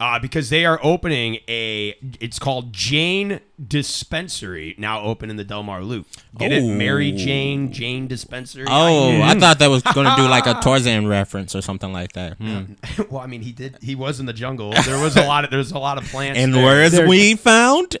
Uh, 0.00 0.16
because 0.16 0.48
they 0.48 0.64
are 0.64 0.78
opening 0.80 1.40
a, 1.48 1.92
it's 2.20 2.38
called 2.38 2.72
Jane 2.72 3.40
Dispensary, 3.66 4.76
now 4.78 5.00
open 5.02 5.28
in 5.28 5.34
the 5.34 5.42
Delmar 5.42 5.82
Loop. 5.82 6.06
Get 6.38 6.52
it? 6.52 6.62
Oh. 6.62 6.68
Mary 6.68 7.10
Jane, 7.10 7.72
Jane 7.72 8.06
Dispensary. 8.06 8.64
Oh, 8.68 9.20
I 9.20 9.36
thought 9.36 9.58
that 9.58 9.66
was 9.66 9.82
gonna 9.82 10.14
do 10.14 10.28
like 10.28 10.46
a 10.46 10.54
Tarzan 10.62 11.08
reference 11.08 11.56
or 11.56 11.62
something 11.62 11.92
like 11.92 12.12
that. 12.12 12.36
Hmm. 12.36 12.74
well, 13.10 13.22
I 13.22 13.26
mean, 13.26 13.42
he 13.42 13.50
did. 13.50 13.78
He 13.82 13.96
was 13.96 14.20
in 14.20 14.26
the 14.26 14.32
jungle. 14.32 14.70
There 14.84 15.02
was 15.02 15.16
a 15.16 15.24
lot 15.26 15.42
of. 15.44 15.50
There's 15.50 15.72
a 15.72 15.78
lot 15.80 15.98
of 15.98 16.04
plants. 16.04 16.38
And 16.42 16.54
there. 16.54 16.64
where's 16.64 17.00
we 17.00 17.34
found? 17.34 17.96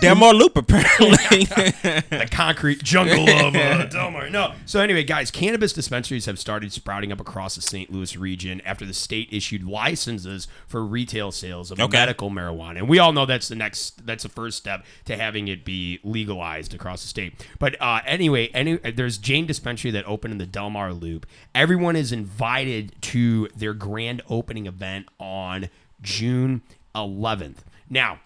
Delmar 0.00 0.34
Loop, 0.34 0.56
apparently. 0.56 1.44
the 1.44 2.28
concrete 2.30 2.82
jungle 2.82 3.28
of 3.28 3.54
uh, 3.56 3.86
Delmar. 3.90 4.28
No. 4.30 4.52
So 4.66 4.80
anyway, 4.80 5.04
guys, 5.04 5.30
cannabis 5.30 5.72
dispensaries 5.72 6.26
have 6.26 6.38
started 6.38 6.72
sprouting 6.72 7.12
up 7.12 7.20
across 7.20 7.54
the 7.56 7.62
St. 7.62 7.90
Louis 7.90 8.16
region 8.16 8.60
after 8.64 8.84
the 8.84 8.94
state 8.94 9.28
issued 9.32 9.64
licenses 9.64 10.48
for 10.66 10.84
retail 10.84 11.32
sales 11.32 11.70
of 11.70 11.80
Okay. 11.80 11.96
medical 11.98 12.30
marijuana, 12.30 12.76
and 12.78 12.88
we 12.88 12.98
all 12.98 13.12
know 13.12 13.26
that's 13.26 13.48
the 13.48 13.54
next. 13.54 14.06
That's 14.06 14.22
the 14.22 14.28
first 14.28 14.58
step 14.58 14.84
to 15.06 15.16
having 15.16 15.48
it 15.48 15.64
be 15.64 16.00
legalized 16.04 16.74
across 16.74 17.02
the 17.02 17.08
state. 17.08 17.46
But 17.58 17.80
uh, 17.80 18.00
anyway, 18.06 18.48
any 18.54 18.76
there's 18.76 19.18
Jane 19.18 19.46
Dispensary 19.46 19.90
that 19.92 20.04
opened 20.06 20.32
in 20.32 20.38
the 20.38 20.46
Delmar 20.46 20.92
Loop. 20.92 21.26
Everyone 21.54 21.96
is 21.96 22.12
invited 22.12 22.94
to 23.02 23.48
their 23.56 23.72
grand 23.74 24.22
opening 24.28 24.66
event 24.66 25.06
on 25.18 25.68
June 26.02 26.62
11th. 26.94 27.58
Now 27.88 28.20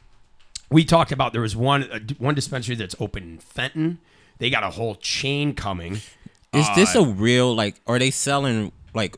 we 0.71 0.85
talked 0.85 1.13
about 1.13 1.33
there 1.33 1.43
was 1.43 1.57
one 1.57 1.85
uh, 1.91 1.99
one 2.19 2.35
dispensary 2.35 2.77
that's 2.77 2.95
open 3.01 3.23
in 3.23 3.39
Fenton. 3.39 3.99
They 4.39 4.51
got 4.51 4.63
a 4.65 4.71
whole 4.71 4.95
chain 4.97 5.55
coming. 5.55 6.01
Is 6.53 6.67
this 6.75 6.95
a 6.95 7.03
real 7.05 7.55
like? 7.55 7.81
Are 7.87 7.99
they 7.99 8.11
selling 8.11 8.73
like 8.95 9.17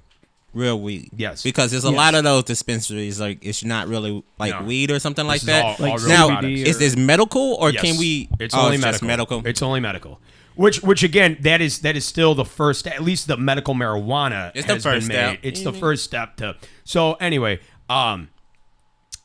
real 0.53 0.81
weed? 0.81 1.11
Yes. 1.17 1.43
Because 1.43 1.71
there's 1.71 1.85
a 1.85 1.91
lot 1.91 2.15
of 2.15 2.25
those 2.25 2.45
dispensaries 2.45 3.21
like 3.21 3.39
it's 3.45 3.65
not 3.65 3.89
really 3.89 4.23
like 4.39 4.53
No. 4.59 4.67
weed 4.67 4.91
or 4.91 4.99
something 4.99 5.27
like 5.27 5.41
that. 5.43 5.65
all- 5.65 5.77
Like 5.79 5.93
all 6.03 6.09
now, 6.09 6.27
products. 6.29 6.61
Is 6.69 6.79
this 6.79 6.97
medical 6.97 7.55
or 7.55 7.71
Yes. 7.71 7.83
can 7.83 7.97
we? 7.99 8.29
It's 8.41 8.55
oh, 8.55 8.63
only 8.65 8.75
it's 8.77 8.83
medical. 8.85 8.93
just 8.93 9.03
medical. 9.05 9.47
It's 9.47 9.63
only 9.63 9.81
medical. 9.81 10.21
Which, 10.55 10.83
which 10.83 11.03
again, 11.03 11.39
that 11.41 11.63
is 11.63 11.79
that 11.79 11.97
is 11.97 12.05
still 12.05 12.35
the 12.35 12.45
first. 12.45 12.87
At 12.87 13.03
least 13.03 13.27
the 13.29 13.39
medical 13.39 13.75
marijuana 13.75 14.53
It's 14.55 14.67
the 14.67 14.75
has 14.75 14.83
first 14.83 15.09
been 15.09 15.15
step. 15.17 15.31
made. 15.31 15.49
It's 15.49 15.63
the 15.63 15.73
first 15.73 16.05
step 16.05 16.37
to. 16.37 16.57
So 16.85 17.15
anyway, 17.15 17.61
um, 17.89 18.29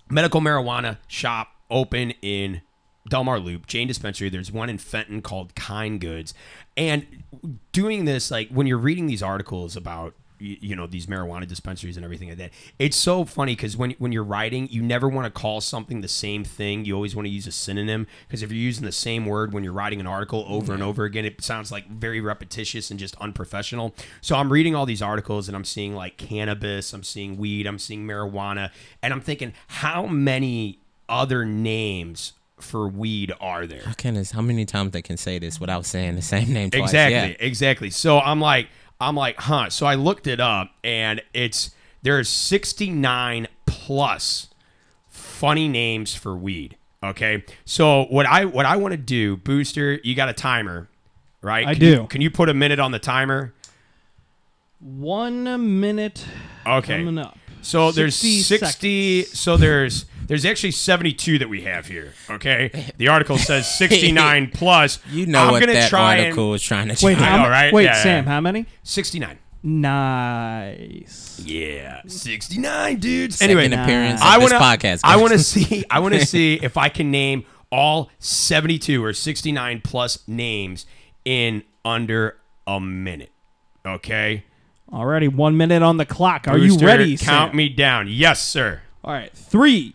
medical 0.09 0.39
marijuana 0.41 0.97
shop 1.07 1.49
open 1.69 2.11
in 2.21 2.61
Delmar 3.09 3.39
Loop, 3.39 3.67
Jane 3.67 3.87
Dispensary. 3.87 4.29
There's 4.29 4.51
one 4.51 4.69
in 4.69 4.77
Fenton 4.77 5.21
called 5.21 5.55
Kind 5.55 6.01
Goods, 6.01 6.33
and 6.75 7.23
doing 7.71 8.05
this 8.05 8.31
like 8.31 8.49
when 8.49 8.67
you're 8.67 8.77
reading 8.77 9.07
these 9.07 9.23
articles 9.23 9.75
about 9.75 10.13
you 10.39 10.75
know 10.75 10.85
these 10.85 11.07
marijuana 11.07 11.47
dispensaries 11.47 11.97
and 11.97 12.03
everything 12.03 12.29
like 12.29 12.37
that 12.37 12.51
it's 12.77 12.95
so 12.95 13.25
funny 13.25 13.55
because 13.55 13.75
when, 13.75 13.91
when 13.97 14.11
you're 14.11 14.23
writing 14.23 14.67
you 14.69 14.83
never 14.83 15.09
want 15.09 15.25
to 15.25 15.31
call 15.31 15.61
something 15.61 16.01
the 16.01 16.07
same 16.07 16.43
thing. 16.43 16.85
You 16.85 16.93
always 16.93 17.15
want 17.15 17.25
to 17.25 17.31
use 17.31 17.47
a 17.47 17.51
synonym 17.51 18.05
because 18.27 18.43
if 18.43 18.51
you're 18.51 18.61
using 18.61 18.85
the 18.85 18.91
same 18.91 19.25
word 19.25 19.53
when 19.53 19.63
you're 19.63 19.73
writing 19.73 19.99
an 19.99 20.07
article 20.07 20.45
over 20.47 20.73
and 20.73 20.83
over 20.83 21.05
again 21.05 21.25
it 21.25 21.41
sounds 21.41 21.71
like 21.71 21.89
very 21.89 22.21
repetitious 22.21 22.91
and 22.91 22.99
just 22.99 23.15
unprofessional. 23.17 23.95
So 24.21 24.35
i'm 24.35 24.51
reading 24.51 24.75
all 24.75 24.85
these 24.85 25.01
articles 25.01 25.47
and 25.47 25.57
i'm 25.57 25.65
seeing 25.65 25.95
like 25.95 26.17
cannabis 26.17 26.93
i'm 26.93 27.03
seeing 27.03 27.37
weed 27.37 27.65
i'm 27.65 27.79
seeing 27.79 28.05
marijuana 28.05 28.71
and 29.01 29.13
i'm 29.13 29.21
thinking 29.21 29.53
how 29.67 30.05
many 30.05 30.81
other 31.09 31.45
names 31.45 32.33
for 32.59 32.87
weed 32.87 33.31
are 33.39 33.67
there 33.67 33.83
Goodness, 34.01 34.31
how 34.31 34.41
many 34.41 34.65
times 34.65 34.91
they 34.91 35.01
can 35.03 35.15
say 35.17 35.37
this 35.39 35.59
without 35.59 35.85
saying 35.85 36.15
the 36.15 36.21
same 36.21 36.51
name 36.53 36.71
twice? 36.71 36.83
Exactly, 36.85 37.15
Yeah. 37.31 37.35
exactly. 37.39 37.89
So 37.91 38.19
I'm 38.19 38.41
like, 38.41 38.67
I'm 38.99 39.15
like, 39.15 39.37
huh. 39.37 39.69
So 39.69 39.85
I 39.85 39.93
looked 39.95 40.25
it 40.25 40.39
up, 40.39 40.71
and 40.83 41.21
it's 41.33 41.69
there's 42.01 42.27
69 42.29 43.47
plus 43.67 44.47
funny 45.07 45.67
names 45.67 46.15
for 46.15 46.35
weed. 46.35 46.77
Okay, 47.03 47.43
so 47.63 48.05
what 48.05 48.25
I 48.25 48.45
what 48.45 48.65
I 48.65 48.75
want 48.77 48.93
to 48.93 48.97
do, 48.97 49.37
Booster, 49.37 49.99
you 50.03 50.15
got 50.15 50.29
a 50.29 50.33
timer, 50.33 50.89
right? 51.43 51.67
I 51.67 51.73
Can 51.75 51.83
you- 51.83 51.95
do. 51.97 52.07
can 52.07 52.21
you 52.21 52.31
put 52.31 52.49
a 52.49 52.55
minute 52.55 52.79
on 52.79 52.91
the 52.91 52.97
timer? 52.99 53.53
One 54.79 55.79
minute 55.81 56.25
Okay. 56.65 56.97
coming 56.97 57.17
up. 57.17 57.37
So 57.61 57.91
there's 57.91 58.15
60 58.15 58.41
60. 58.41 59.23
So 59.25 59.57
there's 59.57 60.05
there's 60.27 60.45
actually 60.45 60.71
72 60.71 61.39
that 61.39 61.49
we 61.49 61.61
have 61.61 61.87
here. 61.87 62.13
Okay, 62.29 62.91
the 62.97 63.07
article 63.07 63.37
says 63.37 63.73
69 63.77 64.51
plus. 64.53 64.99
You 65.09 65.25
know 65.25 65.39
I'm 65.45 65.51
what 65.51 65.59
gonna 65.61 65.73
that 65.73 65.89
try 65.89 66.19
article 66.23 66.53
is 66.53 66.61
trying 66.61 66.89
to 66.89 67.05
Wait, 67.05 67.17
try. 67.17 67.25
I 67.25 67.29
how 67.29 67.43
know, 67.43 67.49
right? 67.49 67.73
Wait, 67.73 67.85
Yeah, 67.85 68.03
Sam, 68.03 68.23
yeah. 68.25 68.29
how 68.31 68.41
many? 68.41 68.65
69. 68.83 69.39
Nice. 69.63 71.41
Yeah, 71.43 72.01
69 72.07 72.97
dudes. 72.99 73.37
Second 73.37 73.57
anyway, 73.57 73.75
appearance 73.83 74.21
I 74.21 74.37
want 74.37 74.51
this 74.51 74.59
to 74.59 74.63
podcast. 74.65 75.01
I 75.03 75.17
want 75.17 75.33
to 75.33 75.39
see 75.39 75.85
I 75.89 75.99
want 75.99 76.13
to 76.13 76.25
see 76.25 76.55
if 76.61 76.77
I 76.77 76.89
can 76.89 77.11
name 77.11 77.45
all 77.71 78.09
72 78.19 79.03
or 79.03 79.13
69 79.13 79.81
plus 79.83 80.25
names 80.27 80.85
in 81.25 81.63
under 81.83 82.37
a 82.65 82.79
minute. 82.79 83.31
Okay. 83.85 84.43
Already 84.91 85.27
one 85.27 85.57
minute 85.57 85.81
on 85.83 85.97
the 85.97 86.05
clock. 86.05 86.47
Are 86.47 86.57
you 86.57 86.69
Booster, 86.69 86.85
ready? 86.85 87.17
Count 87.17 87.51
Sam? 87.51 87.57
me 87.57 87.67
down. 87.69 88.07
Yes, 88.07 88.41
sir. 88.41 88.81
All 89.03 89.13
right, 89.13 89.31
three, 89.33 89.93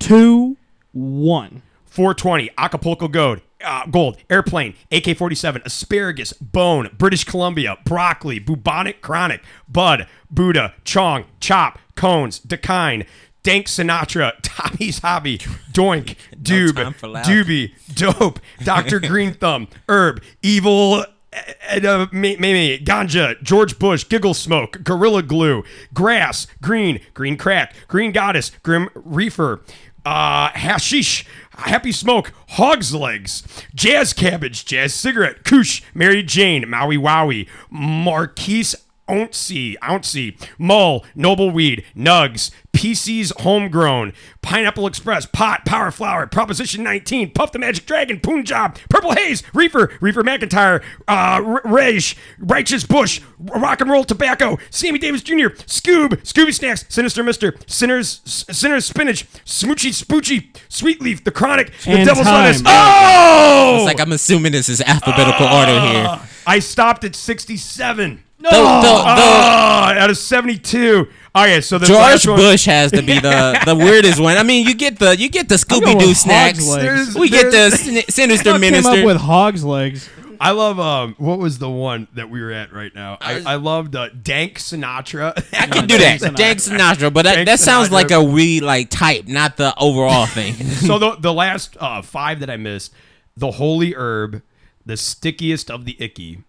two, 0.00 0.56
one. 0.92 1.62
420, 1.90 2.50
Acapulco 2.56 3.08
Gold, 3.08 3.40
uh, 3.64 3.84
Gold, 3.86 4.16
Airplane, 4.30 4.74
AK 4.92 5.16
47, 5.16 5.62
Asparagus, 5.66 6.32
Bone, 6.34 6.88
British 6.96 7.24
Columbia, 7.24 7.76
Broccoli, 7.84 8.38
Bubonic 8.38 9.00
Chronic, 9.00 9.42
Bud, 9.68 10.06
Buddha, 10.30 10.74
Chong, 10.84 11.24
Chop, 11.40 11.80
Cones, 11.96 12.38
Dakine, 12.40 13.06
Dank 13.42 13.66
Sinatra, 13.66 14.32
Tommy's 14.42 15.00
Hobby, 15.00 15.38
Doink, 15.72 16.16
Doob, 16.42 16.76
time 16.76 16.92
for 16.92 17.08
loud. 17.08 17.24
Doobie, 17.24 17.72
Dope, 17.94 18.38
Dr. 18.62 19.00
Green 19.00 19.34
Thumb, 19.34 19.68
Herb, 19.88 20.22
Evil. 20.42 21.04
Uh, 21.32 21.86
uh, 21.86 22.06
me, 22.10 22.36
me, 22.36 22.52
me, 22.52 22.78
ganja, 22.78 23.40
George 23.40 23.78
Bush, 23.78 24.04
Giggle 24.08 24.34
Smoke, 24.34 24.82
Gorilla 24.82 25.22
Glue, 25.22 25.62
Grass, 25.94 26.48
Green, 26.60 27.00
Green 27.14 27.36
Crack, 27.36 27.72
Green 27.86 28.10
Goddess, 28.10 28.50
Grim 28.64 28.88
Reefer, 28.94 29.60
uh, 30.04 30.50
Hashish, 30.50 31.26
Happy 31.52 31.92
Smoke, 31.92 32.32
Hog's 32.50 32.94
Legs, 32.94 33.42
Jazz 33.74 34.12
Cabbage, 34.12 34.64
Jazz 34.64 34.94
Cigarette, 34.94 35.44
Kush, 35.44 35.82
Mary 35.94 36.22
Jane, 36.22 36.68
Maui 36.68 36.96
Wowie, 36.96 37.48
Marquise 37.70 38.74
Ouncey, 39.08 39.76
Ouncey, 39.82 40.36
Mull, 40.58 41.04
Noble 41.14 41.50
Weed, 41.50 41.84
Nugs, 41.96 42.50
PC's 42.80 43.30
Homegrown, 43.40 44.14
Pineapple 44.40 44.86
Express, 44.86 45.26
Pot, 45.26 45.66
Power 45.66 45.90
Flower, 45.90 46.26
Proposition 46.26 46.82
19, 46.82 47.32
Puff 47.32 47.52
the 47.52 47.58
Magic 47.58 47.84
Dragon, 47.84 48.18
Punjab, 48.20 48.78
Purple 48.88 49.12
Haze, 49.12 49.42
Reefer, 49.52 49.92
Reefer 50.00 50.22
McIntyre, 50.22 50.82
uh, 51.06 51.42
R- 51.44 51.60
Rage, 51.66 52.16
Righteous 52.38 52.84
Bush, 52.84 53.20
Rock 53.38 53.82
and 53.82 53.90
Roll 53.90 54.04
Tobacco, 54.04 54.56
Sammy 54.70 54.98
Davis 54.98 55.20
Jr., 55.22 55.48
Scoob, 55.66 56.22
Scooby 56.22 56.54
Snacks, 56.54 56.86
Sinister 56.88 57.22
Mister, 57.22 57.54
Sinners, 57.66 58.22
S- 58.24 58.46
Sinners 58.58 58.86
Spinach, 58.86 59.26
Smoochy 59.44 59.90
Spoochy, 59.90 60.48
Sweet 60.70 61.02
Leaf, 61.02 61.22
The 61.22 61.30
Chronic, 61.32 61.72
The 61.84 61.90
And 61.90 62.06
Devil's 62.08 62.26
time. 62.26 62.44
Lettuce. 62.44 62.62
Oh! 62.64 63.74
It's 63.76 63.84
like 63.84 64.00
I'm 64.00 64.12
assuming 64.12 64.52
this 64.52 64.70
is 64.70 64.80
alphabetical 64.80 65.46
order 65.46 65.78
here. 65.80 66.18
I 66.46 66.58
stopped 66.60 67.04
at 67.04 67.14
67. 67.14 68.24
The, 68.38 68.44
the, 68.44 68.48
the, 68.50 68.56
Oh, 68.56 69.92
out 69.98 70.08
of 70.08 70.16
72. 70.16 71.06
Okay, 71.36 71.60
so 71.60 71.78
the 71.78 71.86
George 71.86 72.26
one- 72.26 72.36
Bush 72.36 72.64
has 72.66 72.90
to 72.90 73.02
be 73.02 73.18
the, 73.20 73.60
the 73.66 73.76
weirdest 73.76 74.18
one. 74.20 74.36
I 74.36 74.42
mean, 74.42 74.66
you 74.66 74.74
get 74.74 74.98
the 74.98 75.16
you 75.16 75.28
get 75.28 75.48
the 75.48 75.54
Scooby 75.56 75.98
Doo 75.98 76.12
snacks. 76.14 76.58
Hog's 76.58 76.68
legs. 76.84 77.14
We 77.14 77.28
get 77.28 77.52
the 77.52 77.70
sin- 77.70 78.02
sinister 78.08 78.52
Fuck 78.52 78.60
came 78.60 78.72
minister. 78.72 79.00
up 79.00 79.04
with 79.04 79.16
hog's 79.18 79.62
legs. 79.64 80.08
I 80.42 80.52
love 80.52 80.80
um 80.80 81.14
what 81.18 81.38
was 81.38 81.58
the 81.58 81.68
one 81.70 82.08
that 82.14 82.30
we 82.30 82.40
were 82.40 82.50
at 82.50 82.72
right 82.72 82.92
now? 82.94 83.18
I, 83.20 83.42
I 83.44 83.54
loved 83.56 83.94
uh, 83.94 84.08
Dank 84.08 84.58
Sinatra. 84.58 85.36
I 85.52 85.66
can 85.66 85.86
do 85.86 85.98
that. 85.98 86.20
Dank 86.20 86.36
Dank 86.36 86.58
Sinatra, 86.58 87.12
but 87.12 87.22
that, 87.26 87.34
Dank 87.34 87.46
that 87.46 87.60
sounds 87.60 87.88
Sinatra. 87.88 87.92
like 87.92 88.10
a 88.10 88.24
we 88.24 88.60
like 88.60 88.88
type, 88.90 89.28
not 89.28 89.56
the 89.58 89.72
overall 89.78 90.26
thing. 90.38 90.54
so 90.54 90.98
the 90.98 91.16
the 91.16 91.32
last 91.32 91.76
uh, 91.78 92.00
five 92.02 92.40
that 92.40 92.48
I 92.50 92.56
missed, 92.56 92.92
the 93.36 93.50
holy 93.52 93.94
herb, 93.94 94.42
the 94.86 94.96
stickiest 94.96 95.70
of 95.70 95.84
the 95.84 95.94
icky, 96.02 96.42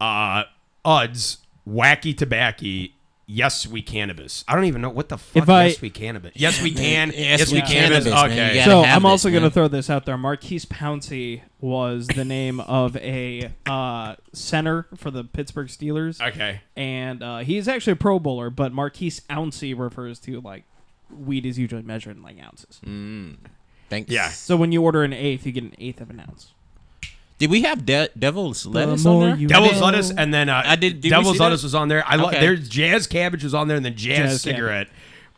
uh, 0.00 0.44
uds, 0.84 1.38
wacky 1.66 2.16
tobacco. 2.16 2.88
Yes, 3.32 3.64
we 3.66 3.80
cannabis. 3.80 4.44
I 4.48 4.56
don't 4.56 4.64
even 4.64 4.82
know 4.82 4.90
what 4.90 5.08
the 5.08 5.16
fuck. 5.16 5.44
If 5.44 5.48
I- 5.48 5.66
yes, 5.66 5.80
we 5.80 5.88
cannabis. 5.90 6.32
Yes, 6.34 6.60
we 6.60 6.72
can. 6.72 7.10
Yes, 7.14 7.38
yes, 7.40 7.52
we 7.52 7.60
we 7.60 7.66
cannabis. 7.66 8.04
cannabis, 8.04 8.12
man. 8.12 8.30
Okay. 8.32 8.58
You 8.58 8.64
So 8.64 8.70
gotta 8.70 8.86
have 8.88 8.96
I'm 8.96 9.06
also 9.06 9.28
this, 9.28 9.32
going 9.32 9.42
to 9.42 9.46
man. 9.46 9.50
throw 9.52 9.68
this 9.68 9.88
out 9.88 10.04
there. 10.04 10.18
Maurkice 10.18 10.64
Pouncey 10.64 11.42
was 11.60 12.08
the 12.08 12.24
name 12.24 12.58
of 12.60 12.96
a 12.96 13.52
uh, 13.66 14.16
center 14.32 14.86
for 14.96 15.10
the 15.12 15.22
Pittsburgh 15.22 15.68
Steelers, 15.68 16.20
Okay. 16.20 16.62
and 16.76 17.22
uh, 17.22 17.38
he's 17.38 17.68
actually 17.68 17.92
a 17.92 17.96
Pro 17.96 18.18
Bowler. 18.18 18.50
But 18.50 18.72
Marquise 18.72 19.20
Ouncey 19.30 19.78
refers 19.78 20.18
to 20.20 20.40
like 20.40 20.64
weed 21.10 21.46
is 21.46 21.58
usually 21.58 21.82
measured 21.82 22.16
in 22.16 22.22
like 22.22 22.36
ounces. 22.42 22.80
Thanks. 23.88 24.10
Yeah. 24.10 24.28
So 24.30 24.56
when 24.56 24.72
you 24.72 24.82
order 24.82 25.02
an 25.04 25.12
eighth, 25.12 25.46
you 25.46 25.52
get 25.52 25.64
an 25.64 25.74
eighth 25.78 26.00
of 26.00 26.10
an 26.10 26.20
ounce. 26.20 26.52
Did 27.40 27.50
we 27.50 27.62
have 27.62 27.84
de- 27.84 28.08
devil's 28.16 28.64
lettuce 28.66 29.04
more 29.04 29.22
on 29.24 29.28
there? 29.30 29.36
you 29.38 29.48
Devil's 29.48 29.80
know. 29.80 29.86
lettuce, 29.86 30.12
and 30.16 30.32
then 30.32 30.48
uh, 30.48 30.62
I 30.64 30.76
did- 30.76 31.00
did 31.00 31.08
Devil's 31.10 31.32
see 31.32 31.38
that? 31.38 31.44
lettuce 31.44 31.62
was 31.64 31.74
on 31.74 31.88
there. 31.88 32.04
I 32.06 32.14
love 32.16 32.28
Okay. 32.28 32.40
there's 32.40 32.68
jazz 32.68 33.06
cabbage 33.08 33.42
was 33.42 33.54
on 33.54 33.66
there, 33.66 33.76
and 33.76 33.84
then 33.84 33.96
jazz, 33.96 34.16
Jazz 34.32 34.42
cigarette. 34.42 34.86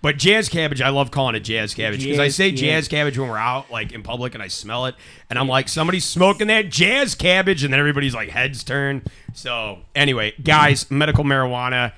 But 0.03 0.19
jazz 0.19 0.49
cabbage, 0.49 0.83
I 0.83 0.89
love 0.89 1.13
calling 1.13 1.37
it 1.37 1.41
jazz 1.45 1.75
cabbage 1.75 2.03
because 2.03 2.19
I 2.19 2.27
say 2.27 2.49
cabbage. 2.49 2.61
jazz 2.61 2.89
cabbage 2.89 3.17
when 3.19 3.29
we're 3.31 3.39
out 3.39 3.71
like 3.71 3.93
in 3.93 4.03
public 4.03 4.35
and 4.35 4.43
I 4.43 4.49
smell 4.49 4.87
it, 4.87 4.97
and 5.31 5.39
I'm 5.39 5.47
like 5.47 5.69
somebody's 5.69 6.05
smoking 6.05 6.49
that 6.49 6.71
jazz 6.71 7.15
cabbage, 7.15 7.63
and 7.63 7.73
then 7.73 7.79
everybody's 7.79 8.13
like 8.15 8.31
heads 8.31 8.65
turn. 8.65 9.03
So 9.33 9.79
anyway, 9.95 10.35
guys, 10.43 10.91
medical 10.91 11.23
marijuana 11.23 11.93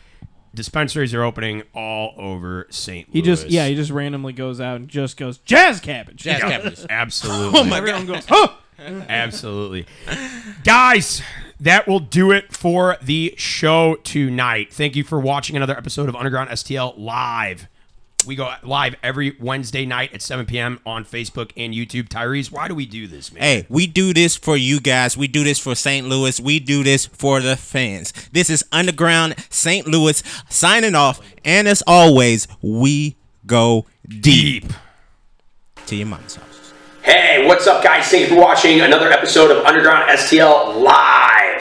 dispensaries 0.54 1.12
are 1.14 1.22
opening 1.24 1.62
all 1.74 2.14
over 2.16 2.66
St. 2.70 3.08
He 3.10 3.20
Louis. 3.20 3.22
just 3.26 3.48
yeah, 3.48 3.66
he 3.68 3.74
just 3.74 3.90
randomly 3.90 4.32
goes 4.34 4.60
out 4.60 4.76
and 4.76 4.88
just 4.88 5.16
goes 5.16 5.38
jazz 5.38 5.80
cabbage. 5.80 6.16
Jazz 6.16 6.40
Yeah, 6.42 6.50
cabbage. 6.50 6.84
Absolutely. 6.90 7.58
Oh 7.60 7.64
my 7.64 7.78
Everyone 7.78 8.06
goes, 8.06 8.24
huh? 8.28 8.48
Absolutely. 8.78 9.86
Guys, 10.64 11.22
that 11.60 11.86
will 11.86 12.00
do 12.00 12.30
it 12.30 12.52
for 12.52 12.96
the 13.02 13.34
show 13.36 13.96
tonight. 14.04 14.72
Thank 14.72 14.96
you 14.96 15.04
for 15.04 15.20
watching 15.20 15.56
another 15.56 15.76
episode 15.76 16.08
of 16.08 16.16
Underground 16.16 16.50
STL 16.50 16.94
Live. 16.98 17.68
We 18.26 18.36
go 18.36 18.54
live 18.62 18.94
every 19.02 19.36
Wednesday 19.38 19.84
night 19.84 20.14
at 20.14 20.22
7 20.22 20.46
p.m. 20.46 20.80
on 20.86 21.04
Facebook 21.04 21.50
and 21.58 21.74
YouTube. 21.74 22.08
Tyrese, 22.08 22.50
why 22.50 22.68
do 22.68 22.74
we 22.74 22.86
do 22.86 23.06
this, 23.06 23.30
man? 23.30 23.42
Hey, 23.42 23.66
we 23.68 23.86
do 23.86 24.14
this 24.14 24.34
for 24.34 24.56
you 24.56 24.80
guys. 24.80 25.14
We 25.14 25.28
do 25.28 25.44
this 25.44 25.58
for 25.58 25.74
St. 25.74 26.06
Louis. 26.08 26.40
We 26.40 26.58
do 26.58 26.82
this 26.82 27.04
for 27.04 27.40
the 27.42 27.54
fans. 27.54 28.14
This 28.32 28.48
is 28.48 28.64
Underground 28.72 29.34
St. 29.50 29.86
Louis 29.86 30.22
signing 30.48 30.94
off. 30.94 31.20
And 31.44 31.68
as 31.68 31.82
always, 31.86 32.48
we 32.62 33.16
go 33.46 33.84
deep, 34.08 34.22
Deep. 34.68 34.72
to 35.84 35.94
your 35.96 36.06
mom's 36.06 36.36
house. 36.36 36.53
Hey, 37.04 37.46
what's 37.46 37.66
up, 37.66 37.84
guys? 37.84 38.06
Thank 38.06 38.22
you 38.22 38.34
for 38.34 38.40
watching 38.40 38.80
another 38.80 39.12
episode 39.12 39.50
of 39.50 39.62
Underground 39.66 40.08
STL 40.08 40.80
Live. 40.80 41.60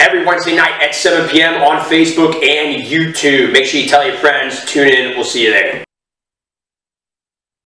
Every 0.00 0.24
Wednesday 0.24 0.54
night 0.54 0.80
at 0.80 0.94
7 0.94 1.28
p.m. 1.30 1.60
on 1.64 1.80
Facebook 1.86 2.34
and 2.44 2.84
YouTube. 2.84 3.52
Make 3.52 3.66
sure 3.66 3.80
you 3.80 3.88
tell 3.88 4.06
your 4.06 4.16
friends. 4.18 4.64
Tune 4.66 4.86
in. 4.86 5.16
We'll 5.16 5.24
see 5.24 5.42
you 5.42 5.50
there. 5.50 5.83